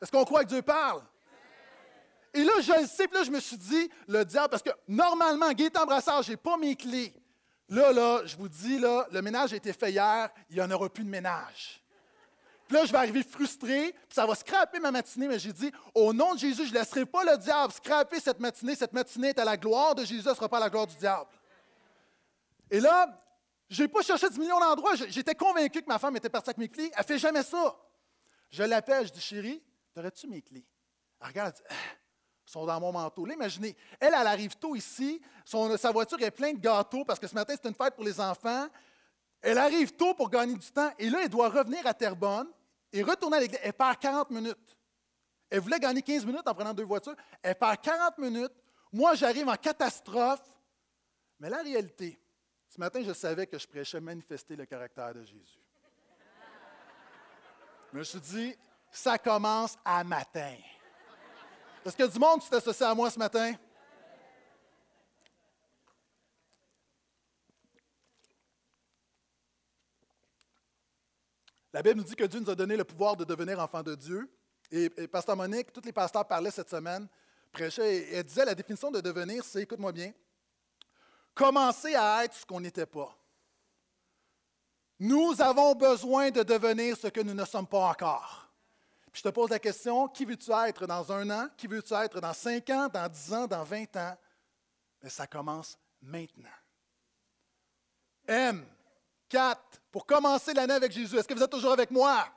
Est-ce 0.00 0.10
qu'on 0.10 0.24
croit 0.24 0.44
que 0.44 0.48
Dieu 0.48 0.62
parle? 0.62 1.02
Et 2.32 2.44
là, 2.44 2.52
je 2.60 2.80
le 2.80 2.86
sais, 2.86 3.08
puis 3.08 3.18
là, 3.18 3.24
je 3.24 3.30
me 3.30 3.40
suis 3.40 3.56
dit, 3.56 3.90
le 4.06 4.24
diable, 4.24 4.50
parce 4.50 4.62
que 4.62 4.70
normalement, 4.86 5.52
Gaëtan 5.52 5.84
Brassard, 5.84 6.22
je 6.22 6.30
n'ai 6.30 6.36
pas 6.36 6.56
mes 6.56 6.76
clés. 6.76 7.12
Là, 7.68 7.92
là, 7.92 8.22
je 8.24 8.36
vous 8.36 8.48
dis, 8.48 8.78
là, 8.78 9.06
le 9.10 9.20
ménage 9.20 9.52
a 9.52 9.56
été 9.56 9.72
fait 9.72 9.90
hier, 9.90 10.30
il 10.48 10.56
n'y 10.56 10.62
en 10.62 10.70
aura 10.70 10.88
plus 10.88 11.04
de 11.04 11.08
ménage. 11.08 11.82
Puis 12.70 12.78
là, 12.78 12.84
je 12.84 12.92
vais 12.92 12.98
arriver 12.98 13.24
frustré, 13.24 13.90
puis 13.90 14.14
ça 14.14 14.24
va 14.24 14.36
scraper 14.36 14.78
ma 14.78 14.92
matinée, 14.92 15.26
mais 15.26 15.40
j'ai 15.40 15.52
dit, 15.52 15.72
au 15.92 16.12
nom 16.12 16.34
de 16.34 16.38
Jésus, 16.38 16.66
je 16.66 16.72
ne 16.72 16.78
laisserai 16.78 17.04
pas 17.04 17.24
le 17.24 17.36
diable 17.36 17.72
scraper 17.72 18.20
cette 18.20 18.38
matinée. 18.38 18.76
Cette 18.76 18.92
matinée 18.92 19.30
est 19.30 19.40
à 19.40 19.44
la 19.44 19.56
gloire 19.56 19.96
de 19.96 20.04
Jésus, 20.04 20.22
ce 20.22 20.28
ne 20.28 20.34
sera 20.36 20.48
pas 20.48 20.58
à 20.58 20.60
la 20.60 20.70
gloire 20.70 20.86
du 20.86 20.94
diable. 20.94 21.28
Et 22.70 22.78
là, 22.78 23.12
je 23.68 23.82
n'ai 23.82 23.88
pas 23.88 24.02
cherché 24.02 24.30
10 24.30 24.38
millions 24.38 24.60
d'endroits. 24.60 24.94
J'étais 24.94 25.34
convaincu 25.34 25.82
que 25.82 25.88
ma 25.88 25.98
femme 25.98 26.14
était 26.14 26.28
partie 26.28 26.50
avec 26.50 26.58
mes 26.58 26.68
clés. 26.68 26.92
Elle 26.94 27.00
ne 27.00 27.06
fait 27.06 27.18
jamais 27.18 27.42
ça. 27.42 27.76
Je 28.50 28.62
l'appelle, 28.62 29.04
je 29.08 29.12
dis, 29.14 29.20
chérie, 29.20 29.60
t'aurais-tu 29.92 30.28
mes 30.28 30.40
clés? 30.40 30.64
Elle 31.20 31.26
regarde, 31.26 31.52
elle 31.56 31.64
dit, 31.64 31.76
ah, 31.76 31.96
sont 32.46 32.66
dans 32.66 32.78
mon 32.78 32.92
manteau. 32.92 33.26
Là, 33.26 33.34
imaginez, 33.34 33.76
elle, 33.98 34.14
elle 34.16 34.28
arrive 34.28 34.54
tôt 34.54 34.76
ici, 34.76 35.20
sa 35.44 35.90
voiture 35.90 36.22
est 36.22 36.30
pleine 36.30 36.54
de 36.54 36.60
gâteaux 36.60 37.04
parce 37.04 37.18
que 37.18 37.26
ce 37.26 37.34
matin, 37.34 37.52
c'est 37.60 37.68
une 37.68 37.74
fête 37.74 37.96
pour 37.96 38.04
les 38.04 38.20
enfants. 38.20 38.68
Elle 39.42 39.58
arrive 39.58 39.90
tôt 39.96 40.14
pour 40.14 40.30
gagner 40.30 40.54
du 40.54 40.70
temps 40.70 40.92
et 41.00 41.10
là, 41.10 41.18
elle 41.24 41.30
doit 41.30 41.48
revenir 41.48 41.84
à 41.84 41.94
Terrebonne 41.94 42.46
et 42.92 43.02
retourner 43.02 43.38
à 43.38 43.40
l'église. 43.40 43.60
Elle 43.62 43.72
perd 43.72 43.98
40 43.98 44.30
minutes. 44.30 44.76
Elle 45.48 45.60
voulait 45.60 45.78
gagner 45.78 46.02
15 46.02 46.24
minutes 46.24 46.46
en 46.46 46.54
prenant 46.54 46.72
deux 46.74 46.84
voitures. 46.84 47.16
Elle 47.42 47.54
perd 47.56 47.80
40 47.80 48.18
minutes. 48.18 48.52
Moi, 48.92 49.14
j'arrive 49.14 49.48
en 49.48 49.56
catastrophe. 49.56 50.42
Mais 51.38 51.48
la 51.48 51.62
réalité, 51.62 52.20
ce 52.68 52.78
matin, 52.78 53.02
je 53.02 53.12
savais 53.12 53.46
que 53.46 53.58
je 53.58 53.66
prêchais 53.66 54.00
manifester 54.00 54.54
le 54.56 54.66
caractère 54.66 55.14
de 55.14 55.24
Jésus. 55.24 55.60
Je 57.92 57.98
me 57.98 58.04
suis 58.04 58.20
dit, 58.20 58.54
ça 58.90 59.18
commence 59.18 59.76
à 59.84 60.04
matin. 60.04 60.54
Est-ce 61.84 61.96
que 61.96 62.06
du 62.06 62.18
monde 62.18 62.42
s'est 62.42 62.54
associé 62.54 62.86
à 62.86 62.94
moi 62.94 63.10
ce 63.10 63.18
matin? 63.18 63.54
La 71.72 71.82
Bible 71.82 71.98
nous 71.98 72.04
dit 72.04 72.16
que 72.16 72.24
Dieu 72.24 72.40
nous 72.40 72.50
a 72.50 72.54
donné 72.54 72.76
le 72.76 72.84
pouvoir 72.84 73.16
de 73.16 73.24
devenir 73.24 73.60
enfants 73.60 73.82
de 73.82 73.94
Dieu. 73.94 74.28
Et, 74.72 74.88
Pasteur 75.08 75.36
Monique, 75.36 75.72
tous 75.72 75.84
les 75.84 75.92
pasteurs 75.92 76.26
parlaient 76.26 76.50
cette 76.50 76.70
semaine, 76.70 77.08
prêchaient, 77.52 77.96
et 77.96 78.14
elle 78.14 78.24
disait 78.24 78.44
la 78.44 78.54
définition 78.54 78.90
de 78.90 79.00
devenir, 79.00 79.44
c'est, 79.44 79.62
écoute-moi 79.62 79.92
bien, 79.92 80.12
commencer 81.34 81.94
à 81.94 82.24
être 82.24 82.34
ce 82.34 82.46
qu'on 82.46 82.60
n'était 82.60 82.86
pas. 82.86 83.16
Nous 84.98 85.40
avons 85.40 85.74
besoin 85.74 86.30
de 86.30 86.42
devenir 86.42 86.96
ce 86.96 87.08
que 87.08 87.20
nous 87.20 87.34
ne 87.34 87.44
sommes 87.44 87.66
pas 87.66 87.88
encore. 87.88 88.48
Puis 89.10 89.22
je 89.24 89.28
te 89.28 89.34
pose 89.34 89.50
la 89.50 89.58
question, 89.58 90.06
qui 90.08 90.24
veux-tu 90.24 90.52
être 90.52 90.86
dans 90.86 91.10
un 91.10 91.28
an? 91.30 91.48
Qui 91.56 91.66
veux-tu 91.66 91.94
être 91.94 92.20
dans 92.20 92.34
cinq 92.34 92.70
ans, 92.70 92.88
dans 92.88 93.08
dix 93.08 93.32
ans, 93.32 93.46
dans 93.46 93.64
vingt 93.64 93.96
ans? 93.96 94.16
Mais 95.02 95.08
ça 95.08 95.26
commence 95.26 95.76
maintenant. 96.00 96.48
M, 98.28 98.64
4, 99.30 99.80
pour 99.90 100.04
commencer 100.04 100.52
l'année 100.52 100.74
avec 100.74 100.92
Jésus. 100.92 101.16
Est-ce 101.16 101.26
que 101.26 101.34
vous 101.34 101.42
êtes 101.42 101.50
toujours 101.50 101.72
avec 101.72 101.90
moi? 101.90 102.28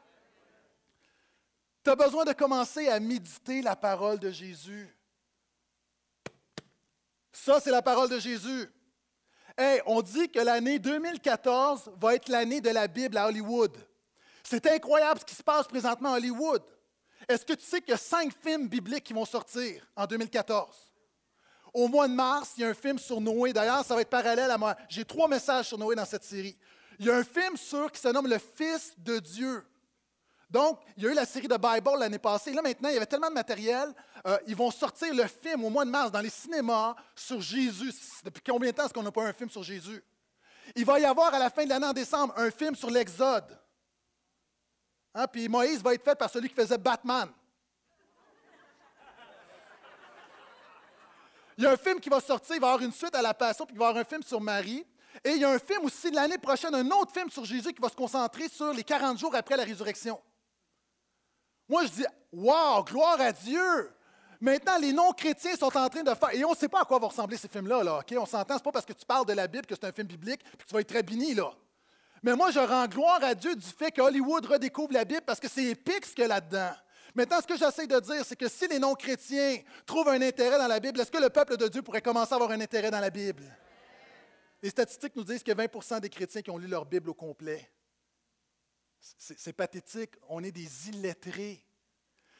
Tu 1.83 1.89
as 1.89 1.95
besoin 1.95 2.23
de 2.23 2.31
commencer 2.31 2.87
à 2.87 2.99
méditer 2.99 3.61
la 3.61 3.75
parole 3.75 4.17
de 4.19 4.31
Jésus. 4.31 4.95
Ça, 7.33 7.59
c'est 7.59 7.71
la 7.71 7.81
parole 7.81 8.09
de 8.09 8.19
Jésus. 8.19 8.71
Hey, 9.57 9.81
on 9.85 10.01
dit 10.01 10.29
que 10.29 10.39
l'année 10.39 10.79
2014 10.79 11.91
va 11.99 12.15
être 12.15 12.29
l'année 12.29 12.61
de 12.61 12.69
la 12.69 12.87
Bible 12.87 13.17
à 13.17 13.27
Hollywood. 13.27 13.75
C'est 14.43 14.65
incroyable 14.67 15.19
ce 15.19 15.25
qui 15.25 15.35
se 15.35 15.43
passe 15.43 15.67
présentement 15.67 16.13
à 16.13 16.17
Hollywood. 16.17 16.63
Est-ce 17.27 17.45
que 17.45 17.53
tu 17.53 17.65
sais 17.65 17.81
qu'il 17.81 17.91
y 17.91 17.93
a 17.93 17.97
cinq 17.97 18.33
films 18.41 18.67
bibliques 18.67 19.03
qui 19.03 19.13
vont 19.13 19.25
sortir 19.25 19.85
en 19.95 20.05
2014? 20.05 20.93
Au 21.73 21.87
mois 21.87 22.07
de 22.07 22.13
mars, 22.13 22.53
il 22.55 22.61
y 22.61 22.63
a 22.65 22.69
un 22.69 22.73
film 22.73 22.99
sur 22.99 23.19
Noé. 23.19 23.51
D'ailleurs, 23.51 23.83
ça 23.83 23.95
va 23.95 24.01
être 24.01 24.09
parallèle 24.09 24.51
à 24.51 24.57
moi. 24.57 24.75
J'ai 24.87 25.05
trois 25.05 25.27
messages 25.27 25.67
sur 25.67 25.77
Noé 25.77 25.95
dans 25.95 26.05
cette 26.05 26.23
série. 26.23 26.57
Il 27.03 27.07
y 27.07 27.11
a 27.11 27.17
un 27.17 27.23
film 27.25 27.57
sur 27.57 27.91
qui 27.91 27.99
se 27.99 28.07
nomme 28.07 28.27
Le 28.27 28.37
Fils 28.37 28.93
de 28.97 29.19
Dieu. 29.19 29.61
Donc, 30.49 30.79
il 30.95 31.03
y 31.03 31.07
a 31.07 31.11
eu 31.11 31.13
la 31.13 31.25
série 31.25 31.49
de 31.49 31.57
Bible 31.57 31.99
l'année 31.99 32.17
passée. 32.17 32.53
Là, 32.53 32.61
maintenant, 32.61 32.87
il 32.87 32.93
y 32.93 32.95
avait 32.95 33.05
tellement 33.05 33.27
de 33.27 33.33
matériel. 33.33 33.93
Euh, 34.25 34.37
ils 34.47 34.55
vont 34.55 34.71
sortir 34.71 35.13
le 35.13 35.27
film 35.27 35.65
au 35.65 35.69
mois 35.69 35.83
de 35.83 35.89
mars 35.89 36.13
dans 36.13 36.21
les 36.21 36.29
cinémas 36.29 36.95
sur 37.13 37.41
Jésus. 37.41 37.93
Depuis 38.23 38.41
combien 38.41 38.71
de 38.71 38.75
temps 38.77 38.85
est-ce 38.85 38.93
qu'on 38.93 39.03
n'a 39.03 39.11
pas 39.11 39.25
un 39.25 39.33
film 39.33 39.49
sur 39.49 39.63
Jésus? 39.63 40.01
Il 40.77 40.85
va 40.85 40.97
y 40.97 41.03
avoir 41.03 41.33
à 41.33 41.39
la 41.39 41.49
fin 41.49 41.65
de 41.65 41.69
l'année, 41.69 41.87
en 41.87 41.91
décembre, 41.91 42.33
un 42.37 42.49
film 42.49 42.73
sur 42.73 42.89
l'Exode. 42.89 43.59
Hein, 45.13 45.27
puis 45.27 45.49
Moïse 45.49 45.83
va 45.83 45.95
être 45.95 46.05
fait 46.05 46.15
par 46.15 46.29
celui 46.29 46.47
qui 46.47 46.55
faisait 46.55 46.77
Batman. 46.77 47.29
Il 51.57 51.65
y 51.65 51.67
a 51.67 51.71
un 51.71 51.77
film 51.77 51.99
qui 51.99 52.07
va 52.07 52.21
sortir, 52.21 52.55
il 52.55 52.61
va 52.61 52.67
y 52.67 52.71
avoir 52.71 52.81
une 52.81 52.93
suite 52.93 53.13
à 53.13 53.21
la 53.21 53.33
Passion, 53.33 53.65
puis 53.65 53.75
il 53.75 53.79
va 53.79 53.87
y 53.87 53.89
avoir 53.89 54.01
un 54.01 54.07
film 54.07 54.23
sur 54.23 54.39
Marie. 54.39 54.85
Et 55.23 55.31
il 55.31 55.41
y 55.41 55.45
a 55.45 55.49
un 55.49 55.59
film 55.59 55.85
aussi 55.85 56.11
l'année 56.11 56.37
prochaine, 56.37 56.73
un 56.73 56.89
autre 56.91 57.11
film 57.11 57.29
sur 57.29 57.45
Jésus 57.45 57.73
qui 57.73 57.81
va 57.81 57.89
se 57.89 57.95
concentrer 57.95 58.47
sur 58.49 58.73
les 58.73 58.83
40 58.83 59.17
jours 59.17 59.35
après 59.35 59.57
la 59.57 59.63
résurrection. 59.63 60.19
Moi, 61.67 61.85
je 61.85 61.91
dis, 61.91 62.05
wow, 62.31 62.83
gloire 62.83 63.19
à 63.19 63.31
Dieu! 63.31 63.91
Maintenant, 64.41 64.77
les 64.77 64.91
non-chrétiens 64.91 65.55
sont 65.55 65.75
en 65.77 65.87
train 65.87 66.03
de 66.03 66.13
faire. 66.13 66.33
Et 66.33 66.43
on 66.43 66.51
ne 66.51 66.55
sait 66.55 66.67
pas 66.67 66.81
à 66.81 66.85
quoi 66.85 66.99
vont 66.99 67.07
ressembler 67.07 67.37
ces 67.37 67.47
films-là, 67.47 67.81
là, 67.81 67.99
OK? 67.99 68.13
On 68.19 68.25
s'entend, 68.25 68.55
c'est 68.55 68.63
pas 68.63 68.73
parce 68.73 68.85
que 68.85 68.91
tu 68.91 69.05
parles 69.05 69.25
de 69.25 69.31
la 69.31 69.47
Bible 69.47 69.65
que 69.65 69.73
c'est 69.73 69.85
un 69.85 69.91
film 69.93 70.07
biblique 70.07 70.43
que 70.43 70.65
tu 70.65 70.73
vas 70.73 70.81
être 70.81 70.89
très 70.89 71.01
béni, 71.01 71.33
là. 71.33 71.49
Mais 72.21 72.35
moi, 72.35 72.51
je 72.51 72.59
rends 72.59 72.87
gloire 72.87 73.23
à 73.23 73.35
Dieu 73.35 73.55
du 73.55 73.65
fait 73.65 73.91
que 73.91 74.01
Hollywood 74.01 74.45
redécouvre 74.45 74.91
la 74.91 75.05
Bible 75.05 75.21
parce 75.25 75.39
que 75.39 75.47
c'est 75.47 75.63
épique 75.63 76.05
ce 76.05 76.11
qu'il 76.11 76.23
y 76.23 76.25
a 76.25 76.27
là-dedans. 76.27 76.71
Maintenant, 77.15 77.39
ce 77.41 77.47
que 77.47 77.57
j'essaie 77.57 77.87
de 77.87 77.99
dire, 77.99 78.25
c'est 78.25 78.35
que 78.35 78.49
si 78.49 78.67
les 78.67 78.79
non-chrétiens 78.79 79.59
trouvent 79.85 80.09
un 80.09 80.21
intérêt 80.21 80.57
dans 80.57 80.67
la 80.67 80.79
Bible, 80.79 80.99
est-ce 80.99 81.11
que 81.11 81.21
le 81.21 81.29
peuple 81.29 81.55
de 81.55 81.67
Dieu 81.69 81.81
pourrait 81.81 82.01
commencer 82.01 82.33
à 82.33 82.35
avoir 82.35 82.51
un 82.51 82.59
intérêt 82.59 82.91
dans 82.91 82.99
la 82.99 83.09
Bible? 83.09 83.43
Les 84.63 84.69
statistiques 84.69 85.17
nous 85.17 85.25
disent 85.25 85.43
que 85.43 85.51
20% 85.51 85.99
des 85.99 86.09
chrétiens 86.09 86.41
qui 86.41 86.49
ont 86.49 86.57
lu 86.57 86.67
leur 86.67 86.85
Bible 86.85 87.09
au 87.09 87.13
complet. 87.13 87.69
C'est 88.97 89.51
pathétique. 89.51 90.11
On 90.29 90.41
est 90.41 90.53
des 90.53 90.87
illettrés. 90.87 91.61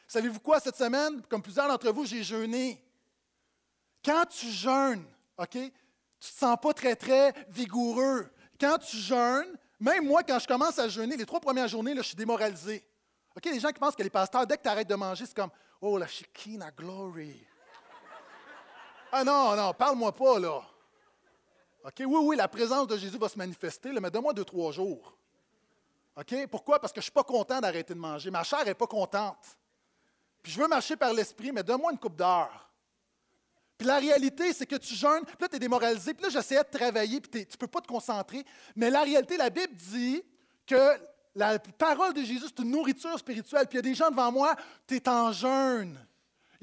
Savez-vous 0.08 0.40
quoi, 0.40 0.58
cette 0.58 0.76
semaine, 0.76 1.20
comme 1.28 1.42
plusieurs 1.42 1.68
d'entre 1.68 1.90
vous, 1.90 2.06
j'ai 2.06 2.22
jeûné. 2.22 2.82
Quand 4.02 4.24
tu 4.24 4.48
jeûnes, 4.48 5.04
OK, 5.36 5.50
tu 5.50 5.58
ne 5.58 5.68
te 5.68 5.74
sens 6.24 6.56
pas 6.62 6.72
très, 6.72 6.96
très 6.96 7.34
vigoureux. 7.50 8.30
Quand 8.58 8.78
tu 8.78 8.96
jeûnes, 8.96 9.54
même 9.78 10.06
moi, 10.06 10.22
quand 10.22 10.38
je 10.38 10.46
commence 10.46 10.78
à 10.78 10.88
jeûner, 10.88 11.18
les 11.18 11.26
trois 11.26 11.40
premières 11.40 11.68
journées, 11.68 11.94
je 11.94 12.00
suis 12.00 12.16
démoralisé. 12.16 12.88
OK, 13.36 13.44
les 13.44 13.60
gens 13.60 13.70
qui 13.70 13.80
pensent 13.80 13.96
que 13.96 14.02
les 14.02 14.08
pasteurs, 14.08 14.46
dès 14.46 14.56
que 14.56 14.62
tu 14.62 14.68
arrêtes 14.70 14.88
de 14.88 14.94
manger, 14.94 15.26
c'est 15.26 15.36
comme 15.36 15.50
Oh, 15.78 15.98
la 15.98 16.06
Shekinah 16.06 16.70
glory. 16.70 17.46
Ah 19.12 19.24
non, 19.24 19.54
non, 19.54 19.74
parle-moi 19.74 20.14
pas, 20.14 20.38
là. 20.38 20.62
OK, 21.84 21.96
oui, 21.98 22.18
oui, 22.22 22.36
la 22.36 22.48
présence 22.48 22.86
de 22.86 22.96
Jésus 22.96 23.18
va 23.18 23.28
se 23.28 23.36
manifester, 23.36 23.92
mais 23.92 24.10
donne-moi 24.10 24.32
deux, 24.32 24.44
trois 24.44 24.72
jours. 24.72 25.14
OK? 26.16 26.46
Pourquoi? 26.50 26.80
Parce 26.80 26.92
que 26.92 27.00
je 27.00 27.02
ne 27.02 27.10
suis 27.10 27.12
pas 27.12 27.24
content 27.24 27.60
d'arrêter 27.60 27.92
de 27.92 27.98
manger. 27.98 28.30
Ma 28.30 28.42
chair 28.42 28.64
n'est 28.64 28.74
pas 28.74 28.86
contente. 28.86 29.58
Puis 30.42 30.52
je 30.52 30.60
veux 30.60 30.68
marcher 30.68 30.96
par 30.96 31.12
l'esprit, 31.12 31.52
mais 31.52 31.62
donne-moi 31.62 31.92
une 31.92 31.98
coupe 31.98 32.16
d'heure. 32.16 32.70
Puis 33.76 33.86
la 33.86 33.98
réalité, 33.98 34.52
c'est 34.52 34.66
que 34.66 34.76
tu 34.76 34.94
jeûnes, 34.94 35.24
puis 35.24 35.36
là, 35.40 35.48
tu 35.48 35.56
es 35.56 35.58
démoralisé, 35.58 36.14
puis 36.14 36.22
là, 36.22 36.30
j'essayais 36.30 36.62
de 36.62 36.78
travailler, 36.78 37.20
puis 37.20 37.44
tu 37.44 37.52
ne 37.52 37.56
peux 37.56 37.66
pas 37.66 37.80
te 37.80 37.88
concentrer. 37.88 38.44
Mais 38.76 38.88
la 38.88 39.02
réalité, 39.02 39.36
la 39.36 39.50
Bible 39.50 39.74
dit 39.74 40.22
que 40.66 40.98
la 41.34 41.58
parole 41.58 42.14
de 42.14 42.22
Jésus, 42.22 42.46
c'est 42.46 42.62
une 42.62 42.70
nourriture 42.70 43.18
spirituelle. 43.18 43.66
Puis 43.66 43.74
il 43.74 43.76
y 43.76 43.78
a 43.80 43.82
des 43.82 43.94
gens 43.94 44.10
devant 44.10 44.30
moi, 44.32 44.54
tu 44.86 44.96
es 44.96 45.08
en 45.08 45.32
jeûne. 45.32 45.98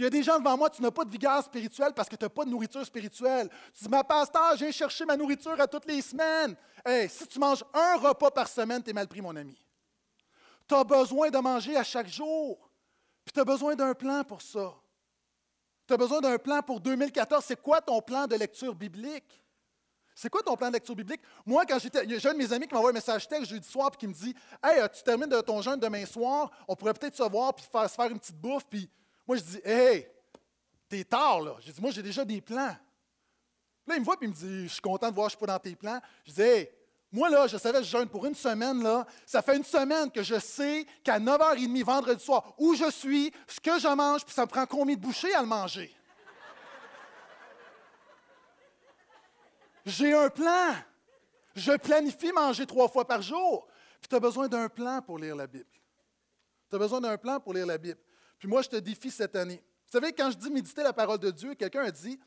Il 0.01 0.05
y 0.05 0.07
a 0.07 0.09
des 0.09 0.23
gens 0.23 0.39
devant 0.39 0.57
moi, 0.57 0.67
tu 0.67 0.81
n'as 0.81 0.89
pas 0.89 1.05
de 1.05 1.11
vigueur 1.11 1.43
spirituelle 1.43 1.93
parce 1.93 2.09
que 2.09 2.15
tu 2.15 2.25
n'as 2.25 2.29
pas 2.29 2.43
de 2.43 2.49
nourriture 2.49 2.83
spirituelle. 2.83 3.47
Tu 3.71 3.83
dis, 3.83 3.87
ma 3.87 4.03
pasteur, 4.03 4.57
j'ai 4.57 4.71
cherché 4.71 5.05
ma 5.05 5.15
nourriture 5.15 5.61
à 5.61 5.67
toutes 5.67 5.85
les 5.85 6.01
semaines. 6.01 6.55
Hey, 6.83 7.07
si 7.07 7.27
tu 7.27 7.37
manges 7.37 7.63
un 7.71 7.97
repas 7.97 8.31
par 8.31 8.47
semaine, 8.47 8.81
tu 8.81 8.89
es 8.89 8.93
mal 8.93 9.07
pris, 9.07 9.21
mon 9.21 9.35
ami. 9.35 9.55
Tu 10.67 10.73
as 10.73 10.83
besoin 10.83 11.29
de 11.29 11.37
manger 11.37 11.77
à 11.77 11.83
chaque 11.83 12.07
jour. 12.07 12.67
Puis 13.23 13.31
tu 13.31 13.41
as 13.41 13.45
besoin 13.45 13.75
d'un 13.75 13.93
plan 13.93 14.23
pour 14.23 14.41
ça. 14.41 14.73
Tu 15.85 15.93
as 15.93 15.97
besoin 15.97 16.19
d'un 16.19 16.39
plan 16.39 16.63
pour 16.63 16.79
2014. 16.79 17.45
C'est 17.45 17.61
quoi 17.61 17.79
ton 17.79 18.01
plan 18.01 18.25
de 18.25 18.35
lecture 18.35 18.73
biblique? 18.73 19.43
C'est 20.15 20.31
quoi 20.31 20.41
ton 20.41 20.55
plan 20.57 20.69
de 20.69 20.73
lecture 20.73 20.95
biblique? 20.95 21.21
Moi, 21.45 21.63
quand 21.67 21.77
j'étais. 21.77 22.09
J'ai 22.19 22.27
un 22.27 22.33
de 22.33 22.39
mes 22.39 22.51
amis 22.51 22.65
qui 22.65 22.73
m'envoie 22.73 22.89
un 22.89 22.93
message 22.93 23.27
texte 23.27 23.51
jeudi 23.51 23.69
soir 23.69 23.91
et 23.93 23.97
qui 23.97 24.07
me 24.07 24.13
dit 24.13 24.33
Hey, 24.63 24.81
tu 24.95 25.03
termines 25.03 25.29
de 25.29 25.41
ton 25.41 25.61
jeûne 25.61 25.79
demain 25.79 26.07
soir, 26.07 26.49
on 26.67 26.75
pourrait 26.75 26.95
peut-être 26.95 27.15
se 27.15 27.29
voir 27.29 27.53
puis 27.53 27.63
faire, 27.71 27.87
se 27.87 27.93
faire 27.93 28.09
une 28.09 28.17
petite 28.17 28.41
bouffe. 28.41 28.65
Puis 28.67 28.89
moi, 29.27 29.37
je 29.37 29.43
dis 29.43 29.61
Hey, 29.63 30.07
t'es 30.89 31.03
tard, 31.03 31.41
là. 31.41 31.55
J'ai 31.59 31.71
dit 31.71 31.81
Moi, 31.81 31.91
j'ai 31.91 32.03
déjà 32.03 32.25
des 32.25 32.41
plans. 32.41 32.75
Puis 33.83 33.89
là, 33.89 33.95
il 33.95 33.99
me 33.99 34.05
voit 34.05 34.15
et 34.15 34.25
il 34.25 34.29
me 34.29 34.33
dit 34.33 34.63
Je 34.67 34.73
suis 34.73 34.81
content 34.81 35.09
de 35.09 35.15
voir 35.15 35.29
je 35.29 35.35
suis 35.35 35.39
pas 35.39 35.53
dans 35.53 35.59
tes 35.59 35.75
plans. 35.75 35.99
Je 36.25 36.31
dis 36.31 36.41
Hey, 36.41 36.69
moi, 37.11 37.29
là, 37.29 37.45
je 37.47 37.57
savais 37.57 37.79
que 37.79 37.83
je 37.83 37.89
jeûne 37.89 38.07
pour 38.07 38.25
une 38.25 38.35
semaine, 38.35 38.81
là. 38.81 39.05
Ça 39.25 39.41
fait 39.41 39.57
une 39.57 39.63
semaine 39.63 40.09
que 40.09 40.23
je 40.23 40.39
sais 40.39 40.85
qu'à 41.03 41.19
9h30 41.19 41.83
vendredi 41.83 42.23
soir, 42.23 42.53
où 42.57 42.73
je 42.73 42.89
suis, 42.89 43.33
ce 43.47 43.59
que 43.59 43.79
je 43.79 43.87
mange, 43.89 44.23
puis 44.23 44.33
ça 44.33 44.43
me 44.43 44.47
prend 44.47 44.65
combien 44.65 44.95
de 44.95 45.01
bouchées 45.01 45.33
à 45.35 45.41
le 45.41 45.47
manger? 45.47 45.93
J'ai 49.85 50.13
un 50.13 50.29
plan. 50.29 50.75
Je 51.55 51.73
planifie 51.73 52.31
manger 52.31 52.65
trois 52.65 52.87
fois 52.87 53.05
par 53.05 53.21
jour. 53.21 53.67
Puis 53.99 54.07
tu 54.07 54.15
as 54.15 54.19
besoin 54.19 54.47
d'un 54.47 54.69
plan 54.69 55.01
pour 55.01 55.17
lire 55.17 55.35
la 55.35 55.47
Bible. 55.47 55.65
Tu 56.69 56.75
as 56.75 56.79
besoin 56.79 57.01
d'un 57.01 57.17
plan 57.17 57.39
pour 57.39 57.53
lire 57.53 57.65
la 57.65 57.77
Bible. 57.77 57.99
Puis 58.41 58.49
moi, 58.49 58.63
je 58.63 58.69
te 58.69 58.75
défie 58.77 59.11
cette 59.11 59.35
année. 59.35 59.63
Vous 59.85 59.91
savez, 59.91 60.11
quand 60.11 60.31
je 60.31 60.35
dis 60.35 60.49
méditer 60.49 60.81
la 60.81 60.93
parole 60.93 61.19
de 61.19 61.29
Dieu, 61.29 61.53
quelqu'un 61.53 61.83
a 61.83 61.91
dit, 61.91 62.19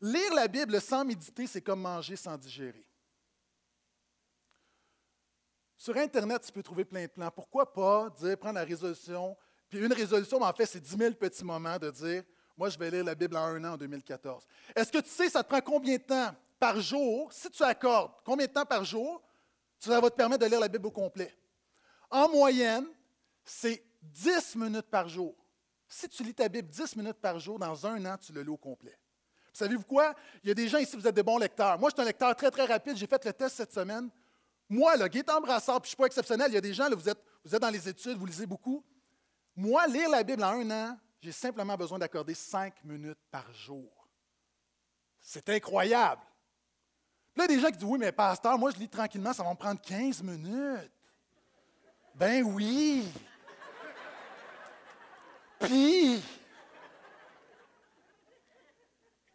lire 0.00 0.32
la 0.32 0.48
Bible 0.48 0.80
sans 0.80 1.04
méditer, 1.04 1.46
c'est 1.46 1.60
comme 1.60 1.82
manger 1.82 2.16
sans 2.16 2.38
digérer. 2.38 2.86
Sur 5.76 5.94
Internet, 5.98 6.42
tu 6.46 6.52
peux 6.52 6.62
trouver 6.62 6.86
plein 6.86 7.02
de 7.02 7.10
plans. 7.10 7.30
Pourquoi 7.30 7.70
pas 7.70 8.08
dire, 8.18 8.38
prendre 8.38 8.54
la 8.54 8.64
résolution, 8.64 9.36
puis 9.68 9.78
une 9.78 9.92
résolution, 9.92 10.40
en 10.40 10.52
fait, 10.54 10.64
c'est 10.64 10.80
10 10.80 10.96
000 10.96 11.14
petits 11.16 11.44
moments 11.44 11.76
de 11.76 11.90
dire, 11.90 12.24
moi, 12.56 12.70
je 12.70 12.78
vais 12.78 12.90
lire 12.90 13.04
la 13.04 13.14
Bible 13.14 13.36
en 13.36 13.44
un 13.44 13.64
an 13.64 13.74
en 13.74 13.76
2014. 13.76 14.46
Est-ce 14.74 14.90
que 14.90 14.98
tu 14.98 15.10
sais, 15.10 15.28
ça 15.28 15.42
te 15.42 15.48
prend 15.50 15.60
combien 15.60 15.98
de 15.98 16.02
temps 16.02 16.34
par 16.58 16.80
jour, 16.80 17.30
si 17.30 17.50
tu 17.50 17.62
accordes 17.62 18.12
combien 18.24 18.46
de 18.46 18.52
temps 18.52 18.64
par 18.64 18.86
jour, 18.86 19.22
ça 19.78 20.00
va 20.00 20.08
te 20.08 20.16
permettre 20.16 20.46
de 20.46 20.50
lire 20.50 20.60
la 20.60 20.68
Bible 20.68 20.86
au 20.86 20.90
complet? 20.90 21.36
En 22.08 22.26
moyenne, 22.30 22.86
c'est 23.44 23.84
10 24.00 24.56
minutes 24.56 24.88
par 24.90 25.10
jour. 25.10 25.36
Si 25.88 26.08
tu 26.08 26.22
lis 26.22 26.34
ta 26.34 26.48
Bible 26.48 26.68
10 26.68 26.96
minutes 26.96 27.20
par 27.20 27.38
jour, 27.38 27.58
dans 27.58 27.86
un 27.86 28.04
an, 28.04 28.16
tu 28.18 28.32
le 28.32 28.42
lis 28.42 28.50
au 28.50 28.56
complet. 28.56 28.98
Savez-vous 29.52 29.84
quoi? 29.84 30.14
Il 30.44 30.48
y 30.48 30.50
a 30.50 30.54
des 30.54 30.68
gens 30.68 30.78
ici, 30.78 30.94
vous 30.94 31.06
êtes 31.06 31.14
des 31.14 31.22
bons 31.22 31.38
lecteurs. 31.38 31.78
Moi, 31.78 31.90
je 31.90 31.94
suis 31.94 32.02
un 32.02 32.06
lecteur 32.06 32.36
très, 32.36 32.50
très 32.50 32.66
rapide. 32.66 32.96
J'ai 32.96 33.06
fait 33.06 33.24
le 33.24 33.32
test 33.32 33.56
cette 33.56 33.72
semaine. 33.72 34.10
Moi, 34.68 34.96
là, 34.96 35.08
Gaétan 35.08 35.40
puis 35.40 35.50
je 35.50 35.72
ne 35.72 35.84
suis 35.86 35.96
pas 35.96 36.06
exceptionnel, 36.06 36.50
il 36.50 36.54
y 36.54 36.58
a 36.58 36.60
des 36.60 36.74
gens, 36.74 36.88
là, 36.88 36.94
vous, 36.94 37.08
êtes, 37.08 37.18
vous 37.42 37.54
êtes 37.54 37.62
dans 37.62 37.70
les 37.70 37.88
études, 37.88 38.18
vous 38.18 38.26
lisez 38.26 38.46
beaucoup. 38.46 38.84
Moi, 39.56 39.86
lire 39.86 40.10
la 40.10 40.22
Bible 40.22 40.44
en 40.44 40.60
un 40.60 40.70
an, 40.70 40.98
j'ai 41.20 41.32
simplement 41.32 41.74
besoin 41.74 41.98
d'accorder 41.98 42.34
cinq 42.34 42.84
minutes 42.84 43.18
par 43.30 43.50
jour. 43.52 44.06
C'est 45.20 45.48
incroyable. 45.48 46.22
Puis 47.32 47.40
là, 47.40 47.46
il 47.46 47.50
y 47.50 47.54
a 47.54 47.56
des 47.56 47.62
gens 47.62 47.70
qui 47.70 47.78
disent 47.78 47.88
Oui, 47.88 47.98
mais 47.98 48.12
pasteur, 48.12 48.58
moi, 48.58 48.70
je 48.70 48.78
lis 48.78 48.88
tranquillement, 48.88 49.32
ça 49.32 49.42
va 49.42 49.50
me 49.50 49.56
prendre 49.56 49.80
15 49.80 50.22
minutes. 50.22 50.92
Ben 52.14 52.44
oui. 52.44 53.04
Puis, 55.60 56.22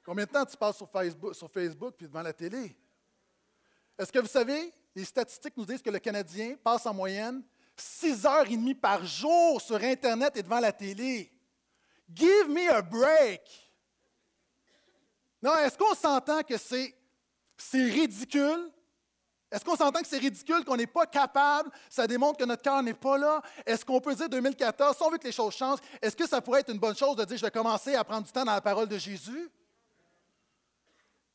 combien 0.05 0.25
de 0.25 0.31
temps 0.31 0.45
tu 0.45 0.57
passes 0.57 0.77
sur 0.77 0.89
Facebook, 0.89 1.35
sur 1.35 1.49
Facebook 1.49 1.95
puis 1.97 2.07
devant 2.07 2.21
la 2.21 2.33
télé? 2.33 2.75
Est-ce 3.97 4.11
que 4.11 4.19
vous 4.19 4.27
savez, 4.27 4.73
les 4.95 5.05
statistiques 5.05 5.57
nous 5.57 5.65
disent 5.65 5.81
que 5.81 5.89
le 5.89 5.99
Canadien 5.99 6.55
passe 6.63 6.85
en 6.85 6.93
moyenne 6.93 7.43
6 7.75 8.25
heures 8.25 8.45
et 8.45 8.57
demie 8.57 8.75
par 8.75 9.03
jour 9.05 9.61
sur 9.61 9.81
Internet 9.81 10.37
et 10.37 10.43
devant 10.43 10.59
la 10.59 10.71
télé. 10.71 11.31
Give 12.13 12.47
me 12.49 12.69
a 12.69 12.81
break. 12.81 13.41
Non, 15.41 15.57
est-ce 15.57 15.77
qu'on 15.77 15.95
s'entend 15.95 16.41
que 16.43 16.57
c'est, 16.57 16.95
c'est 17.57 17.83
ridicule? 17.83 18.71
Est-ce 19.53 19.63
qu'on 19.63 19.75
s'entend 19.75 20.01
que 20.01 20.07
c'est 20.07 20.17
ridicule, 20.17 20.65
qu'on 20.65 20.75
n'est 20.75 20.87
pas 20.87 21.05
capable? 21.05 21.69
Ça 21.87 22.07
démontre 22.07 22.39
que 22.39 22.43
notre 22.43 22.63
cœur 22.63 22.81
n'est 22.81 22.95
pas 22.95 23.19
là. 23.19 23.39
Est-ce 23.63 23.85
qu'on 23.85 24.01
peut 24.01 24.15
dire 24.15 24.27
2014, 24.27 24.97
si 24.97 25.03
on 25.03 25.11
veut 25.11 25.19
que 25.19 25.25
les 25.27 25.31
choses 25.31 25.53
changent, 25.53 25.77
est-ce 26.01 26.15
que 26.15 26.27
ça 26.27 26.41
pourrait 26.41 26.61
être 26.61 26.71
une 26.71 26.79
bonne 26.79 26.95
chose 26.95 27.15
de 27.15 27.23
dire 27.23 27.37
je 27.37 27.45
vais 27.45 27.51
commencer 27.51 27.93
à 27.93 28.03
prendre 28.03 28.25
du 28.25 28.31
temps 28.31 28.43
dans 28.43 28.53
la 28.53 28.61
parole 28.61 28.87
de 28.87 28.97
Jésus? 28.97 29.51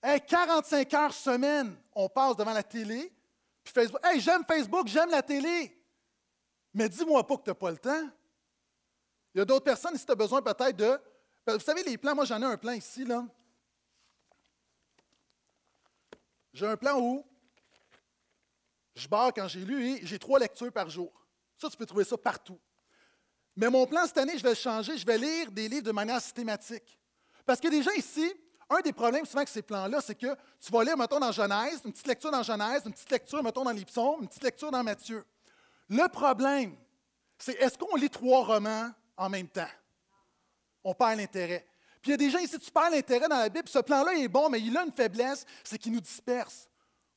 45 0.02 0.94
heures 0.94 1.14
semaine, 1.14 1.76
on 1.94 2.08
passe 2.08 2.34
devant 2.34 2.52
la 2.52 2.64
télé, 2.64 3.12
Facebook. 3.62 4.00
Hey, 4.04 4.20
j'aime 4.20 4.44
Facebook, 4.44 4.88
j'aime 4.88 5.10
la 5.10 5.22
télé. 5.22 5.80
Mais 6.74 6.88
dis-moi 6.88 7.24
pas 7.24 7.36
que 7.36 7.44
tu 7.44 7.50
n'as 7.50 7.54
pas 7.54 7.70
le 7.70 7.78
temps. 7.78 8.08
Il 9.32 9.38
y 9.38 9.40
a 9.42 9.44
d'autres 9.44 9.64
personnes, 9.64 9.96
si 9.96 10.04
tu 10.04 10.10
as 10.10 10.16
besoin 10.16 10.42
peut-être 10.42 10.76
de. 10.76 11.00
Vous 11.46 11.60
savez, 11.60 11.84
les 11.84 11.96
plans, 11.96 12.16
moi 12.16 12.24
j'en 12.24 12.42
ai 12.42 12.46
un 12.46 12.56
plan 12.56 12.72
ici, 12.72 13.04
là. 13.04 13.24
J'ai 16.52 16.66
un 16.66 16.76
plan 16.76 16.98
où 16.98 17.24
je 18.98 19.08
barre 19.08 19.32
quand 19.34 19.48
j'ai 19.48 19.60
lu 19.60 19.86
et 19.86 20.06
j'ai 20.06 20.18
trois 20.18 20.38
lectures 20.38 20.72
par 20.72 20.88
jour. 20.90 21.12
Ça, 21.56 21.68
tu 21.68 21.76
peux 21.76 21.86
trouver 21.86 22.04
ça 22.04 22.16
partout. 22.16 22.58
Mais 23.56 23.70
mon 23.70 23.86
plan 23.86 24.06
cette 24.06 24.18
année, 24.18 24.38
je 24.38 24.42
vais 24.42 24.50
le 24.50 24.54
changer. 24.54 24.96
Je 24.96 25.06
vais 25.06 25.18
lire 25.18 25.50
des 25.50 25.68
livres 25.68 25.82
de 25.82 25.92
manière 25.92 26.20
systématique. 26.20 26.98
Parce 27.44 27.60
que 27.60 27.82
gens 27.82 27.92
ici, 27.96 28.32
un 28.70 28.80
des 28.80 28.92
problèmes 28.92 29.24
souvent 29.24 29.38
avec 29.38 29.48
ces 29.48 29.62
plans-là, 29.62 30.00
c'est 30.00 30.14
que 30.14 30.36
tu 30.60 30.70
vas 30.70 30.84
lire, 30.84 30.96
mettons, 30.96 31.18
dans 31.18 31.32
Genèse, 31.32 31.80
une 31.84 31.92
petite 31.92 32.06
lecture 32.06 32.30
dans 32.30 32.42
Genèse, 32.42 32.82
une 32.84 32.92
petite 32.92 33.10
lecture, 33.10 33.42
mettons, 33.42 33.64
dans 33.64 33.70
les 33.70 33.80
une 33.80 34.28
petite 34.28 34.44
lecture 34.44 34.70
dans 34.70 34.84
Matthieu. 34.84 35.24
Le 35.88 36.06
problème, 36.08 36.76
c'est 37.38 37.54
est-ce 37.54 37.78
qu'on 37.78 37.96
lit 37.96 38.10
trois 38.10 38.44
romans 38.44 38.90
en 39.16 39.28
même 39.30 39.48
temps? 39.48 39.70
On 40.84 40.94
perd 40.94 41.18
l'intérêt. 41.18 41.66
Puis 42.02 42.10
il 42.10 42.12
y 42.12 42.14
a 42.14 42.16
des 42.18 42.30
gens 42.30 42.38
ici, 42.38 42.58
tu 42.58 42.70
perds 42.70 42.90
l'intérêt 42.90 43.28
dans 43.28 43.38
la 43.38 43.48
Bible, 43.48 43.68
ce 43.68 43.78
plan-là 43.78 44.14
est 44.14 44.28
bon, 44.28 44.48
mais 44.50 44.60
il 44.60 44.76
a 44.76 44.84
une 44.84 44.92
faiblesse, 44.92 45.44
c'est 45.64 45.78
qu'il 45.78 45.92
nous 45.92 46.00
disperse. 46.00 46.67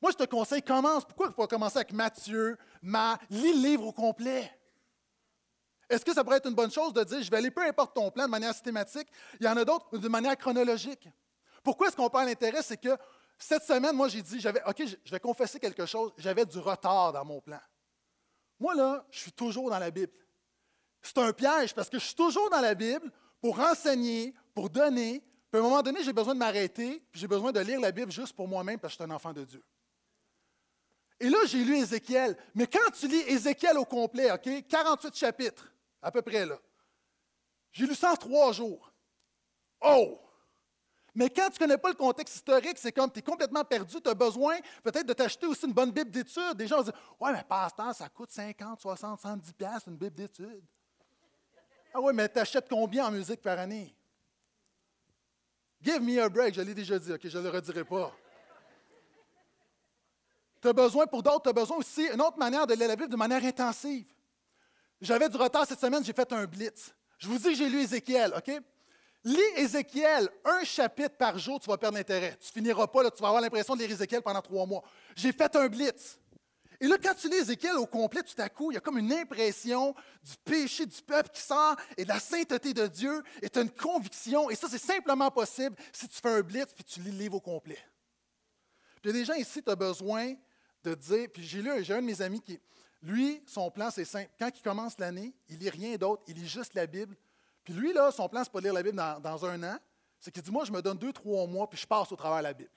Moi, 0.01 0.11
je 0.11 0.17
te 0.17 0.23
conseille, 0.23 0.63
commence. 0.63 1.05
Pourquoi 1.05 1.27
il 1.27 1.33
faut 1.33 1.47
commencer 1.47 1.77
avec 1.77 1.93
Matthieu, 1.93 2.57
Ma, 2.81 3.19
lis 3.29 3.53
le 3.53 3.69
livre 3.69 3.87
au 3.87 3.91
complet? 3.91 4.51
Est-ce 5.89 6.05
que 6.05 6.13
ça 6.13 6.23
pourrait 6.23 6.37
être 6.37 6.47
une 6.47 6.55
bonne 6.55 6.71
chose 6.71 6.93
de 6.93 7.03
dire, 7.03 7.21
je 7.21 7.29
vais 7.29 7.37
aller 7.37 7.51
peu 7.51 7.61
importe 7.61 7.93
ton 7.93 8.09
plan 8.09 8.25
de 8.25 8.31
manière 8.31 8.53
systématique, 8.53 9.07
il 9.39 9.45
y 9.45 9.49
en 9.49 9.57
a 9.57 9.65
d'autres 9.65 9.97
de 9.97 10.07
manière 10.07 10.37
chronologique? 10.37 11.07
Pourquoi 11.63 11.87
est-ce 11.87 11.95
qu'on 11.95 12.09
parle 12.09 12.27
l'intérêt? 12.27 12.63
C'est 12.63 12.77
que 12.77 12.97
cette 13.37 13.63
semaine, 13.63 13.95
moi, 13.95 14.07
j'ai 14.07 14.21
dit, 14.21 14.39
j'avais, 14.39 14.63
OK, 14.65 14.83
je 15.03 15.11
vais 15.11 15.19
confesser 15.19 15.59
quelque 15.59 15.85
chose, 15.85 16.13
j'avais 16.17 16.45
du 16.45 16.59
retard 16.59 17.11
dans 17.11 17.25
mon 17.25 17.41
plan. 17.41 17.59
Moi, 18.59 18.73
là, 18.75 19.05
je 19.11 19.19
suis 19.19 19.31
toujours 19.31 19.69
dans 19.69 19.79
la 19.79 19.91
Bible. 19.91 20.13
C'est 21.01 21.17
un 21.17 21.33
piège 21.33 21.73
parce 21.73 21.89
que 21.89 21.99
je 21.99 22.05
suis 22.05 22.15
toujours 22.15 22.49
dans 22.49 22.61
la 22.61 22.75
Bible 22.75 23.11
pour 23.41 23.59
enseigner, 23.59 24.33
pour 24.53 24.69
donner. 24.69 25.19
Puis 25.51 25.59
à 25.59 25.63
un 25.63 25.67
moment 25.67 25.81
donné, 25.81 26.03
j'ai 26.03 26.13
besoin 26.13 26.35
de 26.35 26.39
m'arrêter, 26.39 27.03
puis 27.11 27.19
j'ai 27.19 27.27
besoin 27.27 27.51
de 27.51 27.59
lire 27.59 27.79
la 27.79 27.91
Bible 27.91 28.11
juste 28.11 28.33
pour 28.33 28.47
moi-même 28.47 28.79
parce 28.79 28.93
que 28.93 28.99
je 28.99 29.03
suis 29.03 29.11
un 29.11 29.15
enfant 29.15 29.33
de 29.33 29.43
Dieu. 29.43 29.63
Et 31.21 31.29
là, 31.29 31.37
j'ai 31.45 31.63
lu 31.63 31.77
Ézéchiel. 31.77 32.35
Mais 32.55 32.65
quand 32.65 32.91
tu 32.99 33.07
lis 33.07 33.21
Ézéchiel 33.27 33.77
au 33.77 33.85
complet, 33.85 34.31
OK, 34.31 34.49
48 34.67 35.15
chapitres, 35.15 35.71
à 36.01 36.11
peu 36.11 36.23
près 36.23 36.47
là, 36.47 36.57
j'ai 37.71 37.85
lu 37.85 37.93
ça 37.93 38.11
en 38.11 38.15
trois 38.15 38.51
jours. 38.51 38.91
Oh! 39.81 40.19
Mais 41.13 41.29
quand 41.29 41.47
tu 41.49 41.53
ne 41.53 41.59
connais 41.59 41.77
pas 41.77 41.89
le 41.89 41.95
contexte 41.95 42.37
historique, 42.37 42.77
c'est 42.77 42.91
comme 42.91 43.11
tu 43.11 43.19
es 43.19 43.21
complètement 43.21 43.63
perdu, 43.63 44.01
tu 44.01 44.09
as 44.09 44.15
besoin 44.15 44.57
peut-être 44.81 45.05
de 45.05 45.13
t'acheter 45.13 45.45
aussi 45.45 45.67
une 45.67 45.73
bonne 45.73 45.91
Bible 45.91 46.09
d'études. 46.09 46.55
Des 46.55 46.67
gens 46.67 46.77
vont 46.77 46.83
dire 46.83 47.15
Ouais, 47.19 47.31
mais 47.33 47.43
pasteur, 47.43 47.93
ça 47.93 48.09
coûte 48.09 48.31
50, 48.31 48.79
60, 48.79 49.19
70 49.19 49.53
pièces 49.53 49.83
une 49.85 49.97
Bible 49.97 50.15
d'études. 50.15 50.65
Ah 51.93 52.01
oui, 52.01 52.13
mais 52.15 52.27
tu 52.29 52.39
achètes 52.39 52.67
combien 52.67 53.05
en 53.05 53.11
musique 53.11 53.41
par 53.41 53.59
année? 53.59 53.95
Give 55.81 56.01
me 56.01 56.19
a 56.19 56.29
break, 56.29 56.55
je 56.55 56.61
l'ai 56.61 56.73
déjà 56.73 56.97
dit, 56.97 57.11
OK, 57.11 57.27
je 57.27 57.37
ne 57.37 57.43
le 57.43 57.49
redirai 57.49 57.83
pas. 57.83 58.11
Tu 60.61 60.67
as 60.67 60.73
besoin, 60.73 61.07
pour 61.07 61.23
d'autres, 61.23 61.41
tu 61.41 61.49
as 61.49 61.53
besoin 61.53 61.77
aussi 61.77 62.05
une 62.07 62.21
autre 62.21 62.37
manière 62.37 62.67
de 62.67 62.73
lire 62.75 62.87
la 62.87 62.95
Bible 62.95 63.09
de 63.09 63.15
manière 63.15 63.43
intensive. 63.43 64.05
J'avais 65.01 65.27
du 65.27 65.37
retard 65.37 65.65
cette 65.65 65.79
semaine, 65.79 66.05
j'ai 66.05 66.13
fait 66.13 66.31
un 66.31 66.45
blitz. 66.45 66.93
Je 67.17 67.27
vous 67.27 67.37
dis 67.37 67.49
que 67.49 67.55
j'ai 67.55 67.69
lu 67.69 67.81
Ézéchiel, 67.81 68.33
OK? 68.37 68.51
Lis 69.23 69.39
Ézéchiel, 69.55 70.29
un 70.45 70.63
chapitre 70.63 71.15
par 71.17 71.37
jour, 71.39 71.59
tu 71.59 71.67
vas 71.67 71.77
perdre 71.77 71.97
l'intérêt. 71.97 72.37
Tu 72.39 72.51
finiras 72.51 72.87
pas, 72.87 73.03
là, 73.03 73.11
tu 73.11 73.21
vas 73.21 73.29
avoir 73.29 73.41
l'impression 73.41 73.75
de 73.75 73.81
lire 73.81 73.91
Ézéchiel 73.91 74.21
pendant 74.21 74.41
trois 74.41 74.65
mois. 74.65 74.83
J'ai 75.15 75.31
fait 75.31 75.55
un 75.55 75.67
blitz. 75.67 76.19
Et 76.79 76.87
là, 76.87 76.97
quand 76.97 77.13
tu 77.15 77.29
lis 77.29 77.37
Ézéchiel 77.37 77.77
au 77.77 77.85
complet, 77.85 78.21
tout 78.23 78.39
à 78.39 78.49
coup, 78.49 78.71
il 78.71 78.75
y 78.75 78.77
a 78.77 78.81
comme 78.81 78.97
une 78.97 79.13
impression 79.13 79.95
du 80.23 80.35
péché 80.43 80.85
du 80.85 81.01
peuple 81.01 81.29
qui 81.29 81.41
sort 81.41 81.75
et 81.97 82.03
de 82.03 82.09
la 82.09 82.19
sainteté 82.19 82.73
de 82.73 82.87
Dieu, 82.87 83.23
et 83.41 83.49
tu 83.49 83.59
as 83.59 83.61
une 83.63 83.71
conviction. 83.71 84.49
Et 84.49 84.55
ça, 84.55 84.67
c'est 84.69 84.79
simplement 84.79 85.29
possible 85.29 85.75
si 85.91 86.07
tu 86.07 86.19
fais 86.19 86.29
un 86.29 86.41
blitz 86.41 86.73
puis 86.73 86.83
tu 86.83 86.99
lis 87.01 87.11
le 87.11 87.17
livre 87.17 87.35
au 87.35 87.41
complet. 87.41 87.77
Puis 89.01 89.09
il 89.11 89.15
y 89.15 89.19
a 89.19 89.19
des 89.19 89.25
gens 89.25 89.33
ici, 89.33 89.61
tu 89.63 89.69
as 89.69 89.75
besoin 89.75 90.35
de 90.83 90.95
dire, 90.95 91.27
puis 91.31 91.43
j'ai 91.43 91.61
lu, 91.61 91.83
j'ai 91.83 91.93
un 91.93 92.01
de 92.01 92.05
mes 92.05 92.21
amis 92.21 92.41
qui, 92.41 92.59
lui, 93.03 93.41
son 93.47 93.71
plan, 93.71 93.89
c'est 93.89 94.05
simple. 94.05 94.29
Quand 94.37 94.49
il 94.55 94.61
commence 94.61 94.97
l'année, 94.99 95.33
il 95.49 95.57
lit 95.57 95.69
rien 95.69 95.95
d'autre, 95.95 96.23
il 96.27 96.35
lit 96.35 96.47
juste 96.47 96.73
la 96.75 96.85
Bible. 96.85 97.15
Puis 97.63 97.73
lui, 97.73 97.93
là, 97.93 98.11
son 98.11 98.29
plan, 98.29 98.43
c'est 98.43 98.51
pas 98.51 98.59
de 98.59 98.65
lire 98.65 98.73
la 98.73 98.83
Bible 98.83 98.97
dans, 99.21 99.45
un 99.45 99.63
an. 99.63 99.77
C'est 100.19 100.31
qu'il 100.31 100.43
dit, 100.43 100.51
moi, 100.51 100.65
je 100.65 100.71
me 100.71 100.81
donne 100.81 100.97
deux, 100.97 101.11
trois 101.11 101.47
mois, 101.47 101.67
puis 101.67 101.79
je 101.79 101.87
passe 101.87 102.11
au 102.11 102.15
travers 102.15 102.39
de 102.39 102.43
la 102.43 102.53
Bible. 102.53 102.69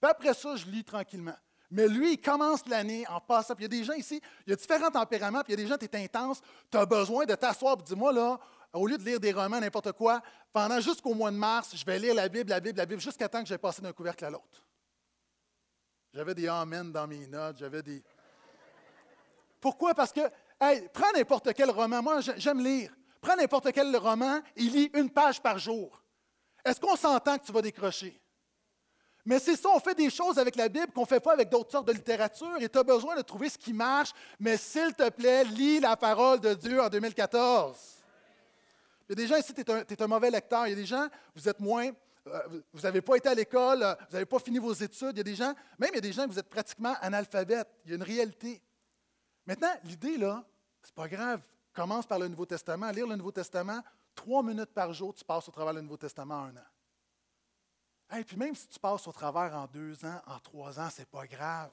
Puis 0.00 0.10
après 0.10 0.34
ça, 0.34 0.56
je 0.56 0.66
lis 0.66 0.82
tranquillement. 0.82 1.36
Mais 1.70 1.86
lui, 1.86 2.14
il 2.14 2.20
commence 2.20 2.66
l'année 2.66 3.06
en 3.08 3.20
passant. 3.20 3.54
Puis 3.54 3.64
il 3.64 3.72
y 3.72 3.76
a 3.76 3.80
des 3.80 3.84
gens 3.84 3.92
ici, 3.92 4.20
il 4.46 4.50
y 4.50 4.52
a 4.52 4.56
différents 4.56 4.90
tempéraments, 4.90 5.42
puis 5.42 5.52
il 5.52 5.58
y 5.58 5.62
a 5.62 5.64
des 5.64 5.68
gens, 5.68 5.78
tu 5.78 5.84
es 5.84 6.04
intense, 6.04 6.40
tu 6.68 6.76
as 6.76 6.86
besoin 6.86 7.24
de 7.24 7.34
t'asseoir, 7.36 7.76
puis 7.76 7.84
dis-moi, 7.86 8.12
là, 8.12 8.40
au 8.72 8.86
lieu 8.86 8.98
de 8.98 9.04
lire 9.04 9.20
des 9.20 9.32
romans, 9.32 9.60
n'importe 9.60 9.92
quoi, 9.92 10.20
pendant 10.52 10.80
jusqu'au 10.80 11.14
mois 11.14 11.30
de 11.30 11.36
mars, 11.36 11.76
je 11.76 11.84
vais 11.84 11.98
lire 11.98 12.14
la 12.14 12.28
Bible, 12.28 12.50
la 12.50 12.58
Bible, 12.58 12.78
la 12.78 12.86
Bible, 12.86 13.00
jusqu'à 13.00 13.28
temps 13.28 13.42
que 13.42 13.48
j'ai 13.48 13.58
passé 13.58 13.80
d'un 13.82 13.92
couvercle 13.92 14.24
à 14.24 14.30
l'autre. 14.30 14.64
J'avais 16.12 16.34
des 16.34 16.48
Amen 16.48 16.90
dans 16.90 17.06
mes 17.06 17.26
notes, 17.26 17.58
j'avais 17.58 17.82
des. 17.82 18.02
Pourquoi? 19.60 19.94
Parce 19.94 20.12
que, 20.12 20.20
hey, 20.60 20.88
prends 20.92 21.12
n'importe 21.14 21.52
quel 21.52 21.70
roman. 21.70 22.02
Moi, 22.02 22.20
j'aime 22.36 22.62
lire. 22.62 22.92
Prends 23.20 23.36
n'importe 23.36 23.70
quel 23.72 23.94
roman 23.96 24.40
et 24.56 24.62
lis 24.62 24.90
une 24.94 25.10
page 25.10 25.40
par 25.40 25.58
jour. 25.58 26.02
Est-ce 26.64 26.80
qu'on 26.80 26.96
s'entend 26.96 27.38
que 27.38 27.44
tu 27.44 27.52
vas 27.52 27.62
décrocher? 27.62 28.20
Mais 29.24 29.38
c'est 29.38 29.56
ça, 29.56 29.68
on 29.68 29.78
fait 29.78 29.94
des 29.94 30.08
choses 30.08 30.38
avec 30.38 30.56
la 30.56 30.68
Bible 30.68 30.92
qu'on 30.92 31.02
ne 31.02 31.06
fait 31.06 31.20
pas 31.20 31.34
avec 31.34 31.50
d'autres 31.50 31.70
sortes 31.70 31.86
de 31.86 31.92
littérature 31.92 32.56
et 32.58 32.68
tu 32.68 32.78
as 32.78 32.82
besoin 32.82 33.14
de 33.16 33.22
trouver 33.22 33.50
ce 33.50 33.58
qui 33.58 33.72
marche, 33.72 34.10
mais 34.38 34.56
s'il 34.56 34.94
te 34.94 35.08
plaît, 35.10 35.44
lis 35.44 35.78
la 35.78 35.96
parole 35.96 36.40
de 36.40 36.54
Dieu 36.54 36.80
en 36.80 36.88
2014. 36.88 37.76
Il 39.08 39.10
y 39.10 39.12
a 39.12 39.14
des 39.16 39.26
gens 39.26 39.36
ici, 39.36 39.52
tu 39.52 39.60
es, 39.60 40.02
un 40.02 40.06
mauvais 40.06 40.30
lecteur. 40.30 40.66
Il 40.66 40.70
y 40.70 40.72
a 40.72 40.76
des 40.76 40.86
gens, 40.86 41.06
vous 41.34 41.48
êtes 41.48 41.60
moins, 41.60 41.90
vous 42.72 42.80
n'avez 42.80 43.00
pas 43.00 43.16
été 43.16 43.28
à 43.28 43.34
l'école, 43.34 43.82
euh, 43.82 43.94
vous 44.08 44.14
n'avez 44.14 44.26
pas 44.26 44.38
fini 44.38 44.58
vos 44.58 44.72
études. 44.72 45.12
Il 45.12 45.18
y 45.18 45.20
a 45.20 45.24
des 45.24 45.34
gens, 45.34 45.54
même 45.78 45.90
il 45.92 45.96
y 45.96 45.98
a 45.98 46.02
des 46.02 46.12
gens, 46.12 46.26
vous 46.26 46.38
êtes 46.38 46.48
pratiquement 46.48 46.94
analphabètes. 47.00 47.68
Il 47.84 47.90
y 47.90 47.92
a 47.92 47.96
une 47.96 48.02
réalité. 48.02 48.62
Maintenant, 49.46 49.72
l'idée, 49.84 50.16
là, 50.16 50.44
c'est 50.82 50.94
pas 50.94 51.08
grave. 51.08 51.40
Commence 51.72 52.06
par 52.06 52.18
le 52.18 52.28
Nouveau 52.28 52.46
Testament. 52.46 52.90
Lire 52.90 53.06
le 53.06 53.16
Nouveau 53.16 53.32
Testament, 53.32 53.80
trois 54.14 54.42
minutes 54.42 54.72
par 54.72 54.92
jour, 54.92 55.14
tu 55.14 55.24
passes 55.24 55.48
au 55.48 55.52
travers 55.52 55.74
du 55.74 55.82
Nouveau 55.82 55.96
Testament 55.96 56.34
en 56.34 56.44
un 56.46 56.56
an. 56.56 58.18
Et 58.18 58.24
puis 58.24 58.36
même 58.36 58.54
si 58.54 58.66
tu 58.66 58.78
passes 58.78 59.06
au 59.06 59.12
travers 59.12 59.54
en 59.54 59.66
deux 59.66 60.04
ans, 60.04 60.20
en 60.26 60.38
trois 60.40 60.80
ans, 60.80 60.90
ce 60.90 61.00
n'est 61.00 61.06
pas 61.06 61.26
grave. 61.26 61.70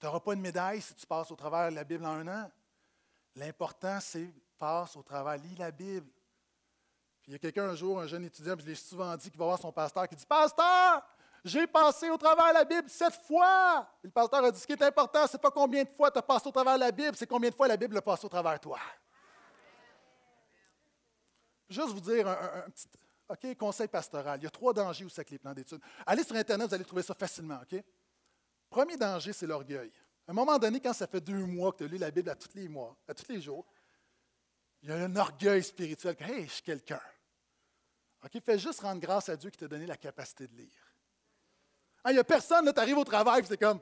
Tu 0.00 0.06
n'auras 0.06 0.20
pas 0.20 0.34
de 0.34 0.40
médaille 0.40 0.82
si 0.82 0.94
tu 0.94 1.06
passes 1.06 1.30
au 1.30 1.36
travers 1.36 1.70
de 1.70 1.76
la 1.76 1.84
Bible 1.84 2.04
en 2.04 2.14
un 2.14 2.28
an. 2.28 2.50
L'important, 3.36 3.98
c'est 4.00 4.28
passe 4.58 4.96
au 4.96 5.02
travers, 5.02 5.36
lis 5.36 5.54
la 5.56 5.70
Bible. 5.70 6.10
Il 7.26 7.32
y 7.32 7.36
a 7.36 7.38
quelqu'un 7.38 7.64
un 7.70 7.74
jour, 7.74 8.00
un 8.00 8.06
jeune 8.06 8.24
étudiant, 8.24 8.54
je 8.58 8.66
l'ai 8.66 8.74
souvent 8.74 9.16
dit, 9.16 9.30
qui 9.30 9.36
va 9.36 9.46
voir 9.46 9.58
son 9.58 9.72
pasteur, 9.72 10.08
qui 10.08 10.14
dit 10.14 10.26
Pasteur, 10.26 11.02
j'ai 11.44 11.66
passé 11.66 12.08
au 12.10 12.16
travers 12.16 12.48
de 12.48 12.54
la 12.54 12.64
Bible 12.64 12.88
sept 12.88 13.14
fois. 13.26 13.88
Le 14.02 14.10
pasteur 14.10 14.44
a 14.44 14.50
dit 14.50 14.60
Ce 14.60 14.66
qui 14.66 14.72
est 14.72 14.82
important, 14.82 15.26
ce 15.26 15.36
n'est 15.36 15.40
pas 15.40 15.50
combien 15.50 15.82
de 15.82 15.88
fois 15.88 16.10
tu 16.10 16.18
as 16.18 16.22
passé 16.22 16.48
au 16.48 16.52
travers 16.52 16.74
de 16.74 16.80
la 16.80 16.92
Bible, 16.92 17.16
c'est 17.16 17.26
combien 17.26 17.50
de 17.50 17.54
fois 17.54 17.68
la 17.68 17.76
Bible 17.76 17.96
a 17.96 18.02
passé 18.02 18.26
au 18.26 18.28
travers 18.28 18.54
de 18.54 18.58
toi. 18.58 18.78
Juste 21.68 21.88
vous 21.88 22.00
dire 22.00 22.28
un 22.28 22.70
petit 23.34 23.56
conseil 23.56 23.88
pastoral. 23.88 24.38
Il 24.40 24.44
y 24.44 24.46
a 24.46 24.50
trois 24.50 24.72
dangers 24.72 25.04
aussi 25.04 25.18
avec 25.18 25.30
les 25.30 25.38
plans 25.38 25.52
d'études. 25.54 25.80
Allez 26.06 26.22
sur 26.22 26.36
Internet, 26.36 26.68
vous 26.68 26.74
allez 26.74 26.84
trouver 26.84 27.02
ça 27.02 27.14
facilement. 27.14 27.58
OK? 27.62 27.82
Premier 28.70 28.96
danger, 28.96 29.32
c'est 29.32 29.46
l'orgueil. 29.46 29.90
À 30.28 30.30
un 30.30 30.34
moment 30.34 30.58
donné, 30.58 30.80
quand 30.80 30.92
ça 30.92 31.06
fait 31.06 31.20
deux 31.20 31.44
mois 31.44 31.72
que 31.72 31.78
tu 31.78 31.84
as 31.84 31.86
lu 31.88 31.98
la 31.98 32.10
Bible 32.10 32.30
à 32.30 32.34
tous 32.34 32.54
les 32.54 32.68
mois, 32.68 32.96
à 33.08 33.14
tous 33.14 33.30
les 33.32 33.40
jours, 33.40 33.64
il 34.82 34.90
y 34.90 34.92
a 34.92 34.96
un 34.96 35.16
orgueil 35.16 35.62
spirituel. 35.62 36.16
Hey, 36.20 36.46
je 36.46 36.52
suis 36.52 36.62
quelqu'un. 36.62 37.00
OK? 38.26 38.42
Fais 38.44 38.58
juste 38.58 38.80
rendre 38.80 39.00
grâce 39.00 39.28
à 39.28 39.36
Dieu 39.36 39.50
qui 39.50 39.58
t'a 39.58 39.68
donné 39.68 39.86
la 39.86 39.96
capacité 39.96 40.48
de 40.48 40.56
lire. 40.56 40.92
Il 42.08 42.12
n'y 42.12 42.18
a 42.18 42.24
personne, 42.24 42.64
là, 42.64 42.72
tu 42.72 42.80
arrives 42.80 42.98
au 42.98 43.04
travail, 43.04 43.44
c'est 43.46 43.56
comme. 43.56 43.80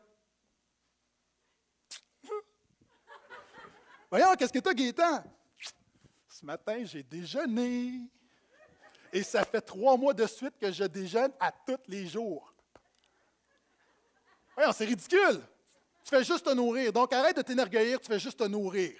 Voyons, 4.10 4.34
qu'est-ce 4.36 4.52
que 4.52 4.58
tu 4.58 4.68
as, 4.68 4.74
Gaétan? 4.74 5.24
Ce 6.28 6.44
matin, 6.44 6.84
j'ai 6.84 7.02
déjeuné. 7.02 8.00
Et 9.12 9.22
ça 9.22 9.44
fait 9.44 9.60
trois 9.60 9.96
mois 9.96 10.12
de 10.12 10.26
suite 10.26 10.58
que 10.58 10.72
je 10.72 10.84
déjeune 10.84 11.32
à 11.38 11.52
tous 11.52 11.78
les 11.86 12.06
jours. 12.06 12.52
Voyons, 14.56 14.72
c'est 14.72 14.86
ridicule. 14.86 15.40
Tu 16.02 16.10
fais 16.10 16.24
juste 16.24 16.44
te 16.44 16.50
nourrir. 16.50 16.92
Donc 16.92 17.12
arrête 17.12 17.36
de 17.36 17.42
t'énergueillir, 17.42 18.00
tu 18.00 18.08
fais 18.08 18.18
juste 18.18 18.38
te 18.38 18.44
nourrir. 18.44 18.92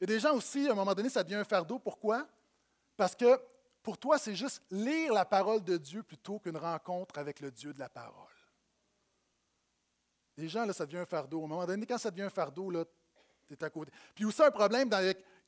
Il 0.00 0.08
y 0.08 0.12
a 0.12 0.14
des 0.14 0.20
gens 0.20 0.34
aussi, 0.34 0.68
à 0.68 0.72
un 0.72 0.74
moment 0.74 0.94
donné, 0.94 1.08
ça 1.08 1.22
devient 1.22 1.36
un 1.36 1.44
fardeau. 1.44 1.78
Pourquoi? 1.78 2.26
Parce 2.96 3.14
que 3.14 3.40
pour 3.82 3.98
toi, 3.98 4.18
c'est 4.18 4.34
juste 4.34 4.62
lire 4.70 5.12
la 5.12 5.24
parole 5.24 5.62
de 5.62 5.76
Dieu 5.76 6.02
plutôt 6.02 6.38
qu'une 6.38 6.56
rencontre 6.56 7.18
avec 7.18 7.40
le 7.40 7.50
Dieu 7.50 7.72
de 7.72 7.78
la 7.80 7.88
parole. 7.88 8.30
Les 10.36 10.48
gens, 10.48 10.64
là, 10.64 10.72
ça 10.72 10.86
devient 10.86 10.98
un 10.98 11.06
fardeau. 11.06 11.42
À 11.42 11.44
un 11.44 11.48
moment 11.48 11.66
donné, 11.66 11.84
quand 11.84 11.98
ça 11.98 12.10
devient 12.10 12.22
un 12.22 12.30
fardeau, 12.30 12.70
là, 12.70 12.84
tu 13.46 13.54
es 13.54 13.64
à 13.64 13.70
côté. 13.70 13.92
Puis 14.14 14.24
aussi 14.24 14.42
un 14.42 14.50
problème 14.50 14.88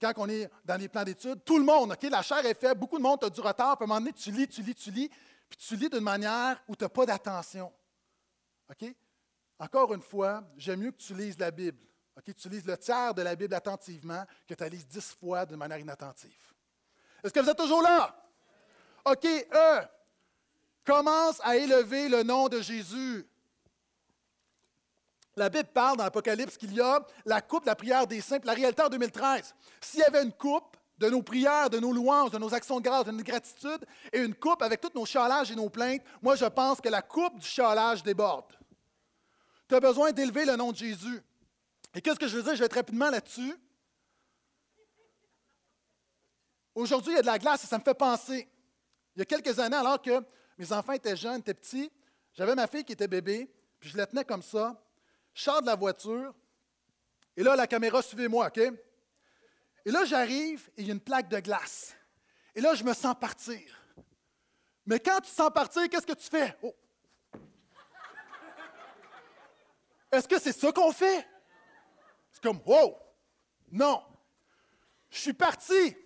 quand 0.01 0.13
on 0.17 0.29
est 0.29 0.51
dans 0.65 0.77
les 0.79 0.89
plans 0.89 1.05
d'études, 1.05 1.43
tout 1.45 1.59
le 1.59 1.65
monde, 1.65 1.93
OK, 1.93 2.03
la 2.03 2.23
chair 2.23 2.45
est 2.45 2.59
faible, 2.59 2.81
beaucoup 2.81 2.99
de 2.99 3.03
monde 3.03 3.23
a 3.25 3.31
du 3.31 3.41
retard, 3.41 3.77
puis 3.79 3.85
à 3.85 3.87
un 3.87 3.89
moment 3.89 4.01
donné, 4.01 4.13
tu 4.13 4.31
lis, 4.31 4.49
tu 4.49 4.63
lis, 4.63 4.75
tu 4.75 4.91
lis, 4.91 5.09
puis 5.49 5.59
tu 5.59 5.77
lis 5.77 5.89
d'une 5.89 6.01
manière 6.01 6.63
où 6.69 6.77
tu 6.77 6.85
n'as 6.85 6.91
pas 6.91 7.07
d'attention. 7.07 7.73
OK? 8.71 8.95
Encore 9.59 9.95
une 9.95 10.03
fois, 10.03 10.43
j'aime 10.57 10.81
mieux 10.81 10.91
que 10.91 10.99
tu 11.01 11.15
lises 11.15 11.39
la 11.39 11.51
Bible. 11.51 11.87
OK? 12.17 12.35
Tu 12.35 12.49
lises 12.49 12.67
le 12.67 12.77
tiers 12.77 13.15
de 13.15 13.23
la 13.23 13.37
Bible 13.37 13.55
attentivement 13.55 14.25
que 14.47 14.55
tu 14.55 14.63
la 14.63 14.69
lises 14.69 14.87
dix 14.87 15.17
fois 15.19 15.47
de 15.47 15.57
manière 15.57 15.79
inattentive. 15.79 16.53
Est-ce 17.23 17.33
que 17.33 17.41
vous 17.41 17.49
êtes 17.49 17.57
toujours 17.57 17.83
là? 17.83 18.24
OK, 19.05 19.25
E. 19.25 19.81
Commence 20.85 21.41
à 21.43 21.57
élever 21.57 22.09
le 22.09 22.23
nom 22.23 22.49
de 22.49 22.61
Jésus. 22.61 23.27
La 25.37 25.49
Bible 25.49 25.69
parle 25.73 25.97
dans 25.97 26.05
l'Apocalypse 26.05 26.57
qu'il 26.57 26.75
y 26.75 26.81
a 26.81 27.05
la 27.25 27.41
coupe 27.41 27.65
la 27.67 27.75
prière 27.75 28.07
des 28.07 28.21
saints, 28.21 28.39
la 28.45 28.53
réalité 28.53 28.83
en 28.83 28.89
2013. 28.89 29.55
S'il 29.81 30.01
y 30.01 30.05
avait 30.05 30.23
une 30.23 30.33
coupe 30.33 30.77
de 30.99 31.09
nos 31.09 31.23
prières, 31.23 31.71
de 31.71 31.81
nos 31.81 31.93
louanges, 31.93 32.31
de 32.31 32.39
nos 32.39 32.55
actions 32.55 32.79
de 32.79 32.85
grâce, 32.85 33.05
de 33.05 33.11
notre 33.11 33.25
gratitude, 33.25 33.85
et 34.13 34.21
une 34.21 34.35
coupe 34.35 34.63
avec 34.63 34.81
tous 34.81 34.93
nos 34.95 35.05
chalages 35.05 35.51
et 35.51 35.57
nos 35.57 35.69
plaintes, 35.69 36.03
moi 36.23 36.37
je 36.37 36.45
pense 36.45 36.81
que 36.81 36.89
la 36.89 37.03
coupe 37.03 37.39
du 37.39 37.47
chalage 37.47 38.03
déborde. 38.03 38.53
Tu 39.69 39.75
as 39.75 39.81
besoin 39.81 40.13
d'élever 40.13 40.45
le 40.45 40.55
nom 40.55 40.71
de 40.71 40.77
Jésus. 40.77 41.21
Et 41.95 42.01
qu'est-ce 42.01 42.19
que 42.19 42.29
je 42.29 42.37
veux 42.37 42.43
dire? 42.43 42.55
Je 42.55 42.61
vais 42.61 42.67
être 42.67 42.75
rapidement 42.75 43.11
là-dessus. 43.11 43.57
Aujourd'hui, 46.75 47.13
il 47.13 47.17
y 47.17 47.19
a 47.19 47.23
de 47.23 47.27
la 47.27 47.39
glace 47.39 47.65
et 47.65 47.67
ça 47.67 47.79
me 47.79 47.85
fait 47.85 47.95
penser. 47.95 48.49
Il 49.17 49.21
y 49.21 49.23
a 49.23 49.25
quelques 49.25 49.59
années, 49.59 49.77
alors 49.77 50.01
que 50.01 50.23
mes 50.59 50.73
enfants 50.73 50.93
étaient 50.93 51.17
jeunes, 51.17 51.41
étaient 51.41 51.55
petits, 51.55 51.91
j'avais 52.33 52.55
ma 52.55 52.67
fille 52.67 52.85
qui 52.85 52.93
était 52.93 53.09
bébé, 53.09 53.51
puis 53.79 53.91
je 53.91 53.97
la 53.97 54.07
tenais 54.07 54.25
comme 54.25 54.43
ça, 54.43 54.81
je 55.33 55.61
de 55.61 55.67
la 55.67 55.77
voiture, 55.77 56.35
et 57.37 57.43
là, 57.43 57.57
la 57.57 57.67
caméra, 57.67 58.01
suivez-moi, 58.03 58.47
OK? 58.47 58.59
Et 59.85 59.91
là, 59.91 60.05
j'arrive 60.05 60.71
et 60.77 60.83
il 60.83 60.87
y 60.87 60.91
a 60.91 60.95
une 60.95 61.01
plaque 61.01 61.29
de 61.29 61.41
glace. 61.41 61.95
Et 62.55 62.61
là, 62.61 62.75
je 62.75 62.85
me 62.85 62.95
sens 62.95 63.15
partir. 63.19 63.61
Mais 64.87 65.01
quand 65.01 65.21
tu 65.21 65.31
sens 65.31 65.51
partir, 65.53 65.89
qu'est-ce 65.89 66.07
que 66.07 66.13
tu 66.13 66.29
fais? 66.29 66.57
Oh. 66.63 66.75
Est-ce 70.13 70.29
que 70.29 70.39
c'est 70.39 70.53
ça 70.53 70.71
qu'on 70.73 70.93
fait? 70.93 71.27
C'est 72.31 72.43
comme, 72.43 72.61
wow! 72.65 72.97
Non. 73.73 74.03
Je 75.11 75.19
suis 75.19 75.33
parti. 75.33 75.97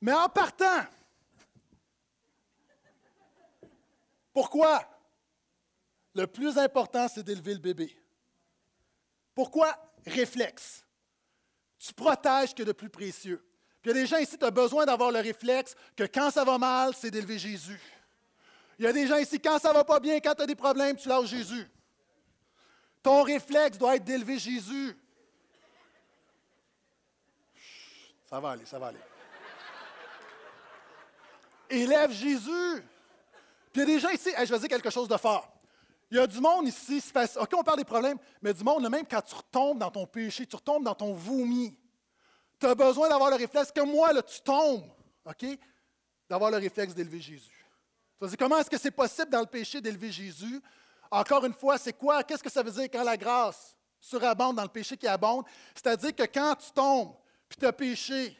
Mais 0.00 0.12
en 0.12 0.28
partant, 0.28 0.84
pourquoi? 4.40 4.82
Le 6.14 6.26
plus 6.26 6.56
important, 6.56 7.08
c'est 7.08 7.22
d'élever 7.22 7.52
le 7.52 7.60
bébé. 7.60 7.94
Pourquoi? 9.34 9.76
Réflexe. 10.06 10.82
Tu 11.78 11.92
protèges 11.92 12.54
que 12.54 12.62
de 12.62 12.72
plus 12.72 12.88
précieux. 12.88 13.44
Puis 13.82 13.90
il 13.90 13.96
y 13.96 13.98
a 13.98 14.02
des 14.02 14.06
gens 14.06 14.16
ici, 14.16 14.38
tu 14.38 14.44
as 14.46 14.50
besoin 14.50 14.86
d'avoir 14.86 15.12
le 15.12 15.18
réflexe 15.18 15.74
que 15.94 16.04
quand 16.04 16.30
ça 16.30 16.42
va 16.42 16.56
mal, 16.56 16.94
c'est 16.94 17.10
d'élever 17.10 17.38
Jésus. 17.38 17.78
Il 18.78 18.86
y 18.86 18.88
a 18.88 18.94
des 18.94 19.06
gens 19.06 19.18
ici, 19.18 19.38
quand 19.38 19.58
ça 19.58 19.74
va 19.74 19.84
pas 19.84 20.00
bien, 20.00 20.18
quand 20.20 20.34
tu 20.34 20.42
as 20.42 20.46
des 20.46 20.56
problèmes, 20.56 20.96
tu 20.96 21.06
lâches 21.06 21.28
Jésus. 21.28 21.68
Ton 23.02 23.22
réflexe 23.22 23.76
doit 23.76 23.96
être 23.96 24.04
d'élever 24.04 24.38
Jésus. 24.38 24.96
Ça 28.24 28.40
va 28.40 28.52
aller, 28.52 28.64
ça 28.64 28.78
va 28.78 28.86
aller. 28.86 29.00
Élève 31.68 32.10
Jésus. 32.10 32.82
Puis 33.72 33.80
il 33.82 33.88
y 33.88 33.92
a 33.92 33.94
des 33.94 34.00
gens 34.00 34.10
ici, 34.10 34.30
je 34.36 34.52
vais 34.52 34.58
dire 34.58 34.68
quelque 34.68 34.90
chose 34.90 35.08
de 35.08 35.16
fort. 35.16 35.52
Il 36.10 36.16
y 36.16 36.20
a 36.20 36.26
du 36.26 36.40
monde 36.40 36.66
ici, 36.66 37.02
OK, 37.36 37.50
on 37.56 37.62
parle 37.62 37.78
des 37.78 37.84
problèmes, 37.84 38.18
mais 38.42 38.52
du 38.52 38.64
monde, 38.64 38.88
même 38.88 39.06
quand 39.08 39.22
tu 39.22 39.34
retombes 39.34 39.78
dans 39.78 39.90
ton 39.90 40.06
péché, 40.06 40.44
tu 40.44 40.56
retombes 40.56 40.84
dans 40.84 40.94
ton 40.94 41.12
vomi, 41.12 41.76
tu 42.58 42.66
as 42.66 42.74
besoin 42.74 43.08
d'avoir 43.08 43.30
le 43.30 43.36
réflexe 43.36 43.70
que 43.70 43.80
moi, 43.80 44.12
là, 44.12 44.22
tu 44.22 44.40
tombes. 44.40 44.84
OK? 45.24 45.44
d'avoir 46.30 46.52
le 46.52 46.58
réflexe 46.58 46.94
d'élever 46.94 47.20
Jésus. 47.20 47.66
Tu 48.16 48.24
vas 48.24 48.28
dire, 48.28 48.38
comment 48.38 48.58
est-ce 48.58 48.70
que 48.70 48.78
c'est 48.78 48.92
possible 48.92 49.30
dans 49.30 49.40
le 49.40 49.46
péché 49.46 49.80
d'élever 49.80 50.12
Jésus? 50.12 50.62
Encore 51.10 51.44
une 51.44 51.52
fois, 51.52 51.76
c'est 51.76 51.92
quoi? 51.92 52.22
Qu'est-ce 52.22 52.42
que 52.42 52.50
ça 52.50 52.62
veut 52.62 52.70
dire 52.70 52.84
quand 52.84 53.02
la 53.02 53.16
grâce 53.16 53.76
surabonde 54.00 54.54
dans 54.54 54.62
le 54.62 54.68
péché 54.68 54.96
qui 54.96 55.08
abonde? 55.08 55.44
C'est-à-dire 55.74 56.14
que 56.14 56.22
quand 56.22 56.54
tu 56.54 56.70
tombes, 56.70 57.14
puis 57.48 57.58
tu 57.58 57.66
as 57.66 57.72
péché, 57.72 58.38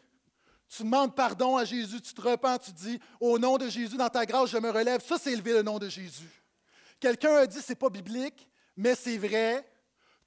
tu 0.71 0.85
demandes 0.85 1.16
pardon 1.16 1.57
à 1.57 1.64
Jésus, 1.64 2.01
tu 2.01 2.14
te 2.14 2.21
repens, 2.21 2.57
tu 2.59 2.71
dis, 2.71 3.01
au 3.18 3.39
nom 3.41 3.59
de 3.59 3.68
Jésus, 3.68 3.97
dans 3.97 4.09
ta 4.09 4.25
grâce, 4.25 4.51
je 4.51 4.59
me 4.59 4.71
relève. 4.71 5.05
Ça, 5.05 5.16
c'est 5.18 5.33
élever 5.33 5.53
le 5.53 5.62
nom 5.62 5.81
de 5.81 5.89
Jésus. 5.89 6.31
Quelqu'un 7.01 7.35
a 7.35 7.47
dit, 7.47 7.61
c'est 7.61 7.75
pas 7.75 7.91
biblique, 7.91 8.49
mais 8.77 8.95
c'est 8.95 9.18
vrai. 9.18 9.68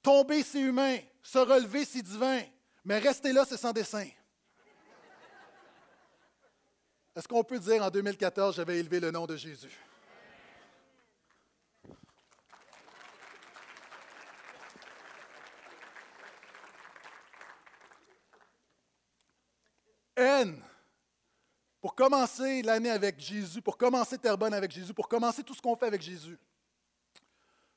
Tomber, 0.02 0.42
c'est 0.42 0.60
humain. 0.60 0.98
Se 1.22 1.38
relever, 1.38 1.86
c'est 1.86 2.02
divin. 2.02 2.42
Mais 2.84 2.98
rester 2.98 3.32
là, 3.32 3.46
c'est 3.48 3.56
sans 3.56 3.72
dessein. 3.72 4.06
Est-ce 7.16 7.26
qu'on 7.26 7.44
peut 7.44 7.58
dire 7.58 7.82
en 7.82 7.88
2014, 7.88 8.56
j'avais 8.56 8.78
élevé 8.78 9.00
le 9.00 9.10
nom 9.10 9.24
de 9.24 9.36
Jésus? 9.36 9.72
N. 20.16 20.62
Pour 21.80 21.94
commencer 21.94 22.62
l'année 22.62 22.90
avec 22.90 23.20
Jésus, 23.20 23.60
pour 23.60 23.76
commencer 23.76 24.16
Terrebonne 24.16 24.54
avec 24.54 24.70
Jésus, 24.70 24.94
pour 24.94 25.08
commencer 25.08 25.42
tout 25.42 25.54
ce 25.54 25.60
qu'on 25.60 25.76
fait 25.76 25.86
avec 25.86 26.00
Jésus, 26.00 26.38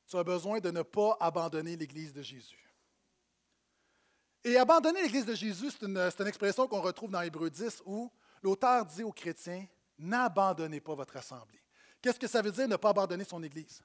tu 0.07 0.15
as 0.15 0.23
besoin 0.23 0.59
de 0.59 0.71
ne 0.71 0.81
pas 0.81 1.17
abandonner 1.19 1.75
l'Église 1.75 2.13
de 2.13 2.21
Jésus. 2.21 2.73
Et 4.43 4.55
abandonner 4.57 5.01
l'Église 5.01 5.25
de 5.25 5.35
Jésus, 5.35 5.71
c'est 5.71 5.85
une, 5.85 5.97
une, 5.97 6.27
expression 6.27 6.67
qu'on 6.67 6.79
retrouve 6.79 7.11
dans 7.11 7.21
Hébreu 7.21 7.49
10 7.49 7.83
où 7.85 8.09
l'auteur 8.41 8.85
dit 8.85 9.03
aux 9.03 9.11
chrétiens, 9.11 9.65
n'abandonnez 9.99 10.79
pas 10.79 10.95
votre 10.95 11.17
assemblée. 11.17 11.61
Qu'est-ce 12.01 12.19
que 12.19 12.27
ça 12.27 12.41
veut 12.41 12.51
dire 12.51 12.67
ne 12.67 12.77
pas 12.77 12.91
abandonner 12.91 13.25
son 13.25 13.43
Église? 13.43 13.83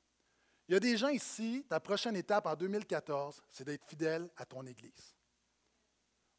Il 0.68 0.74
y 0.74 0.76
a 0.76 0.80
des 0.80 0.96
gens 0.96 1.08
ici, 1.08 1.66
ta 1.68 1.80
prochaine 1.80 2.14
étape 2.14 2.46
en 2.46 2.54
2014, 2.54 3.42
c'est 3.50 3.64
d'être 3.64 3.84
fidèle 3.84 4.30
à 4.36 4.44
ton 4.44 4.64
Église. 4.64 5.16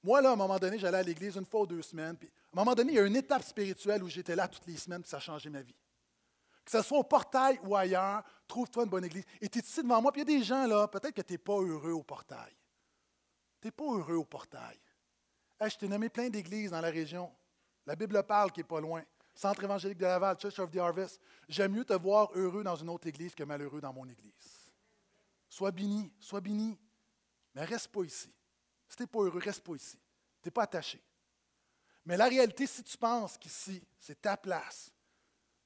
Moi, 0.04 0.22
là, 0.22 0.32
à 0.32 0.34
un 0.34 0.36
moment 0.36 0.60
donné, 0.60 0.78
j'allais 0.78 0.98
à 0.98 1.04
l'église 1.04 1.38
une 1.38 1.46
fois 1.46 1.62
ou 1.62 1.66
deux 1.66 1.82
semaines. 1.82 2.18
Puis, 2.18 2.28
à 2.28 2.60
un 2.60 2.62
moment 2.62 2.76
donné, 2.76 2.92
il 2.92 2.96
y 2.96 3.00
a 3.00 3.06
une 3.06 3.16
étape 3.16 3.44
spirituelle 3.44 4.04
où 4.04 4.10
j'étais 4.10 4.36
là 4.36 4.48
toutes 4.48 4.68
les 4.68 4.76
semaines, 4.76 5.02
puis 5.02 5.10
ça 5.10 5.18
a 5.18 5.22
changé 5.22 5.50
ma 5.50 5.62
vie. 5.62 5.76
Que 6.66 6.72
ce 6.72 6.82
soit 6.82 7.00
au 7.00 7.04
portail 7.04 7.60
ou 7.64 7.76
ailleurs, 7.76 8.24
trouve-toi 8.48 8.84
une 8.84 8.90
bonne 8.90 9.06
église. 9.06 9.24
Et 9.40 9.48
tu 9.48 9.60
es 9.60 9.62
ici 9.62 9.82
devant 9.82 10.02
moi, 10.02 10.12
puis 10.12 10.22
il 10.22 10.30
y 10.30 10.36
a 10.36 10.40
des 10.40 10.44
gens 10.44 10.68
là, 10.68 10.88
peut-être 10.88 11.14
que 11.14 11.22
tu 11.22 11.34
n'es 11.34 11.38
pas 11.38 11.60
heureux 11.60 11.92
au 11.92 12.04
portail. 12.04 12.54
Tu 13.62 13.68
n'es 13.68 13.72
pas 13.72 13.86
heureux 13.86 14.16
au 14.16 14.26
portail. 14.26 14.78
je 15.62 15.78
t'ai 15.78 15.88
nommé 15.88 16.10
plein 16.10 16.30
d'églises 16.30 16.72
dans 16.72 16.82
la 16.82 16.90
région. 16.90 17.32
La 17.86 17.96
Bible 17.96 18.22
parle 18.24 18.52
qui 18.52 18.60
n'est 18.60 18.66
pas 18.66 18.82
loin. 18.82 19.04
Centre 19.34 19.64
évangélique 19.64 19.98
de 19.98 20.06
Laval, 20.06 20.38
Church 20.40 20.60
of 20.60 20.70
the 20.70 20.78
Harvest. 20.78 21.20
J'aime 21.48 21.74
mieux 21.74 21.86
te 21.86 21.94
voir 21.94 22.30
heureux 22.36 22.64
dans 22.64 22.76
une 22.76 22.90
autre 22.90 23.08
église 23.08 23.34
que 23.34 23.44
malheureux 23.44 23.82
dans 23.82 23.94
mon 23.94 24.08
église. 24.08 24.72
Sois 25.50 25.72
béni, 25.72 26.12
sois 26.20 26.42
béni, 26.42 26.78
mais 27.56 27.66
reste 27.66 27.88
pas 27.88 28.04
ici. 28.04 28.34
Si 28.94 28.98
tu 28.98 29.04
n'es 29.04 29.08
pas 29.08 29.22
heureux, 29.22 29.40
reste 29.40 29.62
pas 29.64 29.74
ici. 29.74 29.98
Tu 30.44 30.48
n'es 30.48 30.52
pas 30.52 30.62
attaché. 30.64 31.02
Mais 32.06 32.16
la 32.16 32.28
réalité, 32.28 32.68
si 32.68 32.84
tu 32.84 32.96
penses 32.96 33.40
qu'ici, 33.40 33.82
c'est 34.00 34.22
ta 34.22 34.38
place, 34.38 34.92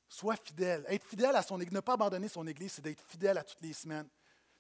sois 0.07 0.37
fidèle. 0.37 0.85
Être 0.87 1.05
fidèle 1.05 1.35
à 1.35 1.41
son 1.41 1.59
Église, 1.59 1.73
ne 1.73 1.81
pas 1.81 1.95
abandonner 1.95 2.29
son 2.29 2.47
Église, 2.47 2.71
c'est 2.71 2.81
d'être 2.81 3.03
fidèle 3.05 3.37
à 3.37 3.43
toutes 3.43 3.59
les 3.59 3.73
semaines. 3.73 4.07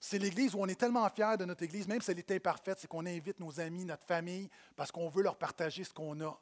C'est 0.01 0.19
l'Église 0.19 0.53
où 0.53 0.59
on 0.59 0.67
est 0.67 0.77
tellement 0.77 1.09
fier 1.09 1.37
de 1.37 1.45
notre 1.45 1.63
Église, 1.63 1.87
même 1.87 2.01
si 2.01 2.11
elle 2.11 2.19
est 2.19 2.29
imparfaite, 2.29 2.79
c'est 2.81 2.89
qu'on 2.89 3.05
invite 3.05 3.39
nos 3.39 3.57
amis, 3.57 3.85
notre 3.85 4.05
famille, 4.05 4.49
parce 4.75 4.91
qu'on 4.91 5.07
veut 5.07 5.23
leur 5.23 5.37
partager 5.37 5.85
ce 5.85 5.93
qu'on 5.93 6.19
a. 6.19 6.37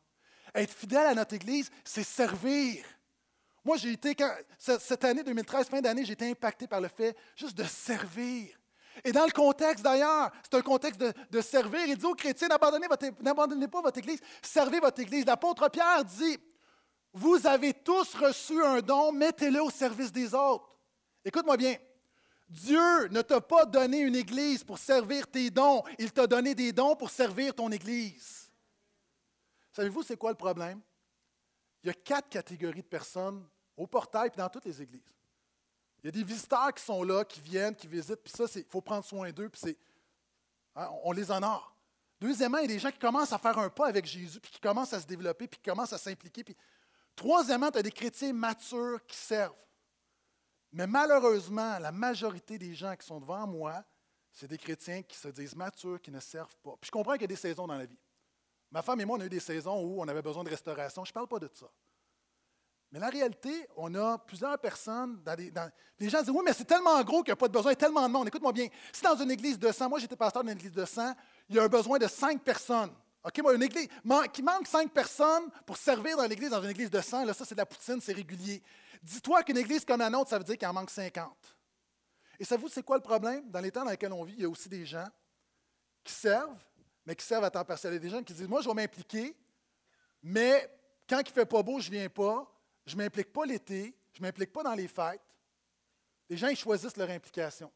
Être 0.56 0.74
fidèle 0.74 1.06
à 1.06 1.14
notre 1.14 1.36
Église, 1.36 1.70
c'est 1.84 2.04
servir. 2.04 2.84
Moi, 3.64 3.78
j'ai 3.78 3.92
été, 3.92 4.16
cette 4.58 5.04
année 5.04 5.24
2013, 5.24 5.68
fin 5.68 5.80
d'année, 5.80 6.06
j'ai 6.06 6.14
été 6.14 6.28
impacté 6.28 6.66
par 6.66 6.82
le 6.82 6.88
fait 6.88 7.16
juste 7.36 7.56
de 7.56 7.66
servir. 7.66 8.58
Et 9.04 9.12
dans 9.12 9.26
le 9.26 9.32
contexte 9.32 9.84
d'ailleurs, 9.84 10.32
c'est 10.44 10.58
un 10.58 10.62
contexte 10.62 11.00
de, 11.00 11.42
servir. 11.42 11.82
Il 11.88 11.98
dit 11.98 12.06
aux 12.06 12.16
chrétiens, 12.16 12.48
n'abandonnez 12.48 13.68
pas 13.68 13.82
votre 13.82 13.98
Église, 13.98 14.20
servez 14.42 14.80
votre 14.80 15.00
Église. 15.02 15.26
L'apôtre 15.26 15.70
Pierre 15.70 16.06
dit, 16.06 16.38
vous 17.14 17.46
avez 17.48 17.74
tous 17.74 18.14
reçu 18.16 18.64
un 18.64 18.82
don, 18.82 19.12
mettez-le 19.12 19.62
au 19.62 19.70
service 19.70 20.12
des 20.12 20.34
autres. 20.34 20.70
Écoute-moi 21.24 21.58
bien, 21.58 21.76
Dieu 22.48 23.08
ne 23.08 23.22
t'a 23.22 23.42
pas 23.42 23.66
donné 23.66 24.00
une 24.00 24.16
Église 24.16 24.64
pour 24.64 24.78
servir 24.78 25.28
tes 25.28 25.50
dons, 25.50 25.84
il 25.98 26.12
t'a 26.12 26.28
donné 26.28 26.54
des 26.54 26.72
dons 26.72 26.96
pour 26.96 27.10
servir 27.10 27.56
ton 27.56 27.72
Église. 27.72 28.52
Savez-vous, 29.72 30.04
c'est 30.04 30.18
quoi 30.18 30.32
le 30.32 30.38
problème? 30.38 30.82
Il 31.84 31.88
y 31.88 31.90
a 31.90 31.94
quatre 31.94 32.30
catégories 32.30 32.82
de 32.82 32.88
personnes 32.88 33.46
au 33.76 33.88
portail 33.88 34.30
et 34.34 34.38
dans 34.38 34.50
toutes 34.50 34.66
les 34.66 34.82
églises. 34.82 35.14
Il 36.06 36.10
y 36.10 36.10
a 36.10 36.12
des 36.12 36.24
visiteurs 36.24 36.72
qui 36.72 36.84
sont 36.84 37.02
là, 37.02 37.26
qui 37.26 37.42
viennent, 37.42 37.76
qui 37.76 37.88
visitent, 37.88 38.22
puis 38.24 38.32
ça, 38.32 38.44
il 38.58 38.66
faut 38.70 38.80
prendre 38.80 39.04
soin 39.04 39.32
d'eux, 39.32 39.50
puis 39.50 39.60
c'est, 39.60 39.76
hein, 40.76 40.88
on 41.04 41.12
les 41.12 41.32
honore. 41.32 41.76
Deuxièmement, 42.22 42.60
il 42.60 42.70
y 42.70 42.74
a 42.74 42.76
des 42.76 42.78
gens 42.78 42.92
qui 42.92 43.00
commencent 43.00 43.34
à 43.34 43.40
faire 43.40 43.58
un 43.58 43.72
pas 43.72 43.88
avec 43.88 44.06
Jésus, 44.06 44.40
puis 44.40 44.52
qui 44.52 44.60
commencent 44.60 44.94
à 44.94 45.02
se 45.02 45.08
développer, 45.08 45.48
puis 45.48 45.60
qui 45.60 45.68
commencent 45.68 45.94
à 45.94 45.98
s'impliquer. 45.98 46.44
Puis... 46.44 46.56
Troisièmement, 47.16 47.72
tu 47.72 47.80
as 47.80 47.82
des 47.82 47.92
chrétiens 47.92 48.34
matures 48.34 49.04
qui 49.08 49.18
servent. 49.18 49.56
Mais 50.72 50.86
malheureusement, 50.86 51.80
la 51.80 51.92
majorité 51.92 52.60
des 52.60 52.76
gens 52.76 52.96
qui 52.96 53.08
sont 53.08 53.20
devant 53.20 53.48
moi, 53.48 53.84
c'est 54.32 54.48
des 54.48 54.60
chrétiens 54.60 55.02
qui 55.02 55.18
se 55.18 55.30
disent 55.30 55.56
matures, 55.56 56.00
qui 56.00 56.12
ne 56.12 56.20
servent 56.20 56.58
pas. 56.58 56.76
Puis 56.80 56.86
je 56.86 56.92
comprends 56.92 57.14
qu'il 57.14 57.22
y 57.22 57.26
a 57.26 57.30
des 57.30 57.36
saisons 57.36 57.66
dans 57.66 57.78
la 57.78 57.88
vie. 57.88 57.98
Ma 58.70 58.84
femme 58.84 59.02
et 59.02 59.06
moi, 59.06 59.18
on 59.18 59.22
a 59.22 59.26
eu 59.26 59.30
des 59.30 59.40
saisons 59.40 59.82
où 59.82 60.04
on 60.04 60.08
avait 60.08 60.22
besoin 60.22 60.44
de 60.44 60.52
restauration. 60.52 61.04
Je 61.04 61.10
ne 61.10 61.14
parle 61.16 61.28
pas 61.28 61.40
de 61.40 61.50
ça. 61.52 61.66
Mais 62.96 63.02
la 63.02 63.10
réalité, 63.10 63.68
on 63.76 63.94
a 63.94 64.18
plusieurs 64.20 64.58
personnes, 64.58 65.22
dans 65.22 65.36
des, 65.36 65.52
les 66.00 66.10
gens 66.10 66.22
disent 66.22 66.30
Oui, 66.30 66.44
mais 66.46 66.54
c'est 66.54 66.64
tellement 66.64 67.04
gros 67.04 67.24
qu'il 67.24 67.32
n'y 67.32 67.34
a 67.34 67.36
pas 67.36 67.50
de 67.50 67.52
besoin, 67.52 67.72
il 67.72 67.74
y 67.74 67.76
a 67.76 67.76
tellement 67.76 68.08
de 68.08 68.14
monde. 68.14 68.30
Écoute-moi 68.30 68.54
bien, 68.54 68.70
si 68.94 69.02
dans 69.02 69.18
une 69.18 69.32
église 69.32 69.60
de 69.60 69.70
100, 69.70 69.90
moi 69.90 70.00
j'étais 70.00 70.16
pasteur 70.16 70.46
d'une 70.46 70.54
église 70.54 70.72
de 70.72 70.86
100, 70.86 71.14
il 71.50 71.58
y 71.58 71.60
a 71.60 71.64
un 71.64 71.68
besoin 71.68 72.00
de 72.00 72.08
5 72.08 72.42
personnes. 72.42 72.92
OK, 73.22 73.38
moi, 73.42 73.54
une 73.54 73.64
église 73.64 73.90
qui 74.32 74.42
manque 74.42 74.66
5 74.66 74.94
personnes 74.94 75.50
pour 75.66 75.76
servir 75.76 76.16
dans 76.16 76.24
l'église, 76.24 76.52
dans 76.52 76.64
une 76.64 76.70
église 76.70 76.90
de 76.90 77.02
100, 77.02 77.26
là, 77.26 77.34
ça 77.34 77.44
c'est 77.44 77.56
de 77.56 77.60
la 77.60 77.66
poutine, 77.66 78.00
c'est 78.00 78.14
régulier. 78.14 78.64
Dis-toi 79.04 79.44
qu'une 79.44 79.58
église 79.58 79.84
comme 79.84 80.00
la 80.00 80.10
nôtre, 80.10 80.30
ça 80.30 80.38
veut 80.38 80.46
dire 80.46 80.58
qu'il 80.58 80.68
en 80.70 80.72
manque 80.72 80.90
50. 80.90 81.36
Et 82.40 82.46
savez-vous, 82.46 82.70
c'est 82.70 82.84
quoi 82.84 82.96
le 82.96 83.04
problème? 83.04 83.44
Dans 83.52 83.60
les 83.60 83.72
temps 83.72 83.84
dans 83.84 83.92
lesquels 83.92 84.14
on 84.14 84.24
vit, 84.24 84.36
il 84.38 84.44
y 84.44 84.46
a 84.46 84.50
aussi 84.50 84.70
des 84.70 84.86
gens 84.86 85.10
qui 86.02 86.14
servent, 86.14 86.64
mais 87.06 87.14
qui 87.14 87.26
servent 87.26 87.44
à 87.44 87.50
temps 87.50 87.66
partiel. 87.66 87.92
Il 87.92 87.96
y 87.96 87.98
a 87.98 88.00
des 88.00 88.10
gens 88.10 88.24
qui 88.24 88.34
disent 88.34 88.48
Moi, 88.48 88.62
je 88.62 88.70
vais 88.70 88.74
m'impliquer, 88.74 89.36
mais 90.24 90.72
quand 91.10 91.20
il 91.20 91.28
ne 91.28 91.34
fait 91.34 91.46
pas 91.46 91.62
beau, 91.62 91.82
je 91.82 91.90
ne 91.92 91.98
viens 91.98 92.08
pas. 92.08 92.50
Je 92.86 92.96
ne 92.96 93.04
m'implique 93.04 93.32
pas 93.32 93.46
l'été, 93.46 93.96
je 94.14 94.22
ne 94.22 94.28
m'implique 94.28 94.52
pas 94.52 94.64
dans 94.64 94.74
les 94.74 94.88
fêtes. 94.88 95.22
Les 96.30 96.38
gens, 96.38 96.48
ils 96.48 96.58
choisissent 96.58 96.98
leur 96.98 97.10
implication. 97.10 97.72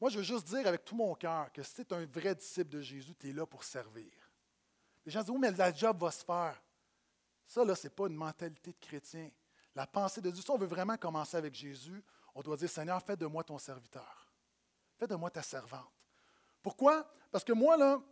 Moi, 0.00 0.10
je 0.10 0.18
veux 0.18 0.24
juste 0.24 0.46
dire 0.46 0.66
avec 0.66 0.84
tout 0.84 0.94
mon 0.94 1.14
cœur 1.14 1.50
que 1.52 1.62
si 1.62 1.74
tu 1.74 1.82
es 1.82 1.96
un 1.96 2.04
vrai 2.06 2.34
disciple 2.34 2.70
de 2.70 2.80
Jésus, 2.80 3.14
tu 3.14 3.30
es 3.30 3.32
là 3.32 3.46
pour 3.46 3.64
servir. 3.64 4.12
Les 5.04 5.12
gens 5.12 5.20
disent, 5.20 5.30
oui, 5.30 5.38
mais 5.38 5.50
la 5.52 5.72
job 5.72 5.98
va 5.98 6.10
se 6.10 6.24
faire. 6.24 6.60
Ça, 7.46 7.64
là, 7.64 7.74
ce 7.74 7.86
n'est 7.86 7.94
pas 7.94 8.06
une 8.06 8.14
mentalité 8.16 8.72
de 8.72 8.78
chrétien. 8.78 9.30
La 9.74 9.86
pensée 9.86 10.20
de 10.20 10.30
Dieu, 10.30 10.42
si 10.42 10.50
on 10.50 10.58
veut 10.58 10.66
vraiment 10.66 10.96
commencer 10.96 11.36
avec 11.36 11.54
Jésus, 11.54 12.02
on 12.34 12.42
doit 12.42 12.56
dire, 12.56 12.68
Seigneur, 12.68 13.00
fais 13.02 13.16
de 13.16 13.26
moi 13.26 13.44
ton 13.44 13.58
serviteur. 13.58 14.30
Fais 14.98 15.06
de 15.06 15.14
moi 15.14 15.30
ta 15.30 15.42
servante. 15.42 15.92
Pourquoi? 16.62 17.10
Parce 17.30 17.44
que 17.44 17.52
moi, 17.52 17.76
là, 17.76 18.02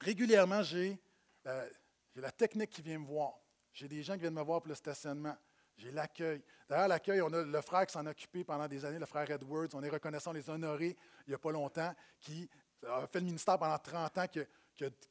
régulièrement, 0.00 0.62
j'ai 0.62 0.98
euh, 1.46 1.70
la 2.16 2.32
technique 2.32 2.70
qui 2.70 2.82
vient 2.82 2.98
me 2.98 3.06
voir. 3.06 3.38
J'ai 3.78 3.86
des 3.86 4.02
gens 4.02 4.14
qui 4.14 4.20
viennent 4.22 4.34
me 4.34 4.42
voir 4.42 4.60
pour 4.60 4.70
le 4.70 4.74
stationnement. 4.74 5.36
J'ai 5.76 5.92
l'accueil. 5.92 6.42
D'ailleurs, 6.68 6.88
l'accueil, 6.88 7.22
on 7.22 7.32
a 7.32 7.42
le 7.42 7.60
frère 7.60 7.86
qui 7.86 7.92
s'en 7.92 8.04
a 8.06 8.10
occupé 8.10 8.42
pendant 8.42 8.66
des 8.66 8.84
années, 8.84 8.98
le 8.98 9.06
frère 9.06 9.30
Edwards. 9.30 9.68
On 9.72 9.82
est 9.84 9.88
reconnaissant, 9.88 10.32
les 10.32 10.50
honorés 10.50 10.96
il 11.26 11.30
n'y 11.30 11.34
a 11.34 11.38
pas 11.38 11.52
longtemps, 11.52 11.94
qui 12.18 12.50
a 12.84 13.06
fait 13.06 13.20
le 13.20 13.26
ministère 13.26 13.56
pendant 13.56 13.78
30 13.78 14.18
ans, 14.18 14.26
qui, 14.26 14.40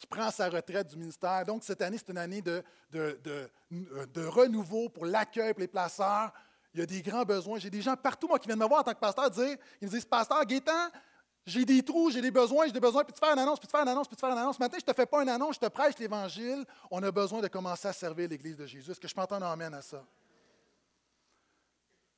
prend 0.09 0.29
sa 0.31 0.49
retraite 0.49 0.87
du 0.87 0.97
ministère. 0.97 1.45
Donc, 1.45 1.63
cette 1.63 1.81
année, 1.81 1.97
c'est 1.97 2.09
une 2.09 2.17
année 2.17 2.41
de, 2.41 2.61
de, 2.91 4.25
renouveau 4.25 4.89
pour 4.89 5.05
l'accueil, 5.05 5.53
pour 5.53 5.61
les 5.61 5.67
placeurs. 5.69 6.33
Il 6.73 6.81
y 6.81 6.83
a 6.83 6.85
des 6.85 7.01
grands 7.01 7.23
besoins. 7.23 7.59
J'ai 7.59 7.69
des 7.69 7.81
gens 7.81 7.95
partout, 7.95 8.27
moi, 8.27 8.37
qui 8.37 8.47
viennent 8.47 8.59
me 8.59 8.67
voir 8.67 8.81
en 8.81 8.83
tant 8.83 8.93
que 8.93 8.99
pasteur, 8.99 9.31
dire, 9.31 9.55
ils 9.79 9.87
me 9.87 9.91
disent, 9.93 10.03
pasteur 10.03 10.45
Gaétan, 10.45 10.89
j'ai 11.47 11.63
des 11.63 11.81
trous, 11.81 12.11
j'ai 12.11 12.21
des 12.21 12.29
besoins, 12.29 12.65
j'ai 12.65 12.73
des 12.73 12.79
besoins, 12.81 13.05
puis 13.05 13.13
tu 13.13 13.19
fais 13.19 13.31
une 13.31 13.39
annonce, 13.39 13.57
puis 13.57 13.67
tu 13.67 13.71
fais 13.71 13.81
une 13.81 13.87
annonce, 13.87 14.05
puis 14.05 14.17
tu 14.17 14.19
fais 14.19 14.31
une 14.31 14.37
annonce. 14.37 14.59
Maintenant, 14.59 14.77
je 14.77 14.83
ne 14.85 14.93
te 14.93 14.93
fais 14.93 15.05
pas 15.05 15.23
une 15.23 15.29
annonce, 15.29 15.55
je 15.55 15.61
te 15.61 15.67
prêche 15.67 15.97
l'Évangile. 15.97 16.65
On 16.91 17.01
a 17.01 17.09
besoin 17.09 17.39
de 17.39 17.47
commencer 17.47 17.87
à 17.87 17.93
servir 17.93 18.27
l'Église 18.27 18.57
de 18.57 18.65
Jésus. 18.65 18.91
Est-ce 18.91 18.99
que 18.99 19.07
je 19.07 19.15
peux 19.15 19.21
entendre 19.21 19.45
amène 19.45 19.73
à 19.73 19.81
ça? 19.81 19.99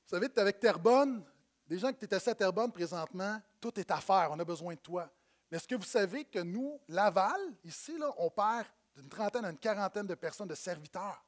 Vous 0.07 0.15
savez, 0.15 0.27
avec 0.35 0.59
Terrebonne, 0.59 1.23
des 1.67 1.77
gens 1.77 1.93
qui 1.93 2.05
étaient 2.05 2.15
assis 2.15 2.31
à 2.31 2.33
Terrebonne 2.33 2.71
présentement, 2.71 3.39
tout 3.61 3.79
est 3.79 3.91
à 3.91 3.97
faire, 3.97 4.29
on 4.31 4.39
a 4.39 4.43
besoin 4.43 4.73
de 4.73 4.79
toi. 4.79 5.07
Mais 5.51 5.57
est-ce 5.57 5.67
que 5.67 5.75
vous 5.75 5.83
savez 5.83 6.25
que 6.25 6.39
nous, 6.39 6.79
Laval, 6.87 7.39
ici, 7.63 7.99
là, 7.99 8.11
on 8.17 8.31
perd 8.31 8.65
d'une 8.95 9.09
trentaine 9.09 9.45
à 9.45 9.51
une 9.51 9.59
quarantaine 9.59 10.07
de 10.07 10.15
personnes, 10.15 10.47
de 10.47 10.55
serviteurs? 10.55 11.23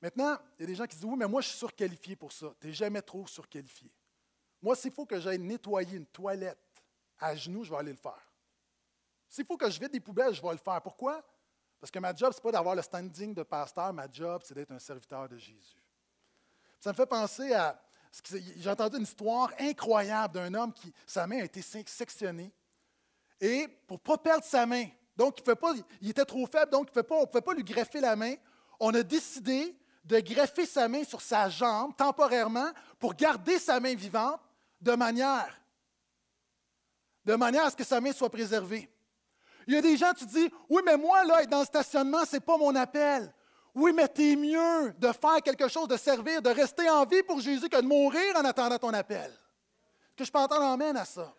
Maintenant, 0.00 0.38
il 0.58 0.62
y 0.62 0.64
a 0.64 0.66
des 0.68 0.74
gens 0.76 0.86
qui 0.86 0.94
disent 0.94 1.04
Oui, 1.04 1.16
mais 1.16 1.26
moi, 1.26 1.40
je 1.40 1.48
suis 1.48 1.58
surqualifié 1.58 2.14
pour 2.14 2.30
ça. 2.30 2.54
Tu 2.60 2.68
n'es 2.68 2.72
jamais 2.72 3.02
trop 3.02 3.26
surqualifié. 3.26 3.90
Moi, 4.62 4.76
s'il 4.76 4.92
faut 4.92 5.04
que 5.04 5.18
j'aille 5.18 5.40
nettoyer 5.40 5.96
une 5.96 6.06
toilette 6.06 6.58
à 7.18 7.34
genoux, 7.34 7.64
je 7.64 7.70
vais 7.70 7.78
aller 7.78 7.90
le 7.90 7.98
faire. 7.98 8.30
S'il 9.28 9.44
faut 9.44 9.56
que 9.56 9.68
je 9.68 9.80
vide 9.80 9.90
des 9.90 10.00
poubelles, 10.00 10.34
je 10.34 10.42
vais 10.42 10.52
le 10.52 10.58
faire. 10.58 10.80
Pourquoi? 10.80 11.22
Parce 11.80 11.90
que 11.90 11.98
ma 11.98 12.14
job, 12.14 12.32
ce 12.32 12.38
n'est 12.38 12.42
pas 12.42 12.52
d'avoir 12.52 12.76
le 12.76 12.82
standing 12.82 13.34
de 13.34 13.42
pasteur, 13.42 13.92
ma 13.92 14.10
job, 14.10 14.42
c'est 14.44 14.54
d'être 14.54 14.70
un 14.70 14.78
serviteur 14.78 15.28
de 15.28 15.36
Jésus. 15.36 15.82
Ça 16.78 16.90
me 16.90 16.94
fait 16.94 17.06
penser 17.06 17.52
à. 17.52 17.80
J'ai 18.56 18.70
entendu 18.70 18.98
une 18.98 19.04
histoire 19.04 19.50
incroyable 19.58 20.34
d'un 20.34 20.52
homme 20.52 20.72
qui, 20.72 20.92
sa 21.06 21.26
main 21.26 21.40
a 21.40 21.44
été 21.44 21.62
sectionnée. 21.62 22.52
Et 23.40 23.66
pour 23.86 23.96
ne 23.96 24.02
pas 24.02 24.18
perdre 24.18 24.44
sa 24.44 24.66
main, 24.66 24.86
donc 25.16 25.38
il, 25.38 25.56
pas, 25.56 25.72
il 26.00 26.10
était 26.10 26.24
trop 26.24 26.46
faible, 26.46 26.70
donc 26.70 26.88
on 26.94 26.98
ne 26.98 27.24
pouvait 27.26 27.40
pas 27.40 27.54
lui 27.54 27.64
greffer 27.64 28.00
la 28.00 28.14
main, 28.14 28.34
on 28.78 28.92
a 28.94 29.02
décidé 29.02 29.74
de 30.04 30.20
greffer 30.20 30.66
sa 30.66 30.88
main 30.88 31.04
sur 31.04 31.22
sa 31.22 31.48
jambe 31.48 31.96
temporairement 31.96 32.70
pour 32.98 33.14
garder 33.14 33.58
sa 33.58 33.80
main 33.80 33.94
vivante 33.94 34.40
de 34.82 34.94
manière, 34.94 35.56
à 37.64 37.70
ce 37.70 37.76
que 37.76 37.84
sa 37.84 38.00
main 38.00 38.12
soit 38.12 38.30
préservée. 38.30 38.90
Il 39.66 39.74
y 39.74 39.76
a 39.76 39.80
des 39.80 39.96
gens, 39.96 40.12
tu 40.12 40.26
dis, 40.26 40.50
oui, 40.68 40.82
mais 40.84 40.96
moi, 40.96 41.24
là, 41.24 41.42
être 41.42 41.50
dans 41.50 41.60
le 41.60 41.64
stationnement, 41.64 42.24
ce 42.24 42.36
n'est 42.36 42.40
pas 42.40 42.56
mon 42.56 42.74
appel. 42.74 43.32
Oui, 43.74 43.92
mais 43.94 44.08
es 44.18 44.36
mieux 44.36 44.92
de 44.98 45.12
faire 45.12 45.40
quelque 45.42 45.68
chose, 45.68 45.88
de 45.88 45.96
servir, 45.96 46.42
de 46.42 46.50
rester 46.50 46.90
en 46.90 47.06
vie 47.06 47.22
pour 47.22 47.40
Jésus 47.40 47.68
que 47.68 47.80
de 47.80 47.86
mourir 47.86 48.36
en 48.36 48.44
attendant 48.44 48.76
ton 48.76 48.92
appel. 48.92 49.30
Est-ce 49.30 50.16
que 50.16 50.24
je 50.24 50.32
peux 50.32 50.40
entendre 50.40 50.64
emmène 50.64 50.96
à 50.96 51.04
ça? 51.04 51.32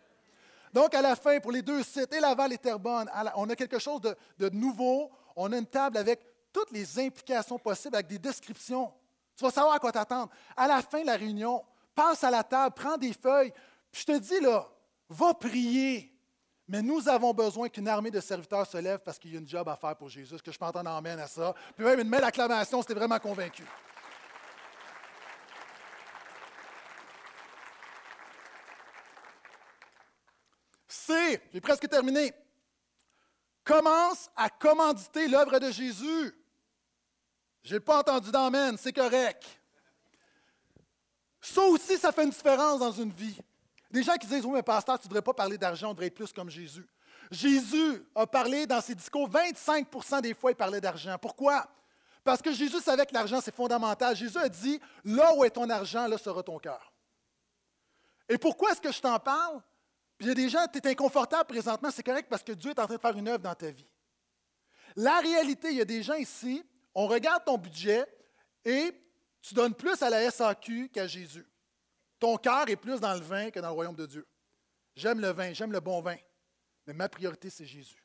Donc, 0.72 0.94
à 0.94 1.02
la 1.02 1.14
fin, 1.14 1.38
pour 1.38 1.52
les 1.52 1.62
deux 1.62 1.82
sites, 1.84 2.12
et 2.12 2.18
Laval 2.18 2.52
et 2.52 2.58
Terrebonne, 2.58 3.08
on 3.36 3.48
a 3.48 3.54
quelque 3.54 3.78
chose 3.78 4.00
de, 4.00 4.16
de 4.38 4.48
nouveau. 4.48 5.12
On 5.36 5.52
a 5.52 5.58
une 5.58 5.66
table 5.66 5.98
avec 5.98 6.20
toutes 6.52 6.72
les 6.72 6.98
implications 6.98 7.58
possibles, 7.58 7.94
avec 7.94 8.08
des 8.08 8.18
descriptions. 8.18 8.92
Tu 9.36 9.44
vas 9.44 9.50
savoir 9.50 9.74
à 9.74 9.78
quoi 9.78 9.92
t'attendre. 9.92 10.30
À 10.56 10.66
la 10.66 10.82
fin 10.82 11.02
de 11.02 11.06
la 11.06 11.16
réunion, 11.16 11.62
passe 11.94 12.24
à 12.24 12.30
la 12.30 12.42
table, 12.42 12.74
prends 12.74 12.96
des 12.96 13.12
feuilles, 13.12 13.52
puis 13.90 14.02
je 14.02 14.12
te 14.12 14.18
dis, 14.18 14.40
là, 14.40 14.68
va 15.08 15.34
prier. 15.34 16.10
Mais 16.66 16.80
nous 16.80 17.08
avons 17.08 17.34
besoin 17.34 17.68
qu'une 17.68 17.88
armée 17.88 18.10
de 18.10 18.20
serviteurs 18.20 18.66
se 18.66 18.78
lève 18.78 19.00
parce 19.04 19.18
qu'il 19.18 19.32
y 19.32 19.36
a 19.36 19.38
une 19.38 19.48
job 19.48 19.68
à 19.68 19.76
faire 19.76 19.94
pour 19.96 20.08
Jésus. 20.08 20.34
Est-ce 20.34 20.42
que 20.42 20.50
je 20.50 20.58
peux 20.58 20.64
entendre 20.64 20.90
amène 20.90 21.20
à 21.20 21.26
ça? 21.26 21.54
Puis 21.76 21.84
même 21.84 22.00
une 22.00 22.10
belle 22.10 22.24
acclamation, 22.24 22.80
c'était 22.80 22.94
vraiment 22.94 23.18
convaincu. 23.18 23.64
C, 30.88 31.42
j'ai 31.52 31.60
presque 31.60 31.86
terminé. 31.88 32.32
Commence 33.62 34.30
à 34.34 34.48
commanditer 34.48 35.28
l'œuvre 35.28 35.58
de 35.58 35.70
Jésus. 35.70 36.34
Je 37.62 37.74
n'ai 37.74 37.80
pas 37.80 38.00
entendu 38.00 38.30
d'amène, 38.30 38.78
c'est 38.78 38.92
correct. 38.92 39.44
Ça 41.44 41.60
aussi, 41.60 41.98
ça 41.98 42.10
fait 42.10 42.24
une 42.24 42.30
différence 42.30 42.78
dans 42.80 42.90
une 42.90 43.10
vie. 43.10 43.38
Des 43.90 44.02
gens 44.02 44.14
qui 44.14 44.26
disent 44.26 44.46
Oui, 44.46 44.54
mais 44.54 44.62
pasteur, 44.62 44.98
tu 44.98 45.06
ne 45.06 45.10
devrais 45.10 45.22
pas 45.22 45.34
parler 45.34 45.58
d'argent, 45.58 45.90
on 45.90 45.92
devrait 45.92 46.06
être 46.06 46.14
plus 46.14 46.32
comme 46.32 46.48
Jésus. 46.48 46.86
Jésus 47.30 48.02
a 48.14 48.26
parlé 48.26 48.66
dans 48.66 48.80
ses 48.80 48.94
discours, 48.94 49.28
25% 49.28 50.22
des 50.22 50.32
fois, 50.32 50.52
il 50.52 50.54
parlait 50.54 50.80
d'argent. 50.80 51.16
Pourquoi? 51.20 51.66
Parce 52.22 52.40
que 52.40 52.50
Jésus 52.50 52.80
savait 52.80 53.04
que 53.04 53.12
l'argent, 53.12 53.40
c'est 53.42 53.54
fondamental. 53.54 54.16
Jésus 54.16 54.38
a 54.38 54.48
dit 54.48 54.80
Là 55.04 55.34
où 55.36 55.44
est 55.44 55.50
ton 55.50 55.68
argent, 55.68 56.06
là 56.06 56.16
sera 56.16 56.42
ton 56.42 56.58
cœur. 56.58 56.90
Et 58.26 58.38
pourquoi 58.38 58.72
est-ce 58.72 58.80
que 58.80 58.92
je 58.92 59.02
t'en 59.02 59.18
parle? 59.18 59.60
Puis 60.16 60.26
il 60.26 60.28
y 60.28 60.32
a 60.32 60.34
des 60.34 60.48
gens, 60.48 60.64
tu 60.72 60.78
es 60.78 60.88
inconfortable 60.88 61.44
présentement, 61.44 61.90
c'est 61.90 62.02
correct 62.02 62.28
parce 62.30 62.42
que 62.42 62.52
Dieu 62.52 62.70
est 62.70 62.78
en 62.78 62.86
train 62.86 62.96
de 62.96 63.00
faire 63.00 63.18
une 63.18 63.28
œuvre 63.28 63.40
dans 63.40 63.54
ta 63.54 63.70
vie. 63.70 63.86
La 64.96 65.18
réalité, 65.18 65.68
il 65.72 65.76
y 65.76 65.82
a 65.82 65.84
des 65.84 66.02
gens 66.02 66.14
ici, 66.14 66.64
on 66.94 67.06
regarde 67.06 67.44
ton 67.44 67.58
budget 67.58 68.06
et 68.64 68.94
tu 69.44 69.52
donnes 69.52 69.74
plus 69.74 70.02
à 70.02 70.08
la 70.08 70.30
SAQ 70.30 70.88
qu'à 70.88 71.06
Jésus. 71.06 71.46
Ton 72.18 72.38
cœur 72.38 72.66
est 72.70 72.76
plus 72.76 72.98
dans 72.98 73.12
le 73.12 73.20
vin 73.20 73.50
que 73.50 73.60
dans 73.60 73.68
le 73.68 73.74
royaume 73.74 73.94
de 73.94 74.06
Dieu. 74.06 74.26
J'aime 74.96 75.20
le 75.20 75.28
vin, 75.32 75.52
j'aime 75.52 75.70
le 75.70 75.80
bon 75.80 76.00
vin, 76.00 76.16
mais 76.86 76.94
ma 76.94 77.10
priorité, 77.10 77.50
c'est 77.50 77.66
Jésus. 77.66 78.02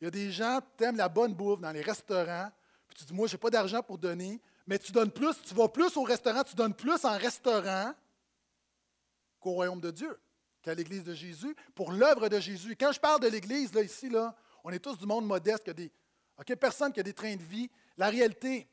Il 0.00 0.04
y 0.04 0.06
a 0.06 0.10
des 0.12 0.30
gens 0.30 0.60
qui 0.76 0.84
aiment 0.84 0.96
la 0.96 1.08
bonne 1.08 1.34
bouffe 1.34 1.60
dans 1.60 1.72
les 1.72 1.82
restaurants, 1.82 2.52
puis 2.86 2.98
tu 2.98 3.04
dis, 3.04 3.12
moi, 3.12 3.26
je 3.26 3.34
n'ai 3.34 3.38
pas 3.38 3.50
d'argent 3.50 3.82
pour 3.82 3.98
donner, 3.98 4.40
mais 4.64 4.78
tu 4.78 4.92
donnes 4.92 5.10
plus, 5.10 5.42
tu 5.42 5.54
vas 5.54 5.68
plus 5.68 5.96
au 5.96 6.04
restaurant, 6.04 6.44
tu 6.44 6.54
donnes 6.54 6.74
plus 6.74 7.04
en 7.04 7.18
restaurant 7.18 7.92
qu'au 9.40 9.52
royaume 9.52 9.80
de 9.80 9.90
Dieu, 9.90 10.20
qu'à 10.62 10.72
l'Église 10.72 11.02
de 11.02 11.14
Jésus, 11.14 11.56
pour 11.74 11.90
l'œuvre 11.90 12.28
de 12.28 12.38
Jésus. 12.38 12.76
Quand 12.76 12.92
je 12.92 13.00
parle 13.00 13.20
de 13.20 13.28
l'Église, 13.28 13.74
là, 13.74 13.82
ici, 13.82 14.08
là, 14.08 14.36
on 14.62 14.70
est 14.70 14.78
tous 14.78 14.96
du 14.96 15.06
monde 15.06 15.26
modeste, 15.26 15.64
qui 15.64 15.70
a 15.70 15.74
des, 15.74 15.90
personne 16.56 16.92
qui 16.92 17.00
a 17.00 17.02
des 17.02 17.14
trains 17.14 17.34
de 17.34 17.42
vie. 17.42 17.68
La 17.96 18.08
réalité, 18.08 18.68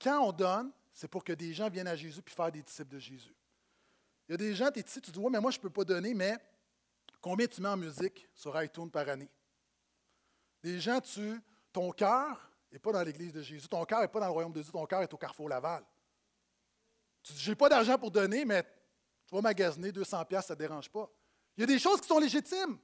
quand 0.00 0.20
on 0.20 0.32
donne, 0.32 0.72
c'est 0.92 1.08
pour 1.08 1.22
que 1.24 1.32
des 1.32 1.52
gens 1.52 1.68
viennent 1.68 1.88
à 1.88 1.96
Jésus 1.96 2.22
puis 2.22 2.34
faire 2.34 2.50
des 2.50 2.62
disciples 2.62 2.94
de 2.94 2.98
Jésus. 2.98 3.34
Il 4.28 4.32
y 4.32 4.34
a 4.34 4.38
des 4.38 4.54
gens, 4.54 4.70
tu 4.70 4.80
es 4.80 4.82
ici, 4.82 5.00
tu 5.00 5.10
dis, 5.10 5.18
oui, 5.18 5.30
mais 5.30 5.40
moi, 5.40 5.50
je 5.50 5.58
ne 5.58 5.62
peux 5.62 5.70
pas 5.70 5.84
donner, 5.84 6.14
mais 6.14 6.36
combien 7.20 7.46
tu 7.46 7.60
mets 7.60 7.68
en 7.68 7.76
musique 7.76 8.28
sur 8.34 8.60
iTunes 8.60 8.90
par 8.90 9.08
année? 9.08 9.28
Des 10.62 10.80
gens, 10.80 11.00
tu, 11.00 11.40
ton 11.72 11.92
cœur 11.92 12.50
n'est 12.72 12.78
pas 12.78 12.92
dans 12.92 13.02
l'Église 13.02 13.32
de 13.32 13.42
Jésus, 13.42 13.68
ton 13.68 13.84
cœur 13.84 14.00
n'est 14.00 14.08
pas 14.08 14.20
dans 14.20 14.26
le 14.26 14.32
royaume 14.32 14.52
de 14.52 14.62
Dieu, 14.62 14.72
ton 14.72 14.86
cœur 14.86 15.02
est 15.02 15.12
au 15.12 15.16
Carrefour 15.16 15.48
Laval. 15.48 15.84
Tu 17.22 17.32
dis, 17.32 17.40
je 17.40 17.50
n'ai 17.50 17.56
pas 17.56 17.68
d'argent 17.68 17.98
pour 17.98 18.10
donner, 18.10 18.44
mais 18.44 18.62
tu 19.26 19.34
vas 19.34 19.40
magasiner 19.40 19.92
200 19.92 20.24
pièces, 20.24 20.46
ça 20.46 20.54
ne 20.54 20.58
te 20.58 20.62
dérange 20.62 20.90
pas. 20.90 21.10
Il 21.56 21.60
y 21.60 21.64
a 21.64 21.66
des 21.66 21.78
choses 21.78 22.00
qui 22.00 22.08
sont 22.08 22.18
légitimes. 22.18 22.78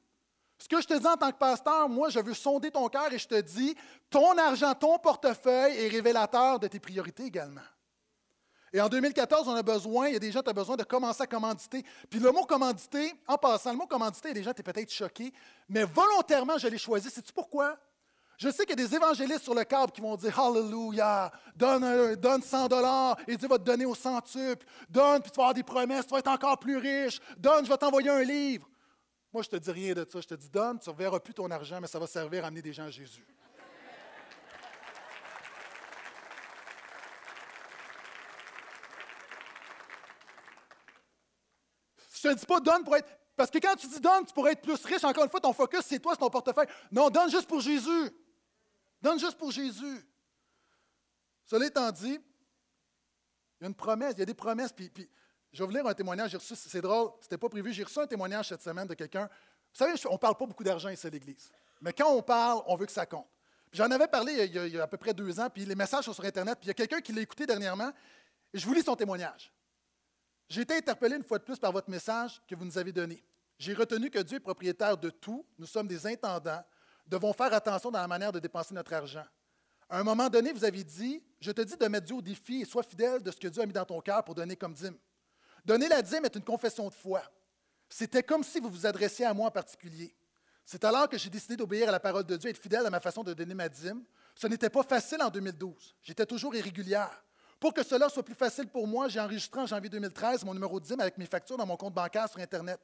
Ce 0.62 0.68
que 0.68 0.80
je 0.80 0.86
te 0.86 0.94
dis 0.94 1.06
en 1.08 1.16
tant 1.16 1.32
que 1.32 1.38
pasteur, 1.38 1.88
moi, 1.88 2.08
je 2.08 2.20
veux 2.20 2.34
sonder 2.34 2.70
ton 2.70 2.88
cœur 2.88 3.12
et 3.12 3.18
je 3.18 3.26
te 3.26 3.40
dis, 3.40 3.74
ton 4.08 4.38
argent, 4.38 4.72
ton 4.74 4.96
portefeuille 4.96 5.76
est 5.76 5.88
révélateur 5.88 6.60
de 6.60 6.68
tes 6.68 6.78
priorités 6.78 7.24
également. 7.24 7.62
Et 8.72 8.80
en 8.80 8.88
2014, 8.88 9.48
on 9.48 9.56
a 9.56 9.62
besoin, 9.64 10.06
il 10.06 10.12
y 10.12 10.16
a 10.16 10.20
des 10.20 10.30
gens 10.30 10.40
qui 10.40 10.50
ont 10.50 10.54
besoin 10.54 10.76
de 10.76 10.84
commencer 10.84 11.20
à 11.20 11.26
commanditer. 11.26 11.84
Puis 12.08 12.20
le 12.20 12.30
mot 12.30 12.44
commanditer, 12.44 13.12
en 13.26 13.36
passant, 13.38 13.72
le 13.72 13.76
mot 13.76 13.88
commanditer, 13.88 14.28
il 14.28 14.30
y 14.30 14.30
a 14.30 14.34
des 14.34 14.42
gens, 14.44 14.52
es 14.56 14.62
peut-être 14.62 14.92
choqué, 14.92 15.32
mais 15.68 15.82
volontairement, 15.82 16.56
je 16.58 16.68
l'ai 16.68 16.78
choisi. 16.78 17.10
Sais-tu 17.10 17.32
pourquoi? 17.32 17.76
Je 18.38 18.48
sais 18.48 18.64
qu'il 18.64 18.78
y 18.78 18.84
a 18.84 18.86
des 18.86 18.94
évangélistes 18.94 19.42
sur 19.42 19.56
le 19.56 19.64
câble 19.64 19.90
qui 19.90 20.00
vont 20.00 20.14
dire 20.14 20.38
Hallelujah, 20.38 21.32
donne, 21.56 22.14
donne 22.14 22.40
100 22.40 22.68
dollars 22.68 23.16
et 23.26 23.36
Dieu 23.36 23.48
va 23.48 23.58
te 23.58 23.64
donner 23.64 23.84
au 23.84 23.96
centuple. 23.96 24.64
Donne, 24.88 25.22
puis 25.22 25.32
tu 25.32 25.38
vas 25.38 25.42
avoir 25.42 25.54
des 25.54 25.64
promesses, 25.64 26.06
tu 26.06 26.12
vas 26.12 26.20
être 26.20 26.30
encore 26.30 26.60
plus 26.60 26.76
riche. 26.76 27.20
Donne, 27.36 27.64
je 27.64 27.68
vais 27.68 27.76
t'envoyer 27.76 28.10
un 28.10 28.22
livre. 28.22 28.68
Moi, 29.32 29.42
je 29.42 29.48
ne 29.48 29.58
te 29.58 29.64
dis 29.64 29.70
rien 29.70 29.94
de 29.94 30.06
ça. 30.08 30.20
Je 30.20 30.28
te 30.28 30.34
dis 30.34 30.48
donne, 30.48 30.78
tu 30.78 30.88
ne 30.88 30.92
reverras 30.92 31.20
plus 31.20 31.32
ton 31.32 31.50
argent, 31.50 31.80
mais 31.80 31.86
ça 31.86 31.98
va 31.98 32.06
servir 32.06 32.44
à 32.44 32.48
amener 32.48 32.62
des 32.62 32.72
gens 32.72 32.84
à 32.84 32.90
Jésus. 32.90 33.24
Je 42.22 42.28
ne 42.28 42.34
te 42.34 42.38
dis 42.38 42.46
pas 42.46 42.60
donne 42.60 42.84
pour 42.84 42.94
être. 42.94 43.08
Parce 43.34 43.50
que 43.50 43.58
quand 43.58 43.74
tu 43.74 43.88
dis 43.88 44.00
donne, 44.00 44.26
tu 44.26 44.34
pourrais 44.34 44.52
être 44.52 44.62
plus 44.62 44.84
riche. 44.84 45.02
Encore 45.02 45.24
une 45.24 45.30
fois, 45.30 45.40
ton 45.40 45.52
focus, 45.52 45.80
c'est 45.80 45.98
toi, 45.98 46.12
c'est 46.12 46.20
ton 46.20 46.30
portefeuille. 46.30 46.68
Non, 46.92 47.08
donne 47.08 47.30
juste 47.30 47.48
pour 47.48 47.60
Jésus. 47.60 48.10
Donne 49.00 49.18
juste 49.18 49.38
pour 49.38 49.50
Jésus. 49.50 50.06
Cela 51.46 51.66
étant 51.66 51.90
dit, 51.90 52.20
il 53.60 53.62
y 53.62 53.64
a 53.64 53.68
une 53.68 53.74
promesse, 53.74 54.14
il 54.16 54.20
y 54.20 54.22
a 54.22 54.26
des 54.26 54.34
promesses. 54.34 54.72
Puis, 54.72 54.90
je 55.52 55.62
vais 55.62 55.66
vous 55.66 55.72
lire 55.72 55.86
un 55.86 55.94
témoignage. 55.94 56.30
J'ai 56.30 56.38
reçu, 56.38 56.54
c'est 56.56 56.80
drôle, 56.80 57.10
c'était 57.20 57.38
pas 57.38 57.48
prévu. 57.48 57.72
J'ai 57.72 57.84
reçu 57.84 57.98
un 57.98 58.06
témoignage 58.06 58.48
cette 58.48 58.62
semaine 58.62 58.86
de 58.86 58.94
quelqu'un. 58.94 59.26
Vous 59.26 59.78
savez, 59.78 59.92
on 60.08 60.12
ne 60.12 60.18
parle 60.18 60.36
pas 60.36 60.46
beaucoup 60.46 60.64
d'argent 60.64 60.88
ici 60.88 61.06
à 61.06 61.10
l'Église. 61.10 61.50
Mais 61.80 61.92
quand 61.92 62.10
on 62.10 62.22
parle, 62.22 62.62
on 62.66 62.76
veut 62.76 62.86
que 62.86 62.92
ça 62.92 63.04
compte. 63.06 63.26
J'en 63.72 63.90
avais 63.90 64.06
parlé 64.06 64.32
il 64.32 64.52
y, 64.52 64.58
a, 64.58 64.66
il 64.66 64.74
y, 64.74 64.78
a, 64.78 64.82
à 64.82 64.86
peu 64.86 64.98
près 64.98 65.14
deux 65.14 65.40
ans, 65.40 65.48
puis 65.48 65.64
les 65.64 65.74
messages 65.74 66.04
sont 66.04 66.12
sur 66.12 66.24
Internet, 66.24 66.58
puis 66.58 66.66
il 66.66 66.68
y 66.68 66.70
a 66.70 66.74
quelqu'un 66.74 67.00
qui 67.00 67.12
l'a 67.12 67.22
écouté 67.22 67.46
dernièrement, 67.46 67.90
et 68.52 68.58
je 68.58 68.66
vous 68.66 68.74
lis 68.74 68.82
son 68.82 68.94
témoignage. 68.94 69.50
J'ai 70.48 70.60
été 70.60 70.76
interpellé 70.76 71.16
une 71.16 71.24
fois 71.24 71.38
de 71.38 71.44
plus 71.44 71.58
par 71.58 71.72
votre 71.72 71.88
message 71.88 72.42
que 72.46 72.54
vous 72.54 72.66
nous 72.66 72.76
avez 72.76 72.92
donné. 72.92 73.24
J'ai 73.58 73.72
retenu 73.72 74.10
que 74.10 74.18
Dieu 74.18 74.36
est 74.36 74.40
propriétaire 74.40 74.98
de 74.98 75.08
tout, 75.08 75.46
nous 75.58 75.66
sommes 75.66 75.88
des 75.88 76.06
intendants, 76.06 76.62
devons 77.06 77.32
faire 77.32 77.52
attention 77.54 77.90
dans 77.90 78.00
la 78.00 78.08
manière 78.08 78.32
de 78.32 78.38
dépenser 78.38 78.74
notre 78.74 78.92
argent. 78.92 79.24
À 79.88 79.98
un 79.98 80.04
moment 80.04 80.28
donné, 80.28 80.52
vous 80.52 80.64
avez 80.64 80.84
dit, 80.84 81.22
je 81.40 81.50
te 81.52 81.62
dis 81.62 81.76
de 81.76 81.86
mettre 81.86 82.06
Dieu 82.06 82.16
au 82.16 82.22
défi 82.22 82.60
et 82.60 82.64
sois 82.66 82.82
fidèle 82.82 83.22
de 83.22 83.30
ce 83.30 83.38
que 83.38 83.48
Dieu 83.48 83.62
a 83.62 83.66
mis 83.66 83.72
dans 83.72 83.84
ton 83.84 84.00
cœur 84.00 84.22
pour 84.24 84.34
donner 84.34 84.56
comme 84.56 84.74
dîme. 84.74 84.98
Donner 85.64 85.88
la 85.88 86.02
dîme 86.02 86.24
est 86.24 86.34
une 86.34 86.44
confession 86.44 86.88
de 86.88 86.94
foi. 86.94 87.22
C'était 87.88 88.22
comme 88.22 88.42
si 88.42 88.58
vous 88.58 88.68
vous 88.68 88.86
adressiez 88.86 89.26
à 89.26 89.34
moi 89.34 89.48
en 89.48 89.50
particulier. 89.50 90.14
C'est 90.64 90.84
alors 90.84 91.08
que 91.08 91.18
j'ai 91.18 91.30
décidé 91.30 91.56
d'obéir 91.56 91.88
à 91.88 91.92
la 91.92 92.00
parole 92.00 92.24
de 92.24 92.36
Dieu 92.36 92.48
et 92.48 92.52
être 92.52 92.62
fidèle 92.62 92.86
à 92.86 92.90
ma 92.90 93.00
façon 93.00 93.22
de 93.22 93.34
donner 93.34 93.54
ma 93.54 93.68
dîme. 93.68 94.02
Ce 94.34 94.46
n'était 94.46 94.70
pas 94.70 94.82
facile 94.82 95.22
en 95.22 95.30
2012. 95.30 95.96
J'étais 96.02 96.26
toujours 96.26 96.54
irrégulière. 96.54 97.22
Pour 97.60 97.74
que 97.74 97.84
cela 97.84 98.08
soit 98.08 98.24
plus 98.24 98.34
facile 98.34 98.66
pour 98.66 98.88
moi, 98.88 99.08
j'ai 99.08 99.20
enregistré 99.20 99.60
en 99.60 99.66
janvier 99.66 99.88
2013 99.88 100.44
mon 100.44 100.54
numéro 100.54 100.80
de 100.80 100.84
dîme 100.84 101.00
avec 101.00 101.18
mes 101.18 101.26
factures 101.26 101.56
dans 101.56 101.66
mon 101.66 101.76
compte 101.76 101.94
bancaire 101.94 102.28
sur 102.28 102.40
Internet. 102.40 102.80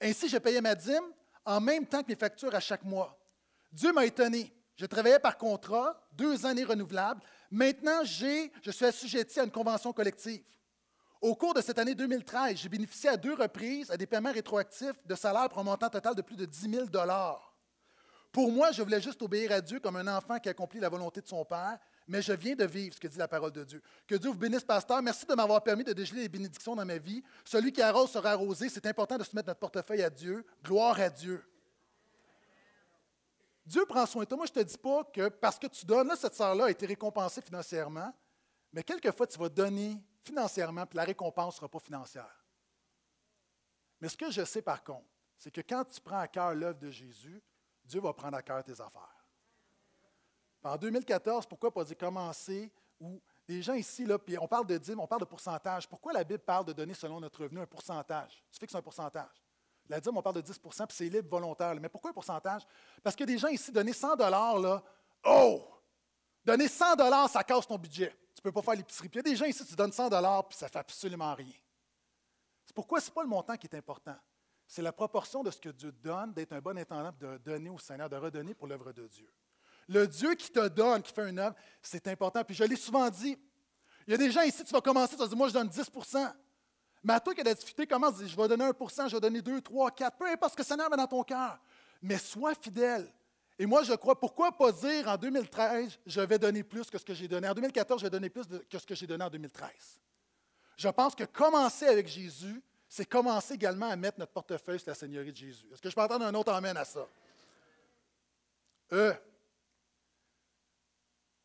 Ainsi, 0.00 0.28
je 0.28 0.38
payais 0.38 0.60
ma 0.60 0.74
dîme 0.74 1.04
en 1.44 1.60
même 1.60 1.86
temps 1.86 2.02
que 2.02 2.08
mes 2.08 2.16
factures 2.16 2.54
à 2.54 2.60
chaque 2.60 2.82
mois. 2.82 3.16
Dieu 3.72 3.92
m'a 3.92 4.04
étonné. 4.04 4.52
Je 4.74 4.84
travaillais 4.84 5.18
par 5.18 5.38
contrat, 5.38 6.06
deux 6.12 6.44
années 6.44 6.64
renouvelables. 6.64 7.22
Maintenant, 7.50 8.04
je 8.04 8.50
suis 8.70 8.84
assujetti 8.84 9.40
à 9.40 9.44
une 9.44 9.50
convention 9.50 9.92
collective. 9.92 10.42
Au 11.20 11.34
cours 11.34 11.54
de 11.54 11.60
cette 11.60 11.78
année 11.78 11.94
2013, 11.94 12.56
j'ai 12.56 12.68
bénéficié 12.68 13.10
à 13.10 13.16
deux 13.16 13.34
reprises 13.34 13.90
à 13.90 13.96
des 13.96 14.06
paiements 14.06 14.32
rétroactifs 14.32 14.96
de 15.06 15.14
salaire 15.14 15.48
pour 15.48 15.58
un 15.58 15.64
montant 15.64 15.88
total 15.88 16.14
de 16.14 16.22
plus 16.22 16.36
de 16.36 16.44
10 16.44 16.70
000 16.70 16.86
Pour 18.32 18.52
moi, 18.52 18.72
je 18.72 18.82
voulais 18.82 19.00
juste 19.00 19.22
obéir 19.22 19.52
à 19.52 19.60
Dieu 19.60 19.80
comme 19.80 19.96
un 19.96 20.16
enfant 20.16 20.38
qui 20.38 20.48
accomplit 20.48 20.80
la 20.80 20.88
volonté 20.88 21.20
de 21.20 21.26
son 21.28 21.44
Père 21.44 21.78
mais 22.08 22.22
je 22.22 22.32
viens 22.32 22.54
de 22.54 22.64
vivre 22.64 22.94
ce 22.94 23.00
que 23.00 23.08
dit 23.08 23.18
la 23.18 23.28
parole 23.28 23.52
de 23.52 23.64
Dieu. 23.64 23.82
Que 24.06 24.14
Dieu 24.14 24.30
vous 24.30 24.38
bénisse, 24.38 24.62
pasteur. 24.62 25.02
Merci 25.02 25.26
de 25.26 25.34
m'avoir 25.34 25.62
permis 25.62 25.82
de 25.82 25.92
dégeler 25.92 26.22
les 26.22 26.28
bénédictions 26.28 26.76
dans 26.76 26.84
ma 26.84 26.98
vie. 26.98 27.22
Celui 27.44 27.72
qui 27.72 27.82
arrose 27.82 28.10
sera 28.10 28.30
arrosé. 28.32 28.68
C'est 28.68 28.86
important 28.86 29.18
de 29.18 29.24
se 29.24 29.34
mettre 29.34 29.48
notre 29.48 29.60
portefeuille 29.60 30.02
à 30.02 30.10
Dieu. 30.10 30.46
Gloire 30.62 31.00
à 31.00 31.10
Dieu. 31.10 31.44
Dieu 33.64 33.84
prend 33.86 34.06
soin 34.06 34.22
de 34.22 34.28
toi. 34.28 34.36
Moi, 34.36 34.46
je 34.46 34.58
ne 34.58 34.64
te 34.64 34.68
dis 34.68 34.78
pas 34.78 35.02
que 35.12 35.28
parce 35.28 35.58
que 35.58 35.66
tu 35.66 35.84
donnes, 35.84 36.12
cette 36.16 36.34
sœur-là 36.34 36.66
a 36.66 36.70
été 36.70 36.86
récompensée 36.86 37.42
financièrement, 37.42 38.12
mais 38.72 38.82
quelquefois, 38.82 39.26
tu 39.26 39.38
vas 39.38 39.48
donner 39.48 40.02
financièrement, 40.22 40.86
puis 40.86 40.96
la 40.96 41.04
récompense 41.04 41.54
ne 41.54 41.56
sera 41.56 41.68
pas 41.68 41.78
financière. 41.78 42.44
Mais 44.00 44.08
ce 44.08 44.16
que 44.16 44.30
je 44.30 44.44
sais 44.44 44.62
par 44.62 44.82
contre, 44.84 45.08
c'est 45.38 45.50
que 45.50 45.60
quand 45.60 45.84
tu 45.84 46.00
prends 46.00 46.18
à 46.18 46.28
cœur 46.28 46.54
l'œuvre 46.54 46.78
de 46.78 46.90
Jésus, 46.90 47.42
Dieu 47.84 48.00
va 48.00 48.12
prendre 48.12 48.36
à 48.36 48.42
cœur 48.42 48.62
tes 48.64 48.80
affaires. 48.80 49.26
En 50.62 50.76
2014, 50.76 51.46
pourquoi 51.46 51.72
pas 51.72 51.84
dire 51.84 51.96
commencer 51.96 52.72
ou 52.98 53.22
les 53.48 53.62
gens 53.62 53.74
ici, 53.74 54.04
là, 54.04 54.18
puis 54.18 54.36
on 54.38 54.48
parle 54.48 54.66
de 54.66 54.76
dîmes, 54.76 54.98
on 54.98 55.06
parle 55.06 55.20
de 55.20 55.26
pourcentage. 55.26 55.88
Pourquoi 55.88 56.12
la 56.12 56.24
Bible 56.24 56.40
parle 56.40 56.64
de 56.64 56.72
donner 56.72 56.94
selon 56.94 57.20
notre 57.20 57.42
revenu 57.42 57.60
un 57.60 57.66
pourcentage? 57.66 58.42
Tu 58.50 58.58
fixes 58.58 58.74
un 58.74 58.82
pourcentage. 58.82 59.44
La 59.88 60.00
dîme, 60.00 60.16
on 60.16 60.22
parle 60.22 60.42
de 60.42 60.52
10% 60.52 60.86
puis 60.86 60.96
c'est 60.96 61.08
libre, 61.08 61.28
volontaire. 61.28 61.72
Mais 61.80 61.88
pourquoi 61.88 62.10
un 62.10 62.14
pourcentage? 62.14 62.62
Parce 63.04 63.14
que 63.14 63.22
des 63.22 63.38
gens 63.38 63.48
ici, 63.48 63.70
donner 63.70 63.92
100 63.92 64.16
là, 64.16 64.82
oh! 65.24 65.62
Donner 66.44 66.66
100 66.66 67.28
ça 67.28 67.44
casse 67.44 67.66
ton 67.66 67.78
budget. 67.78 68.16
Tu 68.36 68.40
ne 68.40 68.50
peux 68.50 68.52
pas 68.52 68.62
faire 68.62 68.74
l'épicerie. 68.74 69.08
Puis 69.08 69.18
il 69.18 69.26
y 69.26 69.28
a 69.28 69.32
des 69.32 69.36
gens 69.36 69.46
ici, 69.46 69.64
tu 69.64 69.74
donnes 69.74 69.92
100 69.92 70.10
puis 70.10 70.58
ça 70.58 70.66
ne 70.66 70.70
fait 70.70 70.78
absolument 70.78 71.34
rien. 71.34 71.54
C'est 72.66 72.74
pourquoi 72.74 73.00
ce 73.00 73.08
n'est 73.08 73.14
pas 73.14 73.22
le 73.22 73.28
montant 73.28 73.56
qui 73.56 73.66
est 73.66 73.74
important. 73.74 74.16
C'est 74.66 74.82
la 74.82 74.92
proportion 74.92 75.42
de 75.42 75.50
ce 75.50 75.58
que 75.58 75.70
Dieu 75.70 75.90
donne, 75.90 76.34
d'être 76.34 76.52
un 76.52 76.60
bon 76.60 76.76
intendant, 76.76 77.12
de 77.18 77.38
donner 77.38 77.70
au 77.70 77.78
Seigneur, 77.78 78.10
de 78.10 78.16
redonner 78.16 78.52
pour 78.52 78.66
l'œuvre 78.66 78.92
de 78.92 79.06
Dieu. 79.06 79.32
Le 79.88 80.06
Dieu 80.06 80.34
qui 80.34 80.50
te 80.50 80.68
donne, 80.68 81.02
qui 81.02 81.12
fait 81.12 81.30
une 81.30 81.38
œuvre, 81.38 81.56
c'est 81.80 82.06
important. 82.08 82.44
Puis 82.44 82.54
je 82.54 82.64
l'ai 82.64 82.76
souvent 82.76 83.08
dit. 83.08 83.38
Il 84.06 84.10
y 84.10 84.14
a 84.14 84.18
des 84.18 84.30
gens 84.30 84.42
ici, 84.42 84.64
tu 84.64 84.72
vas 84.72 84.80
commencer, 84.80 85.14
tu 85.14 85.20
vas 85.20 85.26
dire, 85.26 85.36
moi, 85.36 85.48
je 85.48 85.54
donne 85.54 85.68
10% 85.68 86.32
Mais 87.02 87.14
à 87.14 87.20
toi 87.20 87.34
qui 87.34 87.40
as 87.40 87.44
la 87.44 87.54
difficulté, 87.54 87.86
commence, 87.86 88.24
je 88.24 88.36
vais 88.36 88.48
donner 88.48 88.64
1% 88.64 89.08
je 89.08 89.14
vais 89.14 89.20
donner 89.20 89.42
2, 89.42 89.60
3, 89.60 89.90
4, 89.90 90.16
peu 90.16 90.26
importe 90.28 90.52
ce 90.52 90.56
que 90.56 90.62
le 90.62 90.66
Seigneur 90.66 90.90
met 90.90 90.96
dans 90.96 91.06
ton 91.06 91.22
cœur. 91.22 91.58
Mais 92.02 92.18
sois 92.18 92.54
fidèle. 92.54 93.12
Et 93.58 93.66
moi, 93.66 93.82
je 93.82 93.94
crois, 93.94 94.18
pourquoi 94.18 94.52
pas 94.52 94.70
dire 94.72 95.08
en 95.08 95.16
2013, 95.16 95.98
je 96.04 96.20
vais 96.20 96.38
donner 96.38 96.62
plus 96.62 96.90
que 96.90 96.98
ce 96.98 97.04
que 97.04 97.14
j'ai 97.14 97.26
donné? 97.28 97.48
En 97.48 97.54
2014, 97.54 98.00
je 98.00 98.06
vais 98.06 98.10
donner 98.10 98.28
plus 98.28 98.44
que 98.68 98.78
ce 98.78 98.86
que 98.86 98.94
j'ai 98.94 99.06
donné 99.06 99.24
en 99.24 99.30
2013. 99.30 99.70
Je 100.76 100.88
pense 100.88 101.14
que 101.14 101.24
commencer 101.24 101.86
avec 101.86 102.06
Jésus, 102.06 102.62
c'est 102.88 103.06
commencer 103.06 103.54
également 103.54 103.88
à 103.88 103.96
mettre 103.96 104.18
notre 104.18 104.32
portefeuille 104.32 104.78
sur 104.78 104.88
la 104.90 104.94
Seigneurie 104.94 105.32
de 105.32 105.36
Jésus. 105.36 105.66
Est-ce 105.72 105.80
que 105.80 105.88
je 105.88 105.94
peux 105.94 106.02
entendre 106.02 106.26
un 106.26 106.34
autre 106.34 106.52
amène 106.52 106.76
à 106.76 106.84
ça? 106.84 107.06
Euh, 108.92 109.14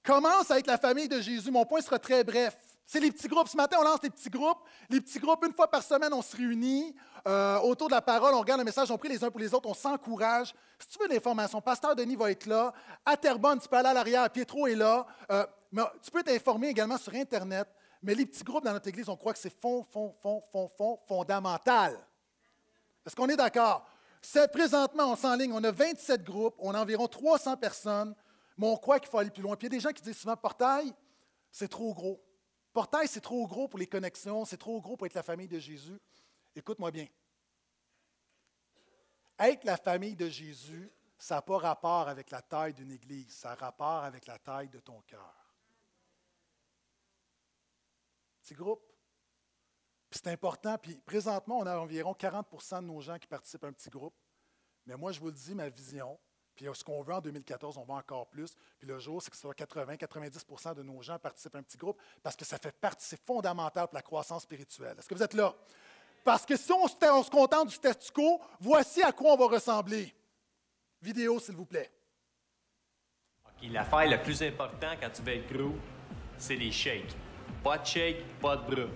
Commence 0.03 0.49
être 0.51 0.67
la 0.67 0.77
famille 0.77 1.07
de 1.07 1.21
Jésus. 1.21 1.51
Mon 1.51 1.65
point 1.65 1.81
sera 1.81 1.99
très 1.99 2.23
bref. 2.23 2.57
C'est 2.85 2.99
les 2.99 3.11
petits 3.11 3.27
groupes. 3.27 3.47
Ce 3.47 3.55
matin, 3.55 3.77
on 3.79 3.83
lance 3.83 3.99
les 4.03 4.09
petits 4.09 4.29
groupes. 4.29 4.59
Les 4.89 4.99
petits 4.99 5.19
groupes, 5.19 5.45
une 5.45 5.53
fois 5.53 5.69
par 5.69 5.81
semaine, 5.81 6.13
on 6.13 6.21
se 6.21 6.35
réunit 6.35 6.95
euh, 7.27 7.59
autour 7.59 7.87
de 7.87 7.93
la 7.93 8.01
parole, 8.01 8.33
on 8.33 8.39
regarde 8.39 8.59
le 8.59 8.65
message, 8.65 8.91
on 8.91 8.97
prie 8.97 9.09
les 9.09 9.23
uns 9.23 9.29
pour 9.29 9.39
les 9.39 9.53
autres, 9.53 9.69
on 9.69 9.73
s'encourage. 9.73 10.53
Si 10.79 10.87
tu 10.87 10.99
veux 10.99 11.07
de 11.07 11.13
l'information, 11.13 11.61
Pasteur 11.61 11.95
Denis 11.95 12.15
va 12.15 12.31
être 12.31 12.47
là. 12.47 12.73
À 13.05 13.15
tu 13.15 13.27
peux 13.69 13.77
aller 13.77 13.89
à 13.89 13.93
l'arrière. 13.93 14.29
Pietro 14.29 14.67
est 14.67 14.75
là. 14.75 15.05
Euh, 15.31 15.45
mais 15.71 15.83
tu 16.03 16.11
peux 16.11 16.23
t'informer 16.23 16.69
également 16.69 16.97
sur 16.97 17.13
Internet. 17.13 17.67
Mais 18.03 18.15
les 18.15 18.25
petits 18.25 18.43
groupes 18.43 18.65
dans 18.65 18.73
notre 18.73 18.87
Église, 18.87 19.07
on 19.09 19.15
croit 19.15 19.33
que 19.33 19.39
c'est 19.39 19.55
fond, 19.55 19.83
fond, 19.83 20.15
fond, 20.21 20.43
fond, 20.51 20.69
fond, 20.75 20.99
fondamental. 21.07 21.95
Est-ce 23.05 23.15
qu'on 23.15 23.29
est 23.29 23.35
d'accord? 23.35 23.85
C'est 24.21 24.51
présentement, 24.51 25.11
on 25.11 25.15
s'enligne, 25.15 25.53
on 25.53 25.63
a 25.63 25.71
27 25.71 26.23
groupes, 26.23 26.55
on 26.59 26.73
a 26.73 26.81
environ 26.81 27.07
300 27.07 27.57
personnes. 27.57 28.15
Mais 28.57 28.67
on 28.67 28.75
croit 28.75 28.99
qu'il 28.99 29.09
faut 29.09 29.17
aller 29.19 29.29
plus 29.29 29.43
loin. 29.43 29.55
Puis 29.55 29.67
il 29.67 29.73
y 29.73 29.75
a 29.75 29.77
des 29.77 29.81
gens 29.81 29.91
qui 29.91 30.01
disent 30.01 30.17
souvent 30.17 30.35
portail, 30.35 30.91
c'est 31.51 31.67
trop 31.67 31.93
gros. 31.93 32.21
Portail, 32.73 33.07
c'est 33.07 33.21
trop 33.21 33.47
gros 33.47 33.67
pour 33.67 33.79
les 33.79 33.87
connexions, 33.87 34.45
c'est 34.45 34.57
trop 34.57 34.79
gros 34.79 34.95
pour 34.95 35.05
être 35.05 35.13
la 35.13 35.23
famille 35.23 35.47
de 35.47 35.59
Jésus. 35.59 35.99
Écoute-moi 36.55 36.91
bien. 36.91 37.07
Être 39.39 39.63
la 39.65 39.77
famille 39.77 40.15
de 40.15 40.29
Jésus, 40.29 40.91
ça 41.17 41.35
n'a 41.35 41.41
pas 41.41 41.57
rapport 41.57 42.07
avec 42.07 42.31
la 42.31 42.41
taille 42.41 42.73
d'une 42.73 42.91
église, 42.91 43.33
ça 43.33 43.51
a 43.51 43.55
rapport 43.55 44.03
avec 44.03 44.25
la 44.25 44.39
taille 44.39 44.69
de 44.69 44.79
ton 44.79 45.01
cœur. 45.01 45.35
Petit 48.41 48.53
groupe. 48.53 48.83
C'est 50.11 50.27
important. 50.27 50.77
Puis 50.77 50.95
présentement, 50.97 51.59
on 51.59 51.65
a 51.65 51.77
environ 51.77 52.13
40% 52.13 52.81
de 52.81 52.87
nos 52.87 53.01
gens 53.01 53.17
qui 53.17 53.27
participent 53.27 53.63
à 53.63 53.67
un 53.67 53.73
petit 53.73 53.89
groupe. 53.89 54.15
Mais 54.85 54.95
moi, 54.95 55.11
je 55.11 55.19
vous 55.19 55.27
le 55.27 55.33
dis, 55.33 55.55
ma 55.55 55.69
vision, 55.69 56.19
puis 56.61 56.69
ce 56.77 56.83
qu'on 56.83 57.01
veut 57.01 57.13
en 57.13 57.21
2014, 57.21 57.77
on 57.79 57.83
va 57.83 57.95
encore 57.95 58.27
plus. 58.27 58.55
Puis 58.77 58.87
le 58.87 58.99
jour, 58.99 59.19
c'est 59.21 59.31
que 59.31 59.37
soit 59.37 59.57
80-90% 59.57 60.75
de 60.75 60.83
nos 60.83 61.01
gens 61.01 61.17
participent 61.17 61.55
à 61.55 61.57
un 61.57 61.63
petit 61.63 61.77
groupe 61.77 61.99
parce 62.21 62.35
que 62.35 62.45
ça 62.45 62.59
fait 62.59 62.71
partie, 62.71 63.03
c'est 63.03 63.19
fondamental 63.25 63.87
pour 63.87 63.95
la 63.95 64.03
croissance 64.03 64.43
spirituelle. 64.43 64.95
Est-ce 64.99 65.07
que 65.09 65.15
vous 65.15 65.23
êtes 65.23 65.33
là? 65.33 65.55
Parce 66.23 66.45
que 66.45 66.55
si 66.55 66.71
on, 66.71 66.87
se 66.87 67.29
contente 67.31 67.69
du 67.69 67.73
statu 67.73 68.11
quo, 68.11 68.39
voici 68.59 69.01
à 69.01 69.11
quoi 69.11 69.33
on 69.33 69.37
va 69.37 69.47
ressembler. 69.47 70.13
Vidéo, 71.01 71.39
s'il 71.39 71.55
vous 71.55 71.65
plaît. 71.65 71.89
L'affaire 73.63 74.07
la 74.07 74.19
plus 74.19 74.43
importante 74.43 74.97
quand 75.01 75.09
tu 75.09 75.23
veux 75.23 75.33
être 75.33 75.51
gros, 75.51 75.75
c'est 76.37 76.55
les 76.55 76.71
shakes. 76.71 77.15
Pas 77.63 77.79
de 77.79 77.85
shake, 77.85 78.39
pas 78.39 78.57
de 78.57 78.75
bras. 78.75 78.89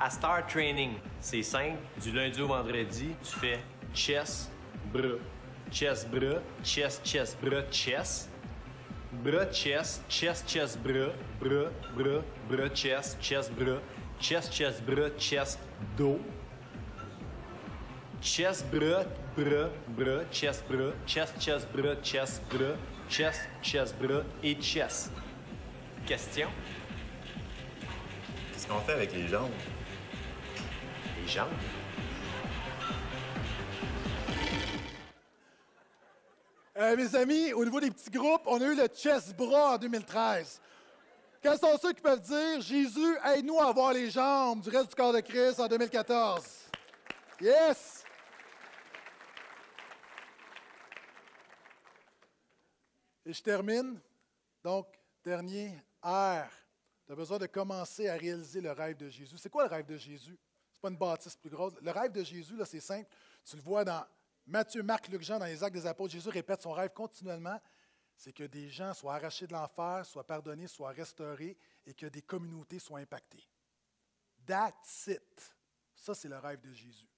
À 0.00 0.08
Star 0.08 0.46
Training, 0.46 0.94
c'est 1.20 1.42
simple. 1.42 1.78
Du 2.00 2.10
lundi 2.10 2.40
au 2.40 2.48
vendredi, 2.48 3.14
tu 3.22 3.38
fais 3.38 3.60
chest, 3.92 4.50
bras 4.92 5.18
chest, 5.70 6.08
bras, 6.08 6.40
chest, 6.62 7.02
chest, 7.04 7.36
bras, 7.40 7.64
chest. 7.70 8.28
Bras, 9.10 9.46
chest, 9.52 10.02
chest, 10.08 10.46
chest, 10.46 10.78
bras, 10.82 11.12
bras, 11.40 11.70
bras, 11.96 12.22
bras, 12.48 12.70
chest, 12.74 13.18
chest, 13.20 13.50
bras, 13.52 13.80
chest, 14.20 14.52
chest, 14.52 14.82
bras, 14.82 15.10
chest, 15.18 15.58
dos. 15.96 16.18
Chest, 18.20 18.66
bras, 18.70 19.06
bras, 19.36 19.70
bras, 19.88 20.24
chest, 20.30 20.64
bras, 20.68 20.92
chest, 21.06 21.34
chest, 21.40 21.66
bras, 21.72 21.96
chest, 22.02 22.42
bras, 22.50 22.76
chest, 23.08 23.48
chest, 23.62 23.94
bras 23.98 24.24
et 24.42 24.56
chest. 24.60 25.10
Question? 26.06 26.48
Qu'est-ce 28.52 28.66
qu'on 28.66 28.80
fait 28.80 28.92
avec 28.92 29.12
les 29.14 29.28
jambes? 29.28 29.50
Les 31.22 31.28
jambes? 31.32 31.48
Euh, 36.78 36.96
mes 36.96 37.12
amis, 37.16 37.52
au 37.54 37.64
niveau 37.64 37.80
des 37.80 37.90
petits 37.90 38.10
groupes, 38.10 38.42
on 38.46 38.60
a 38.60 38.64
eu 38.64 38.76
le 38.76 38.86
chest 38.86 39.34
bras 39.34 39.74
en 39.74 39.78
2013. 39.78 40.60
Quels 41.42 41.58
sont 41.58 41.76
ceux 41.76 41.92
qui 41.92 42.00
peuvent 42.00 42.20
dire 42.20 42.60
Jésus, 42.60 43.16
aide-nous 43.24 43.58
à 43.58 43.70
avoir 43.70 43.92
les 43.92 44.08
jambes 44.08 44.60
du 44.60 44.70
reste 44.70 44.90
du 44.90 44.94
corps 44.94 45.12
de 45.12 45.18
Christ 45.18 45.58
en 45.58 45.66
2014? 45.66 46.44
Yes! 47.40 48.04
Et 53.26 53.32
je 53.32 53.42
termine. 53.42 54.00
Donc, 54.62 54.86
dernier 55.24 55.74
R. 56.00 56.46
Tu 57.06 57.12
as 57.12 57.16
besoin 57.16 57.38
de 57.38 57.46
commencer 57.46 58.08
à 58.08 58.14
réaliser 58.14 58.60
le 58.60 58.70
rêve 58.70 58.96
de 58.96 59.08
Jésus. 59.08 59.36
C'est 59.36 59.50
quoi 59.50 59.64
le 59.64 59.70
rêve 59.70 59.86
de 59.86 59.96
Jésus? 59.96 60.38
Ce 60.70 60.76
n'est 60.76 60.80
pas 60.80 60.90
une 60.90 60.96
bâtisse 60.96 61.34
plus 61.34 61.50
grosse. 61.50 61.74
Le 61.82 61.90
rêve 61.90 62.12
de 62.12 62.22
Jésus, 62.22 62.54
là, 62.56 62.64
c'est 62.64 62.78
simple. 62.78 63.08
Tu 63.44 63.56
le 63.56 63.62
vois 63.62 63.84
dans 63.84 64.06
Matthieu, 64.48 64.82
Marc, 64.82 65.08
Luc, 65.08 65.22
Jean, 65.22 65.38
dans 65.38 65.44
les 65.44 65.62
actes 65.62 65.74
des 65.74 65.86
apôtres, 65.86 66.12
Jésus 66.12 66.30
répète 66.30 66.62
son 66.62 66.72
rêve 66.72 66.94
continuellement, 66.94 67.60
c'est 68.16 68.32
que 68.32 68.44
des 68.44 68.70
gens 68.70 68.94
soient 68.94 69.14
arrachés 69.14 69.46
de 69.46 69.52
l'enfer, 69.52 70.06
soient 70.06 70.26
pardonnés, 70.26 70.66
soient 70.66 70.90
restaurés 70.90 71.56
et 71.84 71.92
que 71.92 72.06
des 72.06 72.22
communautés 72.22 72.78
soient 72.78 73.00
impactées. 73.00 73.46
That's 74.46 75.08
it. 75.08 75.54
Ça, 75.94 76.14
c'est 76.14 76.28
le 76.28 76.38
rêve 76.38 76.60
de 76.62 76.72
Jésus. 76.72 77.10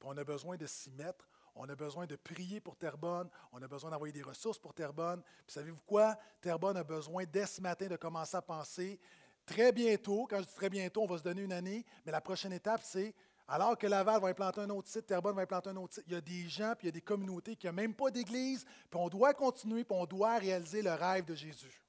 Puis 0.00 0.08
on 0.10 0.16
a 0.16 0.24
besoin 0.24 0.56
de 0.56 0.66
s'y 0.66 0.90
mettre. 0.90 1.28
On 1.54 1.68
a 1.68 1.76
besoin 1.76 2.06
de 2.06 2.16
prier 2.16 2.60
pour 2.60 2.76
Terrebonne. 2.76 3.30
On 3.52 3.62
a 3.62 3.68
besoin 3.68 3.90
d'envoyer 3.90 4.12
des 4.12 4.22
ressources 4.22 4.58
pour 4.58 4.74
Terrebonne. 4.74 5.22
Puis 5.46 5.54
savez-vous 5.54 5.82
quoi? 5.86 6.18
Terrebonne 6.40 6.76
a 6.76 6.82
besoin 6.82 7.22
dès 7.24 7.46
ce 7.46 7.60
matin 7.60 7.86
de 7.86 7.96
commencer 7.96 8.36
à 8.36 8.42
penser 8.42 8.98
très 9.46 9.70
bientôt. 9.70 10.26
Quand 10.28 10.40
je 10.40 10.48
dis 10.48 10.54
très 10.54 10.70
bientôt, 10.70 11.02
on 11.02 11.06
va 11.06 11.18
se 11.18 11.22
donner 11.22 11.42
une 11.42 11.52
année. 11.52 11.86
Mais 12.04 12.10
la 12.10 12.20
prochaine 12.20 12.52
étape, 12.52 12.82
c'est 12.82 13.14
alors 13.46 13.76
que 13.76 13.86
Laval 13.86 14.20
va 14.22 14.28
implanter 14.28 14.60
un 14.62 14.70
autre 14.70 14.88
site, 14.88 15.06
Terrebonne 15.06 15.36
va 15.36 15.42
implanter 15.42 15.70
un 15.70 15.76
autre 15.76 15.94
site, 15.94 16.04
il 16.06 16.14
y 16.14 16.16
a 16.16 16.20
des 16.20 16.48
gens, 16.48 16.74
puis 16.76 16.86
il 16.86 16.88
y 16.88 16.88
a 16.88 16.92
des 16.92 17.02
communautés 17.02 17.56
qui 17.56 17.66
n'ont 17.66 17.74
même 17.74 17.94
pas 17.94 18.10
d'église, 18.10 18.64
puis 18.64 18.98
on 18.98 19.08
doit 19.08 19.34
continuer, 19.34 19.84
puis 19.84 19.96
on 19.96 20.06
doit 20.06 20.38
réaliser 20.38 20.80
le 20.80 20.92
rêve 20.92 21.26
de 21.26 21.34
Jésus. 21.34 21.82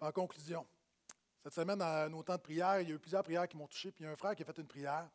En 0.00 0.10
conclusion, 0.10 0.66
cette 1.42 1.54
semaine, 1.54 1.78
dans 1.78 2.10
nos 2.10 2.22
temps 2.22 2.36
de 2.36 2.40
prière, 2.40 2.80
il 2.80 2.88
y 2.88 2.92
a 2.92 2.94
eu 2.96 2.98
plusieurs 2.98 3.22
prières 3.22 3.46
qui 3.46 3.56
m'ont 3.56 3.68
touché, 3.68 3.92
puis 3.92 4.02
il 4.02 4.06
y 4.06 4.08
a 4.08 4.12
un 4.12 4.16
frère 4.16 4.34
qui 4.34 4.42
a 4.42 4.46
fait 4.46 4.58
une 4.58 4.66
prière. 4.66 5.08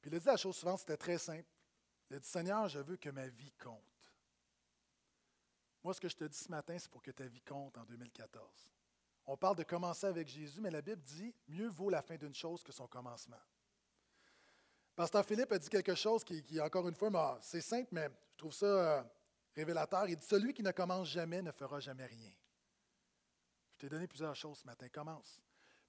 Puis 0.00 0.10
il 0.10 0.16
a 0.16 0.18
dit 0.18 0.26
la 0.26 0.36
chose 0.36 0.56
suivante, 0.56 0.78
c'était 0.78 0.96
très 0.96 1.18
simple. 1.18 1.48
Il 2.08 2.16
a 2.16 2.18
dit 2.20 2.28
Seigneur, 2.28 2.68
je 2.68 2.78
veux 2.78 2.96
que 2.96 3.10
ma 3.10 3.26
vie 3.26 3.52
compte. 3.52 3.82
Moi, 5.82 5.92
ce 5.92 6.00
que 6.00 6.08
je 6.08 6.16
te 6.16 6.24
dis 6.24 6.38
ce 6.38 6.50
matin, 6.50 6.78
c'est 6.78 6.90
pour 6.90 7.02
que 7.02 7.10
ta 7.10 7.26
vie 7.26 7.40
compte 7.40 7.76
en 7.76 7.84
2014. 7.84 8.44
On 9.26 9.36
parle 9.36 9.56
de 9.56 9.62
commencer 9.64 10.06
avec 10.06 10.28
Jésus, 10.28 10.60
mais 10.60 10.70
la 10.70 10.82
Bible 10.82 11.02
dit 11.02 11.34
mieux 11.48 11.68
vaut 11.68 11.90
la 11.90 12.02
fin 12.02 12.16
d'une 12.16 12.34
chose 12.34 12.62
que 12.62 12.72
son 12.72 12.86
commencement. 12.86 13.40
Pasteur 14.94 15.24
Philippe 15.24 15.52
a 15.52 15.58
dit 15.58 15.68
quelque 15.68 15.94
chose 15.94 16.22
qui, 16.22 16.60
encore 16.60 16.86
une 16.86 16.94
fois, 16.94 17.38
c'est 17.40 17.62
simple, 17.62 17.88
mais 17.92 18.10
je 18.32 18.36
trouve 18.36 18.52
ça 18.52 18.66
euh, 18.66 19.02
révélateur. 19.54 20.06
Il 20.08 20.16
dit 20.16 20.26
Celui 20.26 20.52
qui 20.52 20.62
ne 20.62 20.70
commence 20.70 21.08
jamais 21.08 21.40
ne 21.40 21.50
fera 21.50 21.80
jamais 21.80 22.04
rien. 22.04 22.30
Je 23.74 23.80
t'ai 23.80 23.88
donné 23.88 24.06
plusieurs 24.06 24.36
choses 24.36 24.58
ce 24.58 24.66
matin. 24.66 24.88
Commence. 24.88 25.40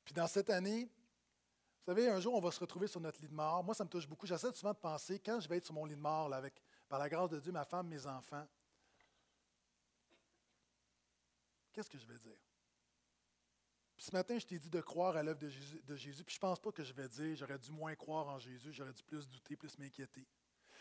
Puis 0.06 0.14
dans 0.14 0.28
cette 0.28 0.50
année, 0.50 0.86
vous 0.86 1.92
savez, 1.92 2.08
un 2.08 2.20
jour, 2.22 2.34
on 2.34 2.40
va 2.40 2.50
se 2.50 2.60
retrouver 2.62 2.88
sur 2.88 3.02
notre 3.02 3.22
lit 3.22 3.28
de 3.28 3.34
mort. 3.34 3.62
Moi, 3.62 3.76
ça 3.76 3.84
me 3.84 3.90
touche 3.90 4.08
beaucoup. 4.08 4.26
J'essaie 4.26 4.52
souvent 4.54 4.72
de 4.72 4.78
penser 4.78 5.20
quand 5.20 5.40
je 5.42 5.50
vais 5.50 5.58
être 5.58 5.66
sur 5.66 5.74
mon 5.74 5.86
lit 5.86 5.96
de 5.96 6.02
mort, 6.02 6.34
avec, 6.34 6.54
par 6.88 6.98
la 6.98 7.10
grâce 7.10 7.30
de 7.30 7.40
Dieu, 7.40 7.52
ma 7.52 7.66
femme, 7.66 7.88
mes 7.88 8.06
enfants, 8.08 8.48
qu'est-ce 11.74 11.90
que 11.90 11.98
je 11.98 12.06
vais 12.06 12.18
dire? 12.20 12.38
Puis 13.96 14.06
ce 14.06 14.12
matin, 14.12 14.38
je 14.40 14.46
t'ai 14.46 14.58
dit 14.58 14.70
de 14.70 14.82
croire 14.82 15.16
à 15.16 15.24
l'œuvre 15.24 15.40
de 15.40 15.96
Jésus, 15.96 16.24
puis 16.24 16.34
je 16.34 16.40
ne 16.40 16.42
pense 16.42 16.60
pas 16.60 16.72
que 16.72 16.84
je 16.84 16.94
vais 16.94 17.08
dire 17.08 17.36
j'aurais 17.36 17.60
dû 17.60 17.72
moins 17.72 17.96
croire 17.96 18.28
en 18.28 18.40
Jésus, 18.40 18.74
j'aurais 18.74 18.94
dû 18.94 19.04
plus 19.04 19.28
douter, 19.28 19.56
plus 19.56 19.78
m'inquiéter. 19.78 20.26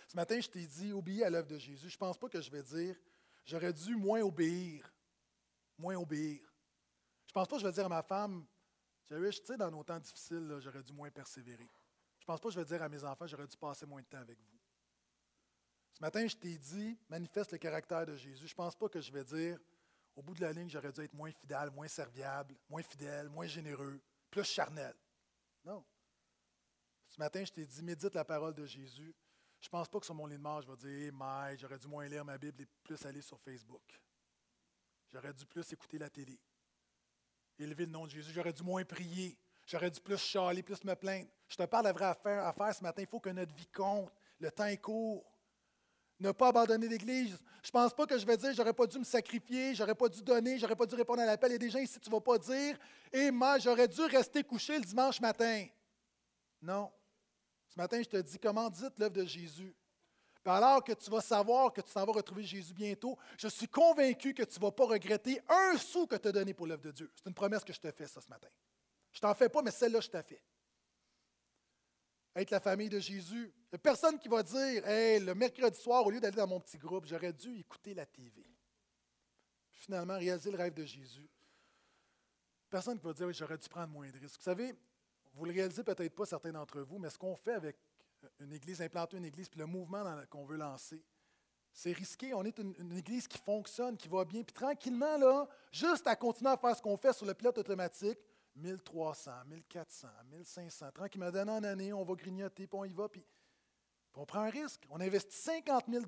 Ce 0.09 0.17
matin, 0.17 0.41
je 0.41 0.49
t'ai 0.49 0.67
dit 0.67 0.93
obéis 0.93 1.23
à 1.23 1.31
l'œuvre 1.31 1.49
de 1.49 1.59
Jésus. 1.59 1.89
Je 1.89 1.95
ne 1.95 1.99
pense 1.99 2.19
pas 2.19 2.29
que 2.29 2.41
je 2.41 2.51
vais 2.51 2.63
dire 2.63 2.97
j'aurais 3.45 3.73
dû 3.73 3.97
moins 3.97 4.21
obéir, 4.21 4.93
moins 5.79 5.97
obéir. 5.97 6.41
Je 7.27 7.31
ne 7.31 7.35
pense 7.35 7.49
pas 7.49 7.57
que 7.57 7.63
je 7.63 7.67
vais 7.67 7.73
dire 7.73 7.87
à 7.87 7.89
ma 7.89 8.03
femme, 8.03 8.47
tu 9.09 9.33
sais, 9.45 9.57
dans 9.57 9.71
nos 9.71 9.85
temps 9.85 9.99
difficiles, 9.99 10.57
j'aurais 10.61 10.83
dû 10.83 10.93
moins 10.93 11.11
persévérer. 11.11 11.69
Je 12.19 12.25
ne 12.25 12.27
pense 12.27 12.41
pas 12.41 12.49
que 12.49 12.55
je 12.55 12.61
vais 12.61 12.67
dire 12.67 12.83
à 12.83 12.89
mes 12.89 13.05
enfants, 13.05 13.27
j'aurais 13.27 13.47
dû 13.47 13.57
passer 13.57 13.85
moins 13.85 14.01
de 14.01 14.07
temps 14.07 14.19
avec 14.19 14.39
vous. 14.39 14.59
Ce 15.93 16.01
matin, 16.01 16.27
je 16.27 16.37
t'ai 16.37 16.57
dit, 16.57 16.99
manifeste 17.09 17.53
le 17.53 17.59
caractère 17.59 18.07
de 18.07 18.17
Jésus. 18.17 18.47
Je 18.47 18.53
ne 18.53 18.57
pense 18.57 18.77
pas 18.77 18.89
que 18.89 19.01
je 19.01 19.13
vais 19.13 19.25
dire, 19.25 19.59
au 20.17 20.23
bout 20.23 20.35
de 20.35 20.43
la 20.43 20.53
ligne, 20.53 20.69
j'aurais 20.69 20.93
dû 20.93 21.01
être 21.01 21.15
moins 21.15 21.31
fidèle, 21.31 21.71
moins 21.71 21.89
serviable, 21.89 22.55
moins 22.69 22.83
fidèle, 22.83 23.29
moins 23.29 23.47
généreux, 23.47 24.01
plus 24.31 24.45
charnel. 24.45 24.95
Non. 25.65 25.85
Ce 27.09 27.19
matin, 27.19 27.45
je 27.45 27.53
t'ai 27.53 27.67
dit, 27.67 27.83
médite 27.83 28.15
la 28.15 28.25
parole 28.25 28.55
de 28.55 28.67
Jésus. 28.67 29.15
Je 29.61 29.69
ne 29.69 29.71
pense 29.71 29.89
pas 29.89 30.01
que 30.01 30.07
sur 30.07 30.15
mon 30.15 30.27
lit 30.27 30.37
de 30.37 30.43
mort, 30.43 30.61
je 30.63 30.71
vais 30.71 30.77
dire, 30.77 31.23
hey, 31.23 31.59
j'aurais 31.59 31.79
dû 31.79 31.87
moins 31.87 32.07
lire 32.09 32.25
ma 32.25 32.37
Bible 32.37 32.63
et 32.63 32.67
plus 32.83 33.05
aller 33.07 33.23
sur 33.23 33.39
Facebook. 33.41 34.01
J'aurais 35.13 35.33
dû 35.33 35.47
plus 35.47 35.73
écouter 35.73 35.99
la 35.99 36.11
télé. 36.11 36.39
Élever 37.59 37.87
le 37.87 37.93
nom 37.93 38.07
de 38.07 38.11
Jésus. 38.11 38.33
J'aurais 38.33 38.53
dû 38.53 38.63
moins 38.63 38.85
prier. 38.85 39.39
J'aurais 39.67 39.91
dû 39.91 40.01
plus 40.01 40.19
chialer, 40.19 40.63
plus 40.63 40.83
me 40.85 40.95
plaindre. 40.95 41.29
Je 41.49 41.57
te 41.57 41.63
parle 41.65 41.87
de 41.87 41.93
vraie 41.93 42.07
affaire, 42.07 42.45
affaire 42.45 42.75
ce 42.75 42.83
matin. 42.83 43.03
Il 43.03 43.09
faut 43.09 43.21
que 43.21 43.31
notre 43.31 43.55
vie 43.55 43.69
compte. 43.69 44.13
Le 44.41 44.51
temps 44.51 44.65
est 44.65 44.79
court 44.79 45.32
ne 46.23 46.33
pas 46.33 46.49
abandonner 46.49 46.89
l'Église. 46.89 47.39
Je 47.63 47.69
ne 47.69 47.73
pense 47.73 47.95
pas 47.95 48.07
que 48.07 48.19
je 48.19 48.27
vais 48.27 48.37
dire 48.37 48.53
j'aurais 48.55 48.73
pas 48.73 48.87
dû 48.87 48.99
me 48.99 49.05
sacrifier, 49.05 49.75
j'aurais 49.75 49.95
pas 49.95 50.09
dû 50.09 50.23
donner, 50.23 50.59
j'aurais 50.59 50.77
pas 50.77 50.87
dû 50.87 50.95
répondre 50.95 51.23
à 51.23 51.27
l'appel. 51.27 51.53
Il 51.53 51.55
y 51.57 51.59
des 51.59 51.71
gens 51.71 51.79
ici, 51.79 51.99
tu 52.01 52.09
ne 52.09 52.15
vas 52.15 52.21
pas 52.21 52.39
dire 52.39 52.79
Et 53.13 53.31
moi, 53.31 53.59
j'aurais 53.59 53.89
dû 53.89 54.01
rester 54.03 54.43
couché 54.43 54.79
le 54.79 54.85
dimanche 54.85 55.21
matin. 55.21 55.67
Non. 56.61 56.91
Ce 57.69 57.79
matin, 57.79 58.01
je 58.03 58.09
te 58.09 58.17
dis 58.17 58.39
comment 58.39 58.69
dites 58.71 58.99
l'œuvre 58.99 59.15
de 59.15 59.25
Jésus? 59.25 59.75
alors 60.51 60.83
que 60.83 60.93
tu 60.93 61.09
vas 61.09 61.21
savoir 61.21 61.73
que 61.73 61.81
tu 61.81 61.91
s'en 61.91 62.05
vas 62.05 62.13
retrouver 62.13 62.43
Jésus 62.43 62.75
bientôt, 62.75 63.17
je 63.39 63.47
suis 63.47 63.69
convaincu 63.69 64.35
que 64.35 64.43
tu 64.43 64.59
ne 64.59 64.65
vas 64.65 64.73
pas 64.73 64.87
regretter 64.87 65.41
un 65.49 65.79
sou 65.79 66.07
que 66.07 66.17
tu 66.17 66.29
as 66.29 66.33
donné 66.33 66.53
pour 66.53 66.67
l'œuvre 66.67 66.83
de 66.83 66.91
Dieu. 66.91 67.13
C'est 67.15 67.29
une 67.29 67.35
promesse 67.35 67.63
que 67.63 67.73
je 67.73 67.79
te 67.79 67.91
fais 67.93 68.07
ça 68.07 68.21
ce 68.21 68.29
matin. 68.29 68.49
Je 69.13 69.21
t'en 69.21 69.35
fais 69.35 69.49
pas, 69.49 69.63
mais 69.63 69.71
celle-là, 69.71 70.01
je 70.01 70.09
t'ai 70.09 70.23
fait 70.23 70.43
être 72.35 72.51
la 72.51 72.61
famille 72.61 72.89
de 72.89 72.99
Jésus. 72.99 73.53
Il 73.55 73.75
n'y 73.75 73.77
a 73.77 73.79
personne 73.79 74.19
qui 74.19 74.29
va 74.29 74.43
dire 74.43 74.87
Hey, 74.87 75.21
le 75.21 75.35
mercredi 75.35 75.79
soir, 75.79 76.07
au 76.07 76.11
lieu 76.11 76.21
d'aller 76.21 76.37
dans 76.37 76.47
mon 76.47 76.61
petit 76.61 76.79
groupe, 76.79 77.07
j'aurais 77.07 77.33
dû 77.33 77.59
écouter 77.59 77.95
la 77.95 78.07
TV. 78.07 78.45
finalement, 79.71 80.17
réaliser 80.17 80.51
le 80.51 80.57
rêve 80.57 80.75
de 80.75 80.85
Jésus. 80.85 81.29
Personne 82.71 82.99
qui 82.99 83.05
va 83.05 83.13
dire 83.13 83.27
oui, 83.27 83.35
j'aurais 83.35 83.59
dû 83.59 83.69
prendre 83.69 83.93
moins 83.93 84.09
de 84.09 84.19
risques. 84.19 84.39
Vous 84.39 84.45
savez, 84.45 84.75
vous 85.35 85.45
le 85.45 85.53
réalisez 85.53 85.83
peut-être 85.83 86.15
pas, 86.15 86.25
certains 86.25 86.53
d'entre 86.53 86.81
vous, 86.81 86.99
mais 86.99 87.11
ce 87.11 87.19
qu'on 87.19 87.35
fait 87.37 87.55
avec 87.55 87.77
une 88.39 88.53
église, 88.53 88.81
implanter 88.81 89.17
une 89.17 89.25
église, 89.25 89.49
puis 89.49 89.59
le 89.59 89.67
mouvement 89.67 90.05
qu'on 90.31 90.45
veut 90.45 90.57
lancer, 90.57 91.03
c'est 91.73 91.93
risqué. 91.93 92.33
On 92.35 92.45
est 92.45 92.57
une, 92.59 92.75
une, 92.79 92.97
église 92.97 93.27
qui 93.27 93.39
fonctionne, 93.39 93.97
qui 93.97 94.09
va 94.09 94.25
bien. 94.25 94.43
Puis 94.43 94.53
tranquillement, 94.53 95.17
là, 95.17 95.49
juste 95.71 96.07
à 96.07 96.15
continuer 96.15 96.51
à 96.51 96.57
faire 96.57 96.77
ce 96.77 96.83
qu'on 96.83 96.97
fait 96.97 97.13
sur 97.13 97.27
le 97.27 97.35
pilote 97.35 97.59
automatique, 97.59 98.19
1300, 98.57 99.31
1400, 99.47 100.09
1500. 100.31 100.91
Tranquillement, 100.93 101.31
d'année 101.31 101.53
en 101.53 101.65
année, 101.65 101.93
on 101.93 102.05
va 102.05 102.15
grignoter, 102.15 102.67
puis 102.67 102.79
on 102.79 102.85
y 102.85 102.93
va, 102.93 103.09
puis, 103.09 103.25
on 104.15 104.27
prend 104.27 104.41
un 104.41 104.51
risque. 104.51 104.87
On 104.91 105.01
investit 105.01 105.37
50 105.37 105.85
000 105.89 106.05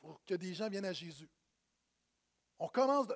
pour 0.00 0.24
que 0.24 0.34
des 0.34 0.54
gens 0.54 0.68
viennent 0.68 0.86
à 0.86 0.92
Jésus. 0.92 1.28
On 2.58 2.68
commence, 2.68 3.06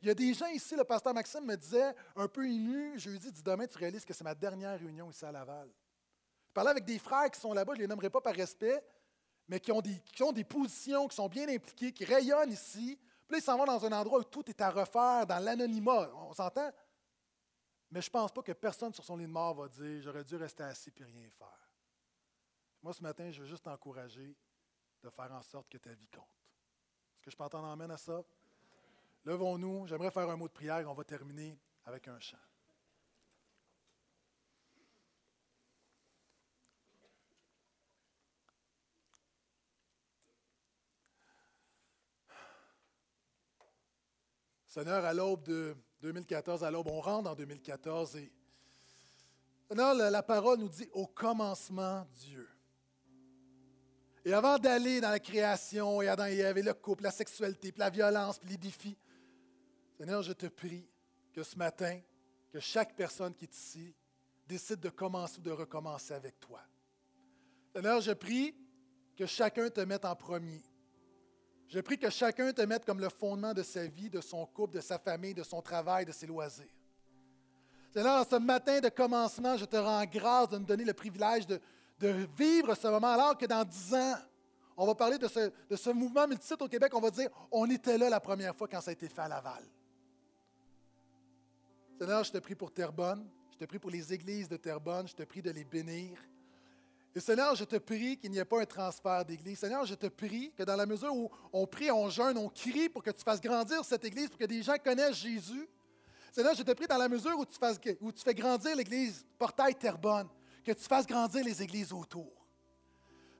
il 0.00 0.08
y 0.08 0.10
a 0.10 0.14
des 0.14 0.32
gens 0.32 0.46
ici, 0.46 0.74
le 0.74 0.84
pasteur 0.84 1.12
Maxime 1.12 1.44
me 1.44 1.56
disait, 1.56 1.94
un 2.16 2.26
peu 2.26 2.46
ému, 2.46 2.98
jeudi, 2.98 3.30
dit 3.30 3.42
demain, 3.42 3.66
tu 3.66 3.76
réalises 3.76 4.06
que 4.06 4.14
c'est 4.14 4.24
ma 4.24 4.34
dernière 4.34 4.78
réunion 4.78 5.10
ici 5.10 5.24
à 5.24 5.32
Laval. 5.32 5.68
Je 6.48 6.52
parlais 6.54 6.70
avec 6.70 6.86
des 6.86 6.98
frères 6.98 7.30
qui 7.30 7.38
sont 7.38 7.52
là-bas, 7.52 7.74
je 7.74 7.78
ne 7.78 7.82
les 7.82 7.88
nommerai 7.88 8.08
pas 8.08 8.22
par 8.22 8.34
respect, 8.34 8.82
mais 9.46 9.60
qui 9.60 9.70
ont, 9.70 9.82
des, 9.82 10.00
qui 10.14 10.22
ont 10.22 10.32
des 10.32 10.44
positions, 10.44 11.06
qui 11.08 11.16
sont 11.16 11.28
bien 11.28 11.46
impliqués, 11.48 11.92
qui 11.92 12.06
rayonnent 12.06 12.52
ici. 12.52 12.98
Puis 13.28 13.32
là, 13.32 13.38
ils 13.38 13.42
s'en 13.42 13.58
vont 13.58 13.66
dans 13.66 13.84
un 13.84 13.92
endroit 13.92 14.20
où 14.20 14.24
tout 14.24 14.48
est 14.48 14.60
à 14.62 14.70
refaire, 14.70 15.26
dans 15.26 15.38
l'anonymat. 15.38 16.10
On 16.14 16.32
s'entend? 16.32 16.70
Mais 17.90 18.00
je 18.00 18.08
ne 18.08 18.12
pense 18.12 18.32
pas 18.32 18.42
que 18.42 18.52
personne 18.52 18.94
sur 18.94 19.04
son 19.04 19.16
lit 19.16 19.26
de 19.26 19.30
mort 19.30 19.54
va 19.54 19.68
dire 19.68 20.00
J'aurais 20.02 20.24
dû 20.24 20.36
rester 20.36 20.62
assis 20.62 20.92
et 20.96 21.04
rien 21.04 21.28
faire. 21.30 21.70
Moi, 22.82 22.92
ce 22.92 23.02
matin, 23.02 23.30
je 23.30 23.42
veux 23.42 23.48
juste 23.48 23.64
t'encourager 23.64 24.36
de 25.02 25.10
faire 25.10 25.32
en 25.32 25.42
sorte 25.42 25.68
que 25.68 25.78
ta 25.78 25.92
vie 25.92 26.08
compte. 26.08 26.24
Est-ce 27.16 27.22
que 27.22 27.30
je 27.30 27.36
peux 27.36 27.44
entendre 27.44 27.66
amène 27.66 27.90
à 27.90 27.96
ça? 27.96 28.22
Levons-nous. 29.24 29.86
J'aimerais 29.86 30.10
faire 30.10 30.28
un 30.30 30.36
mot 30.36 30.48
de 30.48 30.52
prière 30.52 30.78
et 30.78 30.86
on 30.86 30.94
va 30.94 31.04
terminer 31.04 31.58
avec 31.84 32.06
un 32.08 32.18
chant. 32.20 32.38
Seigneur, 44.66 45.04
à 45.04 45.12
l'aube 45.12 45.42
de 45.42 45.76
2014, 46.00 46.64
à 46.64 46.70
l'aube, 46.70 46.88
on 46.88 47.00
rentre 47.00 47.30
en 47.30 47.34
2014 47.34 48.16
et 48.16 48.32
Seigneur, 49.68 49.94
la, 49.94 50.22
parole 50.22 50.58
nous 50.58 50.68
dit 50.68 50.88
au 50.92 51.06
commencement 51.06 52.04
Dieu. 52.18 52.48
Et 54.24 54.32
avant 54.32 54.58
d'aller 54.58 55.00
dans 55.00 55.10
la 55.10 55.20
création 55.20 56.02
et 56.02 56.08
Adam 56.08 56.26
et 56.26 56.38
Ève 56.38 56.58
et 56.58 56.62
le 56.62 56.74
couple, 56.74 57.04
la 57.04 57.12
sexualité, 57.12 57.70
puis 57.70 57.78
la 57.78 57.88
violence, 57.88 58.38
puis 58.38 58.50
les 58.50 58.56
défis, 58.56 58.98
Seigneur, 59.96 60.22
je 60.22 60.32
te 60.32 60.46
prie 60.46 60.88
que 61.32 61.44
ce 61.44 61.56
matin, 61.56 62.00
que 62.52 62.58
chaque 62.58 62.96
personne 62.96 63.32
qui 63.32 63.44
est 63.44 63.54
ici 63.54 63.94
décide 64.48 64.80
de 64.80 64.88
commencer 64.88 65.38
ou 65.38 65.42
de 65.42 65.52
recommencer 65.52 66.14
avec 66.14 66.40
toi. 66.40 66.60
Seigneur, 67.72 68.00
je 68.00 68.12
prie 68.12 68.54
que 69.16 69.26
chacun 69.26 69.70
te 69.70 69.82
mette 69.82 70.04
en 70.04 70.16
premier. 70.16 70.60
Je 71.70 71.78
prie 71.78 71.96
que 71.96 72.10
chacun 72.10 72.52
te 72.52 72.62
mette 72.62 72.84
comme 72.84 72.98
le 72.98 73.08
fondement 73.08 73.54
de 73.54 73.62
sa 73.62 73.86
vie, 73.86 74.10
de 74.10 74.20
son 74.20 74.44
couple, 74.44 74.74
de 74.74 74.80
sa 74.80 74.98
famille, 74.98 75.34
de 75.34 75.44
son 75.44 75.62
travail, 75.62 76.04
de 76.04 76.10
ses 76.10 76.26
loisirs. 76.26 76.66
Seigneur, 77.92 78.26
ce 78.28 78.36
matin 78.36 78.80
de 78.80 78.88
commencement, 78.88 79.56
je 79.56 79.64
te 79.64 79.76
rends 79.76 80.04
grâce 80.04 80.48
de 80.48 80.58
nous 80.58 80.64
donner 80.64 80.84
le 80.84 80.92
privilège 80.92 81.46
de, 81.46 81.60
vivre 82.36 82.74
ce 82.74 82.88
moment, 82.88 83.12
alors 83.12 83.38
que 83.38 83.46
dans 83.46 83.62
dix 83.62 83.94
ans, 83.94 84.16
on 84.76 84.86
va 84.86 84.94
parler 84.94 85.18
de 85.18 85.28
ce, 85.28 85.52
de 85.68 85.76
ce 85.76 85.90
mouvement 85.90 86.26
multisite 86.26 86.60
au 86.60 86.68
Québec, 86.68 86.92
on 86.94 87.00
va 87.00 87.10
dire, 87.10 87.28
on 87.52 87.68
était 87.70 87.98
là 87.98 88.08
la 88.08 88.20
première 88.20 88.56
fois 88.56 88.66
quand 88.66 88.80
ça 88.80 88.90
a 88.90 88.92
été 88.92 89.08
fait 89.08 89.20
à 89.20 89.28
Laval. 89.28 89.62
Seigneur, 91.98 92.24
je 92.24 92.32
te 92.32 92.38
prie 92.38 92.54
pour 92.54 92.72
Terrebonne, 92.72 93.28
je 93.52 93.58
te 93.58 93.64
prie 93.64 93.78
pour 93.78 93.90
les 93.90 94.12
églises 94.12 94.48
de 94.48 94.56
Terrebonne, 94.56 95.06
je 95.06 95.14
te 95.14 95.22
prie 95.22 95.42
de 95.42 95.50
les 95.50 95.64
bénir. 95.64 96.18
Et 97.14 97.20
Seigneur, 97.20 97.56
je 97.56 97.64
te 97.64 97.76
prie 97.76 98.16
qu'il 98.16 98.30
n'y 98.30 98.38
ait 98.38 98.44
pas 98.44 98.60
un 98.60 98.64
transfert 98.64 99.24
d'église. 99.24 99.58
Seigneur, 99.58 99.84
je 99.84 99.94
te 99.94 100.06
prie 100.06 100.52
que 100.56 100.62
dans 100.62 100.76
la 100.76 100.86
mesure 100.86 101.14
où 101.14 101.28
on 101.52 101.66
prie, 101.66 101.90
on 101.90 102.08
jeûne, 102.08 102.38
on 102.38 102.48
crie 102.48 102.88
pour 102.88 103.02
que 103.02 103.10
tu 103.10 103.22
fasses 103.22 103.40
grandir 103.40 103.84
cette 103.84 104.04
église, 104.04 104.28
pour 104.28 104.38
que 104.38 104.44
des 104.44 104.62
gens 104.62 104.76
connaissent 104.82 105.16
Jésus. 105.16 105.68
Seigneur, 106.30 106.54
je 106.54 106.62
te 106.62 106.70
prie 106.72 106.86
dans 106.86 106.98
la 106.98 107.08
mesure 107.08 107.36
où 107.36 107.44
tu, 107.44 107.58
fasses, 107.58 107.80
où 108.00 108.12
tu 108.12 108.22
fais 108.22 108.34
grandir 108.34 108.76
l'église 108.76 109.26
Portail 109.36 109.74
Terrebonne, 109.74 110.28
que 110.64 110.70
tu 110.70 110.84
fasses 110.84 111.06
grandir 111.06 111.44
les 111.44 111.60
églises 111.60 111.92
autour. 111.92 112.32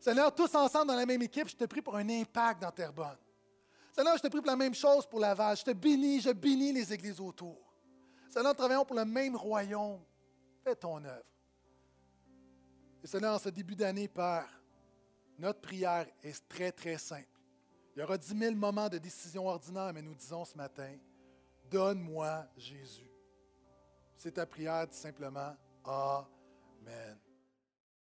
Seigneur, 0.00 0.34
tous 0.34 0.52
ensemble 0.54 0.88
dans 0.88 0.96
la 0.96 1.06
même 1.06 1.22
équipe, 1.22 1.48
je 1.48 1.54
te 1.54 1.64
prie 1.64 1.82
pour 1.82 1.94
un 1.94 2.08
impact 2.08 2.62
dans 2.62 2.72
Terrebonne. 2.72 3.18
Seigneur, 3.92 4.16
je 4.16 4.22
te 4.22 4.28
prie 4.28 4.40
pour 4.40 4.50
la 4.50 4.56
même 4.56 4.74
chose 4.74 5.06
pour 5.06 5.20
Laval. 5.20 5.56
Je 5.56 5.64
te 5.64 5.72
bénis, 5.72 6.20
je 6.20 6.30
bénis 6.30 6.72
les 6.72 6.92
églises 6.92 7.20
autour. 7.20 7.58
Seigneur, 8.28 8.54
travaillons 8.54 8.84
pour 8.84 8.96
le 8.96 9.04
même 9.04 9.36
royaume. 9.36 10.00
Fais 10.64 10.74
ton 10.74 11.04
œuvre. 11.04 11.24
Et 13.02 13.06
Seigneur, 13.06 13.34
en 13.34 13.38
ce 13.38 13.48
début 13.48 13.74
d'année, 13.74 14.08
Père, 14.08 14.48
notre 15.38 15.60
prière 15.60 16.06
est 16.22 16.48
très, 16.48 16.70
très 16.70 16.98
simple. 16.98 17.26
Il 17.96 18.00
y 18.00 18.02
aura 18.02 18.18
dix 18.18 18.34
mille 18.34 18.56
moments 18.56 18.88
de 18.88 18.98
décision 18.98 19.46
ordinaire, 19.46 19.92
mais 19.92 20.02
nous 20.02 20.14
disons 20.14 20.44
ce 20.44 20.56
matin, 20.56 20.96
donne-moi 21.70 22.46
Jésus. 22.56 23.10
C'est 24.16 24.32
ta 24.32 24.44
prière, 24.44 24.86
dis 24.86 24.96
simplement, 24.96 25.56
Amen. 25.84 27.18